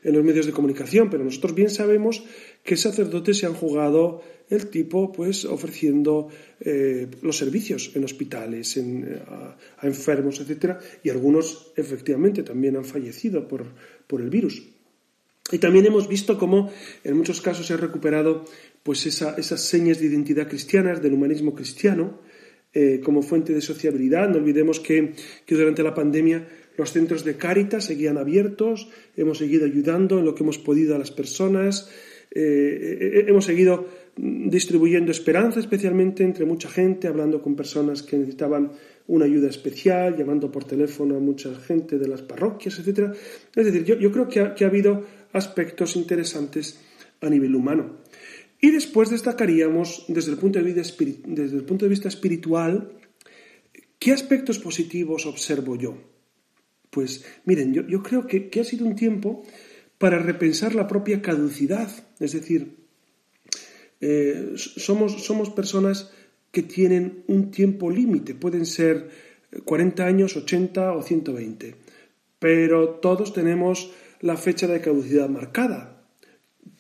en 0.03 0.15
los 0.15 0.25
medios 0.25 0.47
de 0.47 0.53
comunicación, 0.53 1.11
pero 1.11 1.23
nosotros 1.23 1.55
bien 1.55 1.71
sabemos 1.71 2.25
que 2.65 2.77
sacerdotes 2.77 3.39
se 3.39 3.47
han 3.47 3.55
jugado 3.55 4.23
el 4.49 4.67
tipo, 4.67 5.13
pues 5.13 5.45
ofreciendo 5.45 6.29
eh, 6.61 7.07
los 7.23 7.37
servicios 7.37 7.93
en 7.95 8.05
hospitales, 8.05 8.77
a, 9.29 9.57
enfermos, 9.87 10.41
etcétera, 10.41 10.81
y 11.05 11.11
algunos 11.11 11.73
efectivamente 11.77 12.43
también 12.43 12.77
han 12.77 12.85
fallecido 12.85 13.47
por, 13.47 13.65
por 14.07 14.21
el 14.21 14.29
virus. 14.31 14.63
Y 15.53 15.59
también 15.59 15.87
hemos 15.87 16.09
visto 16.09 16.39
cómo 16.39 16.71
en 17.05 17.17
muchos 17.17 17.41
casos 17.41 17.67
se 17.67 17.75
ha 17.75 17.77
recuperado 17.77 18.45
pues 18.83 19.07
esas 19.07 19.61
señas 19.61 19.99
de 19.99 20.07
identidad 20.07 20.49
cristianas, 20.49 21.03
del 21.03 21.15
humanismo 21.15 21.55
cristiano, 21.55 22.21
eh, 22.73 23.01
como 23.03 23.23
fuente 23.23 23.53
de 23.53 23.61
sociabilidad. 23.61 24.29
No 24.29 24.39
olvidemos 24.39 24.79
que, 24.79 25.15
durante 25.49 25.83
la 25.83 25.93
pandemia 25.93 26.47
los 26.77 26.93
centros 26.93 27.25
de 27.25 27.37
Cáritas 27.37 27.85
seguían 27.85 28.17
abiertos, 28.17 28.89
hemos 29.17 29.39
seguido 29.39 29.67
ayudando 29.67 30.21
en 30.21 30.25
lo 30.25 30.35
que 30.35 30.45
hemos 30.45 30.59
podido 30.59 30.95
a 30.95 30.99
las 30.99 31.11
personas, 31.11 31.91
eh, 32.31 32.99
eh, 33.01 33.25
hemos 33.27 33.45
seguido 33.45 33.89
distribuyendo 34.17 35.11
esperanza, 35.11 35.59
especialmente 35.59 36.23
entre 36.23 36.45
mucha 36.45 36.69
gente, 36.71 37.09
hablando 37.09 37.43
con 37.43 37.57
personas 37.57 38.05
que 38.05 38.17
necesitaban 38.17 38.71
una 39.09 39.25
ayuda 39.25 39.49
especial, 39.49 40.17
llamando 40.17 40.53
por 40.53 40.65
teléfono 40.65 41.17
a 41.17 41.21
mucha 41.21 41.53
gente 41.57 41.99
de 41.99 42.07
las 42.07 42.23
parroquias, 42.23 42.79
etc. 42.79 43.13
Es 43.55 43.67
decir, 43.67 43.85
yo, 43.85 44.13
creo 44.13 44.29
que 44.29 44.65
ha 44.65 44.69
habido 44.69 45.05
aspectos 45.33 45.97
interesantes 45.97 46.79
a 47.21 47.29
nivel 47.29 47.57
humano. 47.57 47.97
Y 48.61 48.71
después 48.71 49.09
destacaríamos, 49.09 50.05
desde 50.09 50.33
el 50.33 50.39
punto 50.39 50.59
de 50.59 50.65
vista, 50.65 50.83
desde 51.27 51.57
el 51.57 51.65
punto 51.65 51.87
de 51.87 51.89
vista 51.89 52.09
espiritual, 52.09 52.93
¿qué 53.99 54.13
aspectos 54.13 54.59
positivos 54.59 55.25
observo 55.25 55.77
yo? 55.77 55.97
Pues 56.91 57.25
miren, 57.45 57.73
yo, 57.73 58.03
creo 58.03 58.27
que, 58.27 58.51
ha 58.61 58.65
sido 58.65 58.85
un 58.85 58.97
tiempo 58.97 59.43
para 59.97 60.19
repensar 60.19 60.75
la 60.75 60.87
propia 60.87 61.23
caducidad, 61.23 61.89
es 62.19 62.33
decir, 62.33 62.77
eh, 64.01 64.53
somos, 64.57 65.25
somos 65.25 65.51
personas 65.51 66.11
que 66.51 66.63
tienen 66.63 67.25
un 67.29 67.51
tiempo 67.51 67.91
límite, 67.91 68.35
pueden 68.35 68.67
ser 68.67 69.09
40 69.65 70.05
años, 70.05 70.37
80 70.37 70.93
o 70.93 71.03
120, 71.03 71.77
pero 72.39 72.97
todos 72.97 73.33
tenemos 73.33 73.93
la 74.21 74.37
fecha 74.37 74.67
de 74.67 74.81
caducidad 74.81 75.29
marcada 75.29 76.00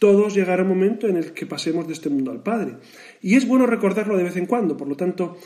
todos 0.01 0.35
llegará 0.35 0.62
un 0.62 0.70
momento 0.70 1.09
en 1.09 1.16
el 1.16 1.33
que 1.33 1.47
pasemos 1.47 1.87
de 1.87 1.93
este 1.93 2.09
mundo 2.09 2.31
al 2.31 2.43
Padre. 2.43 2.76
Y 3.20 3.37
es 3.37 3.47
bueno 3.47 3.66
recordarlo 3.66 4.16
de 4.16 4.24
vez 4.24 4.37
en 4.37 4.47
cuando. 4.47 4.76
Por 4.76 4.89
lo 4.89 4.97
tanto, 4.97 5.37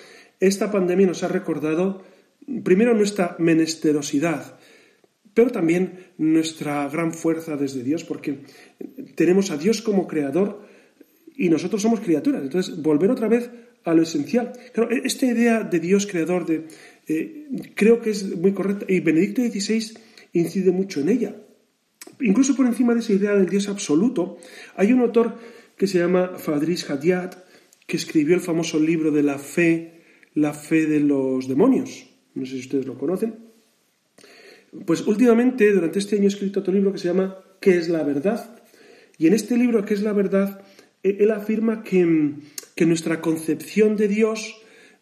esta 0.41 0.71
pandemia 0.71 1.09
nos 1.09 1.25
ha 1.25 1.29
recordado, 1.29 2.03
primero, 2.63 2.95
nuestra 2.95 3.35
menesterosidad, 3.41 4.59
pero 5.35 5.51
también 5.51 6.13
nuestra 6.19 6.89
gran 6.89 7.13
fuerza 7.13 7.57
desde 7.57 7.83
Dios, 7.83 8.05
porque 8.05 8.45
tenemos 9.17 9.51
a 9.51 9.57
Dios 9.57 9.83
como 9.83 10.07
creador 10.07 10.63
y 11.37 11.49
nosotros 11.49 11.83
somos 11.83 12.01
criaturas. 12.01 12.43
Entonces, 12.43 12.81
volver 12.81 13.11
otra 13.11 13.27
vez 13.27 13.51
a 13.83 13.93
lo 13.93 14.03
esencial. 14.03 14.53
E-, 14.75 15.03
esta 15.05 15.27
idea 15.27 15.65
de 15.65 15.81
Dios 15.81 16.07
creador 16.07 16.47
de, 16.47 16.67
eh, 17.09 17.49
creo 17.75 18.01
que 18.01 18.11
es 18.11 18.37
muy 18.37 18.53
correcta 18.53 18.87
y 18.89 19.01
Benedicto 19.01 19.43
XVI 19.43 19.99
incide 20.33 20.71
mucho 20.71 21.01
en 21.01 21.09
ella 21.09 21.35
incluso 22.21 22.57
por 22.57 22.67
encima 22.67 22.95
de 22.95 23.01
esa 23.01 23.13
idea 23.13 23.35
del 23.35 23.49
Dios 23.49 23.69
absoluto, 23.69 24.39
hay 24.77 24.93
un 24.93 25.01
autor 25.01 25.39
que 25.77 25.87
se 25.87 25.99
llama 25.99 26.33
Fadris 26.39 26.89
Hadiat, 26.89 27.37
que 27.87 27.97
escribió 27.97 28.35
el 28.35 28.41
famoso 28.41 28.79
libro 28.79 29.11
de 29.11 29.23
la 29.23 29.39
fe, 29.39 30.03
la 30.35 30.55
fe 30.55 30.87
de 30.87 31.01
los 31.01 31.49
demonios. 31.49 32.07
No 32.35 32.47
sé 32.47 32.53
si 32.53 32.61
ustedes 32.61 32.87
lo 32.87 32.99
conocen. 32.99 33.37
Pues 34.87 35.07
últimamente, 35.07 35.71
durante 35.73 35.99
este 35.99 36.17
año, 36.17 36.25
he 36.25 36.29
escrito 36.29 36.61
otro 36.61 36.73
libro 36.73 36.93
que 36.93 36.99
se 36.99 37.09
llama 37.09 37.39
¿Qué 37.61 37.77
es 37.77 37.89
la 37.89 38.03
verdad? 38.03 38.61
Y 39.19 39.27
en 39.27 39.35
este 39.35 39.57
libro, 39.57 39.85
¿Qué 39.85 39.95
es 39.95 40.03
la 40.03 40.13
verdad? 40.13 40.63
E-, 41.03 41.19
él 41.21 41.31
afirma 41.31 41.85
que, 41.85 42.35
que 42.75 42.87
nuestra 42.87 43.21
concepción 43.21 43.97
de 43.97 44.09
Dios 44.09 44.57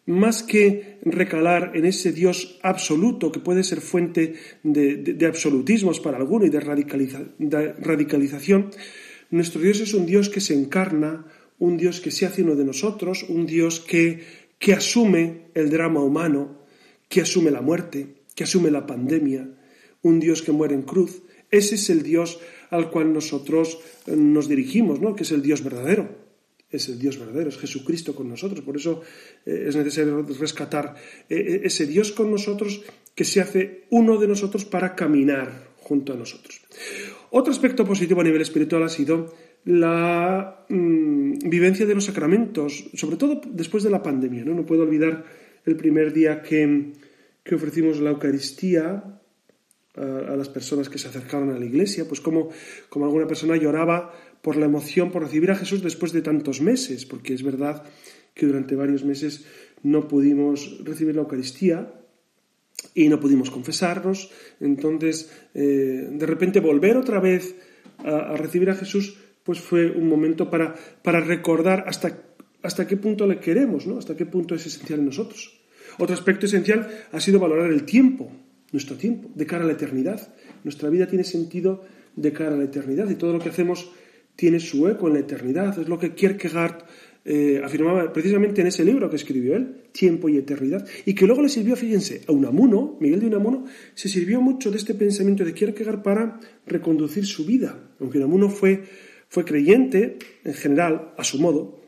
más 0.07 0.43
que 0.43 0.99
recalar 1.03 1.73
en 1.75 1.85
ese 1.85 2.13
Dios 2.13 2.59
absoluto 2.63 3.31
que 3.31 3.41
puede 3.41 3.63
ser 3.63 3.81
fuente 3.81 4.35
de, 4.63 5.27
absolutismos 5.27 6.01
para 6.01 6.19
alguno 6.19 6.45
y 6.45 6.51
de, 6.51 6.61
radicalización, 6.61 8.71
nuestro 9.31 9.61
Dios 9.61 9.81
es 9.81 9.95
un 9.95 10.07
Dios 10.07 10.29
que 10.29 10.41
se 10.41 10.55
encarna, 10.55 11.27
un 11.59 11.77
Dios 11.77 12.01
que 12.01 12.11
se 12.11 12.27
hace 12.27 12.43
uno 12.43 12.57
de 12.57 12.65
nosotros, 12.65 13.25
un 13.29 13.47
Dios 13.47 13.81
que, 13.81 14.21
que 14.59 14.73
asume 14.73 15.43
el 15.55 15.71
drama 15.71 16.01
humano, 16.01 16.59
que 17.09 17.21
asume 17.21 17.51
la 17.51 17.63
muerte, 17.63 18.09
que 18.35 18.45
asume 18.45 18.71
la 18.71 18.87
pandemia, 18.87 19.49
un 20.03 20.19
Dios 20.19 20.43
que 20.43 20.53
muere 20.53 20.75
en 20.75 20.83
cruz. 20.83 21.23
Ese 21.51 21.77
es 21.77 21.91
el 21.91 22.03
Dios 22.03 22.41
al 22.71 22.91
cual 22.91 23.13
nosotros 23.13 23.79
nos 24.07 24.49
dirigimos, 24.49 25.01
¿no? 25.01 25.15
que 25.15 25.23
es 25.23 25.31
el 25.31 25.43
Dios 25.43 25.63
verdadero 25.63 26.22
es 26.73 26.89
el 26.89 26.99
Dios 26.99 27.19
verdadero, 27.19 27.51
es 27.51 27.59
Jesucristo 27.59 28.15
con 28.15 28.29
nosotros. 28.29 28.63
Por 28.63 28.77
eso 28.77 29.03
eh, 29.45 29.67
es 29.69 29.77
necesario 29.77 30.23
rescatar 30.41 30.95
eh, 31.29 31.37
eh, 31.37 31.61
ese 31.65 31.87
Dios 31.87 32.13
con 32.13 32.31
nosotros 32.31 32.83
que 33.15 33.25
se 33.25 33.41
hace 33.41 33.85
uno 33.91 34.17
de 34.17 34.27
nosotros 34.27 34.65
para 34.65 34.97
caminar 34.97 35.71
junto 35.77 36.15
a 36.15 36.17
nosotros. 36.17 36.63
Otro 37.31 37.53
aspecto 37.53 37.85
positivo 37.85 38.23
a 38.23 38.25
nivel 38.25 38.41
espiritual 38.41 38.83
ha 38.83 38.89
sido 38.89 39.35
la 39.65 40.65
mm, 40.69 41.49
vivencia 41.49 41.87
de 41.87 41.95
los 41.95 42.07
sacramentos, 42.07 42.91
sobre 42.95 43.17
todo 43.17 43.41
después 43.45 43.85
de 43.85 43.91
la 43.91 44.03
pandemia. 44.03 44.45
No, 44.45 44.55
no 44.55 44.67
puedo 44.67 44.83
olvidar 44.83 45.25
el 45.65 45.77
primer 45.77 46.13
día 46.13 46.43
que, 46.43 46.93
ofrecimos 47.53 48.01
la 48.01 48.11
Eucaristía 48.11 49.21
a, 49.95 50.37
las 50.37 50.49
personas 50.49 50.89
que 50.89 50.99
se 50.99 51.09
acercaron 51.09 51.51
a 51.51 51.59
la 51.59 51.65
iglesia, 51.65 52.07
pues 52.09 52.21
como, 52.21 52.49
como 52.89 53.05
alguna 53.05 53.27
persona 53.27 53.57
lloraba 53.57 54.13
por 54.43 54.57
la 54.57 54.67
emoción 54.67 55.11
por 55.11 55.23
recibir 55.23 55.51
a 55.51 55.57
Jesús 55.57 55.83
después 55.83 56.13
de 56.13 56.21
tantos 56.21 56.61
meses, 56.61 57.07
porque 57.07 57.33
es 57.33 57.43
verdad 57.43 57.85
que 58.35 58.47
durante 58.47 58.75
varios 58.75 59.05
meses 59.05 59.47
no 59.83 60.09
pudimos 60.09 60.81
recibir 60.85 61.15
la 61.15 61.23
Eucaristía 61.23 61.95
y 62.95 63.09
no 63.09 63.21
pudimos 63.21 63.51
confesarnos. 63.51 64.31
Entonces, 64.61 65.31
eh, 65.55 66.09
de 66.11 66.27
repente 66.27 66.61
volver 66.61 66.97
otra 66.97 67.21
vez 67.21 67.55
a, 67.99 68.37
recibir 68.37 68.71
a 68.71 68.75
Jesús, 68.75 69.17
pues 69.45 69.61
fue 69.61 69.91
un 69.91 70.09
momento 70.09 70.51
para, 70.51 70.75
para 71.03 71.21
recordar 71.21 71.85
hasta, 71.87 72.19
hasta 72.63 72.87
qué 72.87 72.97
punto 72.97 73.27
le 73.27 73.39
queremos, 73.39 73.87
¿no? 73.87 73.99
hasta 73.99 74.17
qué 74.17 74.27
punto 74.27 74.55
es 74.55 74.67
esencial 74.67 75.01
en 75.01 75.07
nosotros. 75.07 75.61
Otro 75.99 76.15
aspecto 76.15 76.47
esencial 76.47 76.89
ha 77.13 77.21
sido 77.21 77.39
valorar 77.39 77.71
el 77.71 77.85
tiempo, 77.85 78.33
nuestro 78.73 78.97
tiempo, 78.97 79.31
de 79.35 79.47
cara 79.47 79.65
a 79.65 79.67
la 79.67 79.75
eternidad. 79.75 80.35
Nuestra 80.65 80.89
vida 80.89 81.07
tiene 81.07 81.25
sentido 81.25 81.85
de 82.17 82.33
cara 82.33 82.55
a 82.55 82.59
la 82.59 82.65
eternidad 82.65 83.09
y 83.11 83.15
todo 83.15 83.33
lo 83.33 83.39
que 83.39 83.51
hacemos 83.51 83.91
tiene 84.37 84.61
su 84.61 84.89
eco 84.89 85.09
en 85.09 85.15
la 85.15 85.21
eternidad. 85.21 85.79
Es 85.79 85.89
lo 85.89 85.99
que 85.99 86.15
Kierkegaard 86.15 86.85
eh, 87.25 87.61
afirmaba 87.65 88.13
precisamente 88.13 88.63
en 88.63 88.67
ese 88.67 88.85
libro 88.85 89.09
que 89.09 89.17
escribió 89.17 89.55
él, 89.55 89.83
Tiempo 89.93 90.29
y 90.29 90.39
Eternidad, 90.39 90.87
y 91.07 91.15
que 91.15 91.27
luego 91.27 91.43
le 91.43 91.49
sirvió, 91.49 91.77
fíjense, 91.77 92.23
a 92.27 92.33
Unamuno, 92.33 92.97
Miguel 93.01 93.21
de 93.21 93.27
Unamuno, 93.27 93.67
se 93.95 94.09
sirvió 94.09 94.41
mucho 94.41 94.71
de 94.71 94.79
este 94.79 94.95
pensamiento 94.95 95.45
de 95.45 95.55
Kierkegaard 95.55 96.03
para 96.03 96.41
reconducir 96.67 97.25
su 97.27 97.47
vida, 97.47 97.91
aunque 98.01 98.19
Unamuno 98.19 98.49
fue, 98.49 98.83
fue 99.29 99.45
creyente 99.45 100.19
en 100.45 100.55
general, 100.55 101.13
a 101.17 101.23
su 101.23 101.39
modo, 101.39 101.81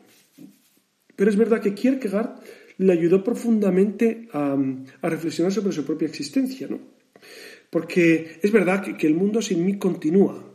pero 1.16 1.30
es 1.30 1.36
verdad 1.36 1.61
que 1.61 1.74
Kierkegaard 1.74 2.40
le 2.78 2.92
ayudó 2.92 3.22
profundamente 3.22 4.28
a, 4.32 4.57
a 5.03 5.09
reflexionar 5.09 5.53
sobre 5.53 5.72
su 5.72 5.84
propia 5.84 6.09
existencia, 6.09 6.66
¿no? 6.68 6.80
Porque 7.70 8.38
es 8.42 8.53
verdad 8.53 8.82
que, 8.82 8.97
que 8.97 9.07
el 9.07 9.14
mundo 9.14 9.42
sin 9.42 9.64
mí 9.64 9.78
continúa, 9.78 10.53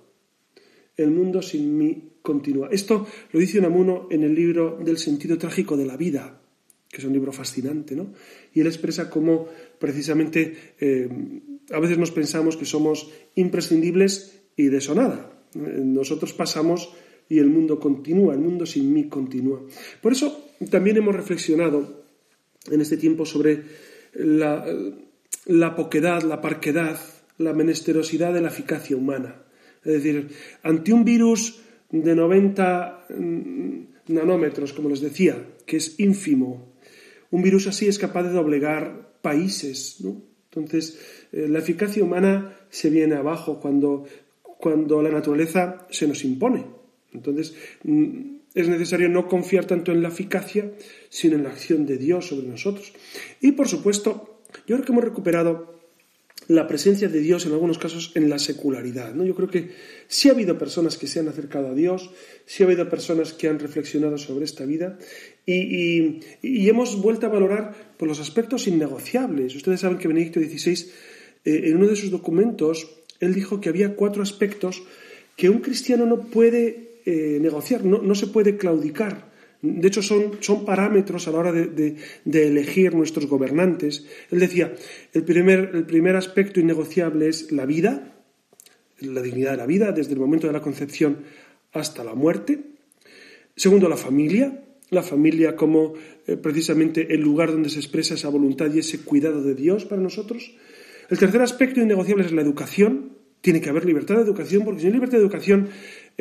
el 1.04 1.12
mundo 1.12 1.42
sin 1.42 1.78
mí 1.78 2.12
continúa. 2.22 2.70
Esto 2.72 3.08
lo 3.32 3.40
dice 3.40 3.60
Unamuno 3.60 4.08
en 4.12 4.24
el 4.24 4.36
libro 4.36 4.78
del 4.84 4.98
sentido 4.98 5.38
trágico 5.38 5.78
de 5.78 5.86
la 5.86 5.98
vida, 5.98 6.42
que 6.90 6.98
es 6.98 7.04
un 7.04 7.14
libro 7.14 7.32
fascinante, 7.32 7.96
¿no? 7.96 8.14
Y 8.54 8.62
él 8.62 8.68
expresa 8.68 9.10
cómo 9.10 9.48
precisamente 9.80 10.76
eh, 10.80 11.10
a 11.72 11.80
veces 11.80 11.98
nos 11.98 12.12
pensamos 12.12 12.58
que 12.58 12.66
somos 12.66 13.10
imprescindibles 13.36 14.42
y 14.56 14.66
de 14.68 14.78
eso 14.78 14.96
nada. 14.96 15.32
Nosotros 15.54 16.34
pasamos 16.34 16.94
y 17.30 17.40
el 17.40 17.48
mundo 17.48 17.80
continúa, 17.80 18.34
el 18.34 18.40
mundo 18.40 18.66
sin 18.66 18.92
mí 18.92 19.08
continúa. 19.08 19.62
Por 20.02 20.12
eso 20.12 20.50
también 20.70 20.98
hemos 20.98 21.16
reflexionado 21.16 22.04
en 22.70 22.82
este 22.82 22.98
tiempo 22.98 23.26
sobre 23.26 23.64
la, 24.14 24.66
la 25.46 25.76
poquedad, 25.76 26.24
la 26.24 26.42
parquedad, 26.42 27.00
la 27.38 27.54
menesterosidad 27.54 28.34
de 28.34 28.42
la 28.42 28.50
eficacia 28.50 28.98
humana. 28.98 29.44
Es 29.84 29.94
decir, 29.94 30.30
ante 30.64 30.94
un 30.94 31.06
virus 31.06 31.62
de 31.90 32.16
90 32.16 33.06
mm, 33.10 34.14
nanómetros, 34.14 34.74
como 34.74 34.90
les 34.90 35.02
decía, 35.02 35.38
que 35.66 35.78
es 35.78 36.00
ínfimo. 36.00 36.74
Un 37.32 37.42
virus 37.42 37.68
así 37.68 37.88
es 37.88 38.00
capaz 38.00 38.24
de 38.24 38.32
doblegar 38.32 39.14
países. 39.22 40.04
Entonces, 40.52 41.00
eh, 41.32 41.48
la 41.48 41.60
eficacia 41.60 42.04
humana 42.04 42.58
se 42.70 42.90
viene 42.90 43.16
abajo 43.16 43.60
cuando, 43.60 44.06
cuando 44.42 45.02
la 45.02 45.10
naturaleza 45.10 45.88
se 45.90 46.08
nos 46.08 46.24
impone. 46.24 46.66
Entonces, 47.14 47.56
mm, 47.84 48.38
es 48.54 48.68
necesario 48.68 49.10
no 49.10 49.28
confiar 49.28 49.66
tanto 49.66 49.92
en 49.92 50.02
la 50.02 50.10
eficacia, 50.10 50.72
sino 51.10 51.36
en 51.36 51.44
la 51.44 51.50
acción 51.50 51.86
de 51.86 51.98
Dios 51.98 52.28
sobre 52.28 52.48
nosotros. 52.48 52.94
Y, 53.42 53.52
por 53.54 53.68
supuesto, 53.68 54.42
yo 54.68 54.76
creo 54.76 54.86
que 54.86 54.92
hemos 54.92 55.04
recuperado 55.04 55.79
la 56.50 56.68
presencia 56.68 57.08
de 57.08 57.20
Dios 57.20 57.46
en 57.46 57.52
algunos 57.52 57.78
casos 57.78 58.12
en 58.16 58.28
la 58.28 58.40
secularidad. 58.40 59.14
¿no? 59.14 59.24
Yo 59.24 59.36
creo 59.36 59.50
que 59.50 59.70
sí 60.08 60.30
ha 60.30 60.32
habido 60.32 60.58
personas 60.58 60.98
que 60.98 61.06
se 61.06 61.20
han 61.20 61.28
acercado 61.28 61.68
a 61.68 61.74
Dios, 61.76 62.10
sí 62.48 62.64
ha 62.64 62.66
habido 62.66 62.90
personas 62.90 63.34
que 63.34 63.48
han 63.48 63.60
reflexionado 63.60 64.18
sobre 64.18 64.46
esta 64.46 64.66
vida 64.66 64.98
y, 65.46 66.22
hemos 66.42 67.00
vuelto 67.00 67.28
a 67.28 67.30
valorar 67.30 67.94
por 67.98 68.08
los 68.08 68.20
aspectos 68.20 68.68
innegociables. 68.68 69.56
Ustedes 69.56 69.82
saben 69.82 70.00
que 70.00 70.08
Benedicto 70.08 70.40
XVI, 70.40 70.90
eh, 71.46 71.62
en 71.66 71.78
uno 71.78 71.88
de 71.88 71.96
sus 71.96 72.10
documentos, 72.10 72.98
él 73.20 73.36
dijo 73.36 73.62
que 73.62 73.70
había 73.70 73.96
cuatro 73.96 74.24
aspectos 74.24 74.82
que 75.36 75.52
un 75.52 75.60
cristiano 75.60 76.08
no 76.08 76.32
puede 76.32 76.98
eh, 77.06 77.38
negociar, 77.40 77.86
no, 77.86 78.02
no 78.02 78.16
se 78.16 78.26
puede 78.26 78.58
claudicar. 78.58 79.29
De 79.62 79.88
hecho, 79.88 80.02
son, 80.02 80.38
son 80.40 80.64
parámetros 80.64 81.28
a 81.28 81.32
la 81.32 81.40
hora 81.40 81.52
de, 81.52 81.98
elegir 82.26 82.96
nuestros 82.96 83.28
gobernantes. 83.28 84.06
Él 84.32 84.40
decía, 84.40 84.74
el 85.14 85.24
primer, 85.24 85.72
el 85.74 85.86
primer 85.86 86.16
aspecto 86.16 86.60
innegociable 86.60 87.28
es 87.28 87.52
la 87.52 87.66
vida, 87.66 88.16
la 89.02 89.22
dignidad 89.22 89.52
de 89.52 89.58
la 89.58 89.66
vida, 89.66 89.92
desde 89.92 90.14
el 90.14 90.20
momento 90.20 90.48
de 90.48 90.54
la 90.54 90.62
concepción 90.62 91.24
hasta 91.74 92.04
la 92.04 92.16
muerte. 92.16 92.60
Segundo, 93.56 93.90
la 93.90 93.98
familia, 93.98 94.64
la 94.92 95.04
familia 95.04 95.56
como 95.56 95.94
eh, 96.26 96.38
precisamente 96.38 97.14
el 97.14 97.22
lugar 97.22 97.52
donde 97.52 97.70
se 97.70 97.80
expresa 97.80 98.14
esa 98.14 98.30
voluntad 98.30 98.74
y 98.74 98.80
ese 98.80 99.02
cuidado 99.02 99.44
de 99.44 99.56
Dios 99.56 99.86
para 99.86 100.02
nosotros. 100.02 100.56
El 101.10 101.18
tercer 101.18 101.42
aspecto 101.42 101.82
innegociable 101.82 102.26
es 102.26 102.32
la 102.32 102.42
educación. 102.42 103.18
Tiene 103.42 103.62
que 103.62 103.70
haber 103.70 103.86
libertad 103.86 104.16
de 104.16 104.22
educación, 104.22 104.64
porque 104.64 104.82
sin 104.82 104.92
libertad 104.92 105.18
de 105.18 105.24
educación 105.24 105.70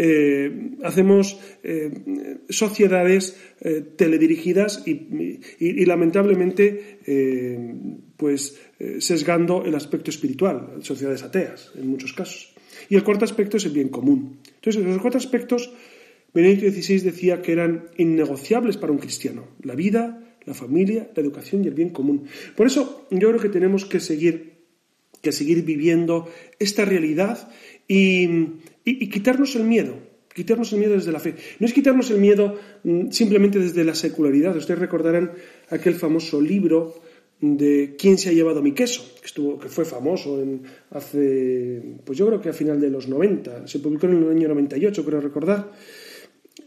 eh, 0.00 0.76
hacemos 0.84 1.40
eh, 1.64 1.90
sociedades 2.48 3.36
eh, 3.60 3.82
teledirigidas 3.96 4.84
y, 4.86 5.84
lamentablemente 5.86 6.98
pues 8.16 8.60
sesgando 9.00 9.64
el 9.64 9.74
aspecto 9.74 10.10
espiritual, 10.10 10.78
sociedades 10.82 11.24
ateas 11.24 11.72
en 11.74 11.88
muchos 11.88 12.12
casos. 12.12 12.54
Y 12.88 12.94
el 12.94 13.02
cuarto 13.02 13.24
aspecto 13.24 13.56
es 13.56 13.64
el 13.64 13.72
bien 13.72 13.88
común. 13.88 14.38
Entonces, 14.54 14.84
los 14.84 15.02
cuatro 15.02 15.18
aspectos, 15.18 15.72
Benedicto 16.32 16.70
XVI 16.70 17.00
decía 17.00 17.42
que 17.42 17.52
eran 17.52 17.88
innegociables 17.96 18.76
para 18.76 18.92
un 18.92 18.98
cristiano. 18.98 19.48
La 19.62 19.74
vida, 19.74 20.22
la 20.44 20.54
familia, 20.54 21.10
la 21.14 21.22
educación 21.22 21.64
y 21.64 21.68
el 21.68 21.74
bien 21.74 21.90
común. 21.90 22.26
Por 22.54 22.68
eso 22.68 23.08
yo 23.10 23.28
creo 23.28 23.40
que 23.40 23.48
tenemos 23.48 23.84
que 23.84 23.98
seguir, 23.98 24.58
que 25.22 25.32
seguir 25.32 25.64
viviendo 25.64 26.28
esta 26.60 26.84
realidad 26.84 27.50
y, 27.88 28.28
y, 28.90 29.08
quitarnos 29.08 29.54
el 29.56 29.64
miedo, 29.64 29.94
quitarnos 30.34 30.72
el 30.72 30.78
miedo 30.78 30.94
desde 30.94 31.12
la 31.12 31.20
fe. 31.20 31.34
No 31.58 31.66
es 31.66 31.72
quitarnos 31.72 32.10
el 32.10 32.18
miedo 32.18 32.56
mm, 32.84 33.10
simplemente 33.10 33.58
desde 33.58 33.84
la 33.84 33.94
secularidad. 33.94 34.56
Ustedes 34.56 34.80
recordarán 34.80 35.32
aquel 35.70 35.94
famoso 35.94 36.40
libro 36.40 36.94
de 37.40 37.94
¿Quién 37.98 38.18
se 38.18 38.30
ha 38.30 38.32
llevado 38.32 38.62
mi 38.62 38.72
queso? 38.72 39.02
que, 39.20 39.26
estuvo, 39.26 39.58
que 39.58 39.68
fue 39.68 39.84
famoso 39.84 40.40
en, 40.42 40.62
hace, 40.90 41.82
pues 42.04 42.18
yo 42.18 42.26
creo 42.26 42.40
que 42.40 42.48
a 42.48 42.52
final 42.52 42.80
de 42.80 42.90
los 42.90 43.08
90, 43.08 43.66
se 43.66 43.78
publicó 43.78 44.06
en 44.06 44.22
el 44.24 44.30
año 44.30 44.48
98, 44.48 45.04
creo 45.04 45.20
recordar. 45.20 45.72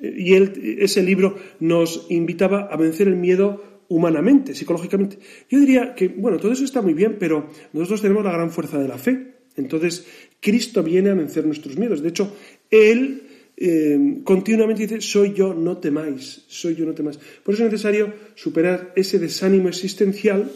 Y 0.01 0.33
ese 0.81 1.03
libro 1.03 1.35
nos 1.59 2.07
invitaba 2.09 2.69
a 2.71 2.77
vencer 2.77 3.07
el 3.07 3.17
miedo 3.17 3.71
humanamente, 3.89 4.55
psicológicamente. 4.55 5.19
Yo 5.49 5.59
diría 5.59 5.93
que, 5.93 6.07
bueno, 6.07 6.37
todo 6.37 6.53
eso 6.53 6.63
está 6.63 6.81
muy 6.81 6.93
bien, 6.93 7.17
pero 7.19 7.49
nosotros 7.73 8.01
tenemos 8.01 8.23
la 8.23 8.31
gran 8.31 8.49
fuerza 8.49 8.79
de 8.79 8.87
la 8.87 8.97
fe. 8.97 9.30
Entonces, 9.57 10.05
Cristo 10.39 10.83
viene 10.83 11.09
a 11.09 11.13
vencer 11.13 11.45
nuestros 11.45 11.77
miedos. 11.77 12.01
De 12.01 12.09
hecho, 12.09 12.35
Él 12.69 13.23
eh, 13.57 14.21
continuamente 14.23 14.87
dice, 14.87 15.01
soy 15.01 15.33
yo, 15.33 15.53
no 15.53 15.77
temáis, 15.77 16.45
soy 16.47 16.75
yo, 16.75 16.85
no 16.85 16.93
temáis. 16.93 17.19
Por 17.43 17.53
eso 17.53 17.65
es 17.65 17.71
necesario 17.71 18.13
superar 18.33 18.91
ese 18.95 19.19
desánimo 19.19 19.69
existencial 19.69 20.51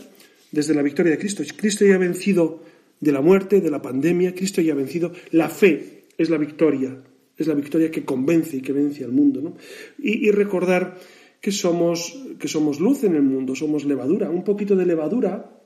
desde 0.52 0.74
la 0.74 0.82
victoria 0.82 1.12
de 1.12 1.20
Cristo. 1.20 1.43
Cristo 1.56 1.86
ya 1.86 1.96
ha 1.96 2.00
vencido 2.00 2.64
de 3.00 3.12
la 3.12 3.22
muerte, 3.22 3.62
de 3.62 3.70
la 3.70 3.82
pandemia, 3.82 4.34
Cristo 4.34 4.62
ya 4.62 4.74
ha 4.74 4.76
vencido. 4.76 5.12
La 5.32 5.50
fe 5.50 6.06
es 6.18 6.30
la 6.32 6.38
victoria, 6.38 6.98
es 7.38 7.46
la 7.46 7.54
victoria 7.54 7.91
que 7.91 8.04
convence 8.04 8.58
y 8.58 8.62
que 8.62 8.74
vence 8.74 9.04
al 9.04 9.12
mundo. 9.12 9.56
Y, 10.00 10.32
recordar 10.32 10.98
que 11.41 11.52
somos, 11.52 12.18
que 12.39 12.48
somos 12.48 12.80
luz 12.80 13.04
en 13.04 13.16
el 13.16 13.22
mundo, 13.22 13.54
somos 13.54 13.86
levadura. 13.86 14.32
Un 14.32 14.43
poquito 14.43 14.76
de 14.76 14.88
levadura 14.88 15.62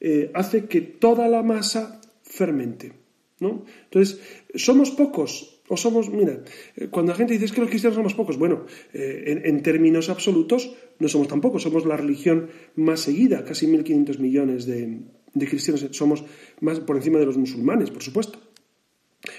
eh, 0.00 0.32
hace 0.34 0.64
que 0.64 0.80
toda 0.80 1.28
la 1.28 1.44
masa 1.44 2.00
fermente. 2.32 2.92
¿no? 3.40 3.64
Entonces, 3.84 4.20
¿somos 4.54 4.90
pocos? 4.90 5.60
O 5.68 5.76
somos, 5.76 6.10
mira, 6.10 6.42
eh, 6.76 6.88
cuando 6.90 7.12
la 7.12 7.18
gente 7.18 7.38
dice 7.38 7.54
que 7.54 7.60
los 7.60 7.70
cristianos 7.70 7.96
somos 7.96 8.14
pocos, 8.14 8.38
bueno, 8.38 8.66
eh, 8.92 9.42
en, 9.44 9.62
términos 9.62 10.08
absolutos 10.08 10.74
no 10.98 11.08
somos 11.08 11.28
tan 11.28 11.40
pocos, 11.40 11.62
somos 11.62 11.84
la 11.86 11.96
religión 11.96 12.48
más 12.76 13.00
seguida, 13.00 13.44
casi 13.44 13.66
1.500 13.66 14.18
millones 14.18 14.66
de 14.66 15.46
cristianos, 15.48 15.86
somos 15.92 16.24
más 16.60 16.80
por 16.80 16.96
encima 16.96 17.18
de 17.18 17.26
los 17.26 17.36
musulmanes, 17.36 17.90
por 17.90 18.02
supuesto. 18.02 18.51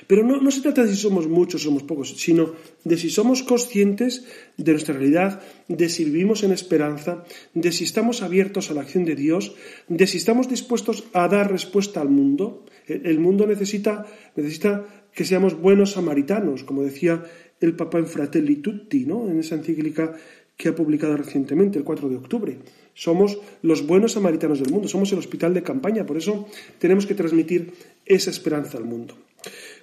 Pero 0.08 0.24
no, 0.24 0.50
se 0.52 0.62
trata 0.62 0.84
de 0.84 0.92
si 0.92 1.02
somos 1.02 1.28
muchos 1.28 1.62
o 1.62 1.66
somos 1.66 1.84
pocos, 1.84 2.16
sino 2.16 2.56
de 2.86 2.96
si 2.96 3.10
somos 3.10 3.44
conscientes 3.44 4.24
de 4.56 4.72
nuestra 4.72 4.96
realidad, 4.96 5.42
de 5.68 5.90
si 5.90 6.06
vivimos 6.06 6.44
en 6.44 6.54
esperanza, 6.54 7.26
de 7.54 7.72
si 7.74 7.84
estamos 7.84 8.22
abiertos 8.22 8.72
a 8.72 8.74
la 8.74 8.82
acción 8.82 9.04
de 9.04 9.16
Dios, 9.16 9.56
de 9.90 10.08
si 10.08 10.18
estamos 10.18 10.48
dispuestos 10.48 11.04
a 11.12 11.28
dar 11.28 11.52
respuesta 11.52 12.00
al 12.00 12.10
mundo. 12.10 12.66
El 12.88 13.20
mundo 13.20 13.46
necesita, 13.46 14.06
necesita 14.36 14.88
que 15.14 15.26
seamos 15.26 15.60
buenos 15.60 15.92
samaritanos, 15.92 16.64
como 16.64 16.84
decía 16.84 17.24
el 17.60 17.76
Papa 17.76 18.00
en 18.00 18.08
Fratelli 18.08 18.58
Tutti, 18.58 19.06
¿no? 19.06 19.30
en 19.30 19.40
esa 19.40 19.56
encíclica 19.56 20.16
que 20.56 20.70
ha 20.70 20.76
publicado 20.76 21.18
recientemente, 21.18 21.78
el 21.78 21.84
4 21.84 22.10
de 22.10 22.16
octubre. 22.16 22.60
Somos 22.94 23.40
los 23.62 23.86
buenos 23.86 24.14
samaritanos 24.14 24.60
del 24.60 24.72
mundo, 24.72 24.88
somos 24.88 25.12
el 25.12 25.20
hospital 25.20 25.54
de 25.54 25.64
campaña, 25.64 26.06
por 26.06 26.18
eso 26.18 26.48
tenemos 26.80 27.06
que 27.06 27.16
transmitir 27.16 27.74
esa 28.06 28.30
esperanza 28.30 28.78
al 28.78 28.86
mundo. 28.86 29.18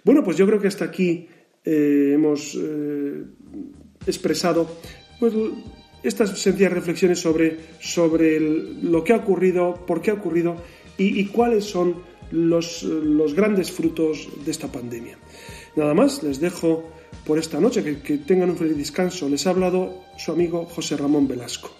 Bueno, 0.05 0.23
pues 0.25 0.37
yo 0.37 0.47
creo 0.47 0.61
que 0.61 0.69
hasta 0.69 0.85
aquí 0.85 1.29
eh, 1.65 2.13
hemos 2.15 2.57
eh, 2.61 3.25
expresado 4.07 4.69
pues, 5.19 5.35
estas 6.03 6.39
sencillas 6.39 6.73
reflexiones 6.73 7.19
sobre, 7.19 7.59
sobre 7.81 8.41
lo 8.41 9.05
que 9.05 9.13
ha 9.13 9.17
ocurrido, 9.17 9.85
por 9.87 10.01
qué 10.01 10.11
ha 10.11 10.15
ocurrido 10.15 10.57
y, 10.97 11.25
cuáles 11.27 11.65
son 11.65 12.03
los, 12.31 12.83
los, 12.83 13.35
grandes 13.35 13.73
frutos 13.73 14.29
de 14.45 14.51
esta 14.51 14.71
pandemia. 14.71 15.19
Nada 15.77 15.95
más, 15.95 16.23
les 16.23 16.41
dejo 16.41 16.91
por 17.25 17.39
esta 17.39 17.59
noche, 17.59 17.83
que, 17.83 18.01
que 18.03 18.19
tengan 18.19 18.51
un 18.51 18.57
feliz 18.57 18.77
descanso. 18.77 19.29
Les 19.29 19.47
ha 19.47 19.51
hablado 19.51 20.05
su 20.19 20.33
amigo 20.33 20.67
José 20.67 20.99
Ramón 20.99 21.27
Velasco. 21.27 21.80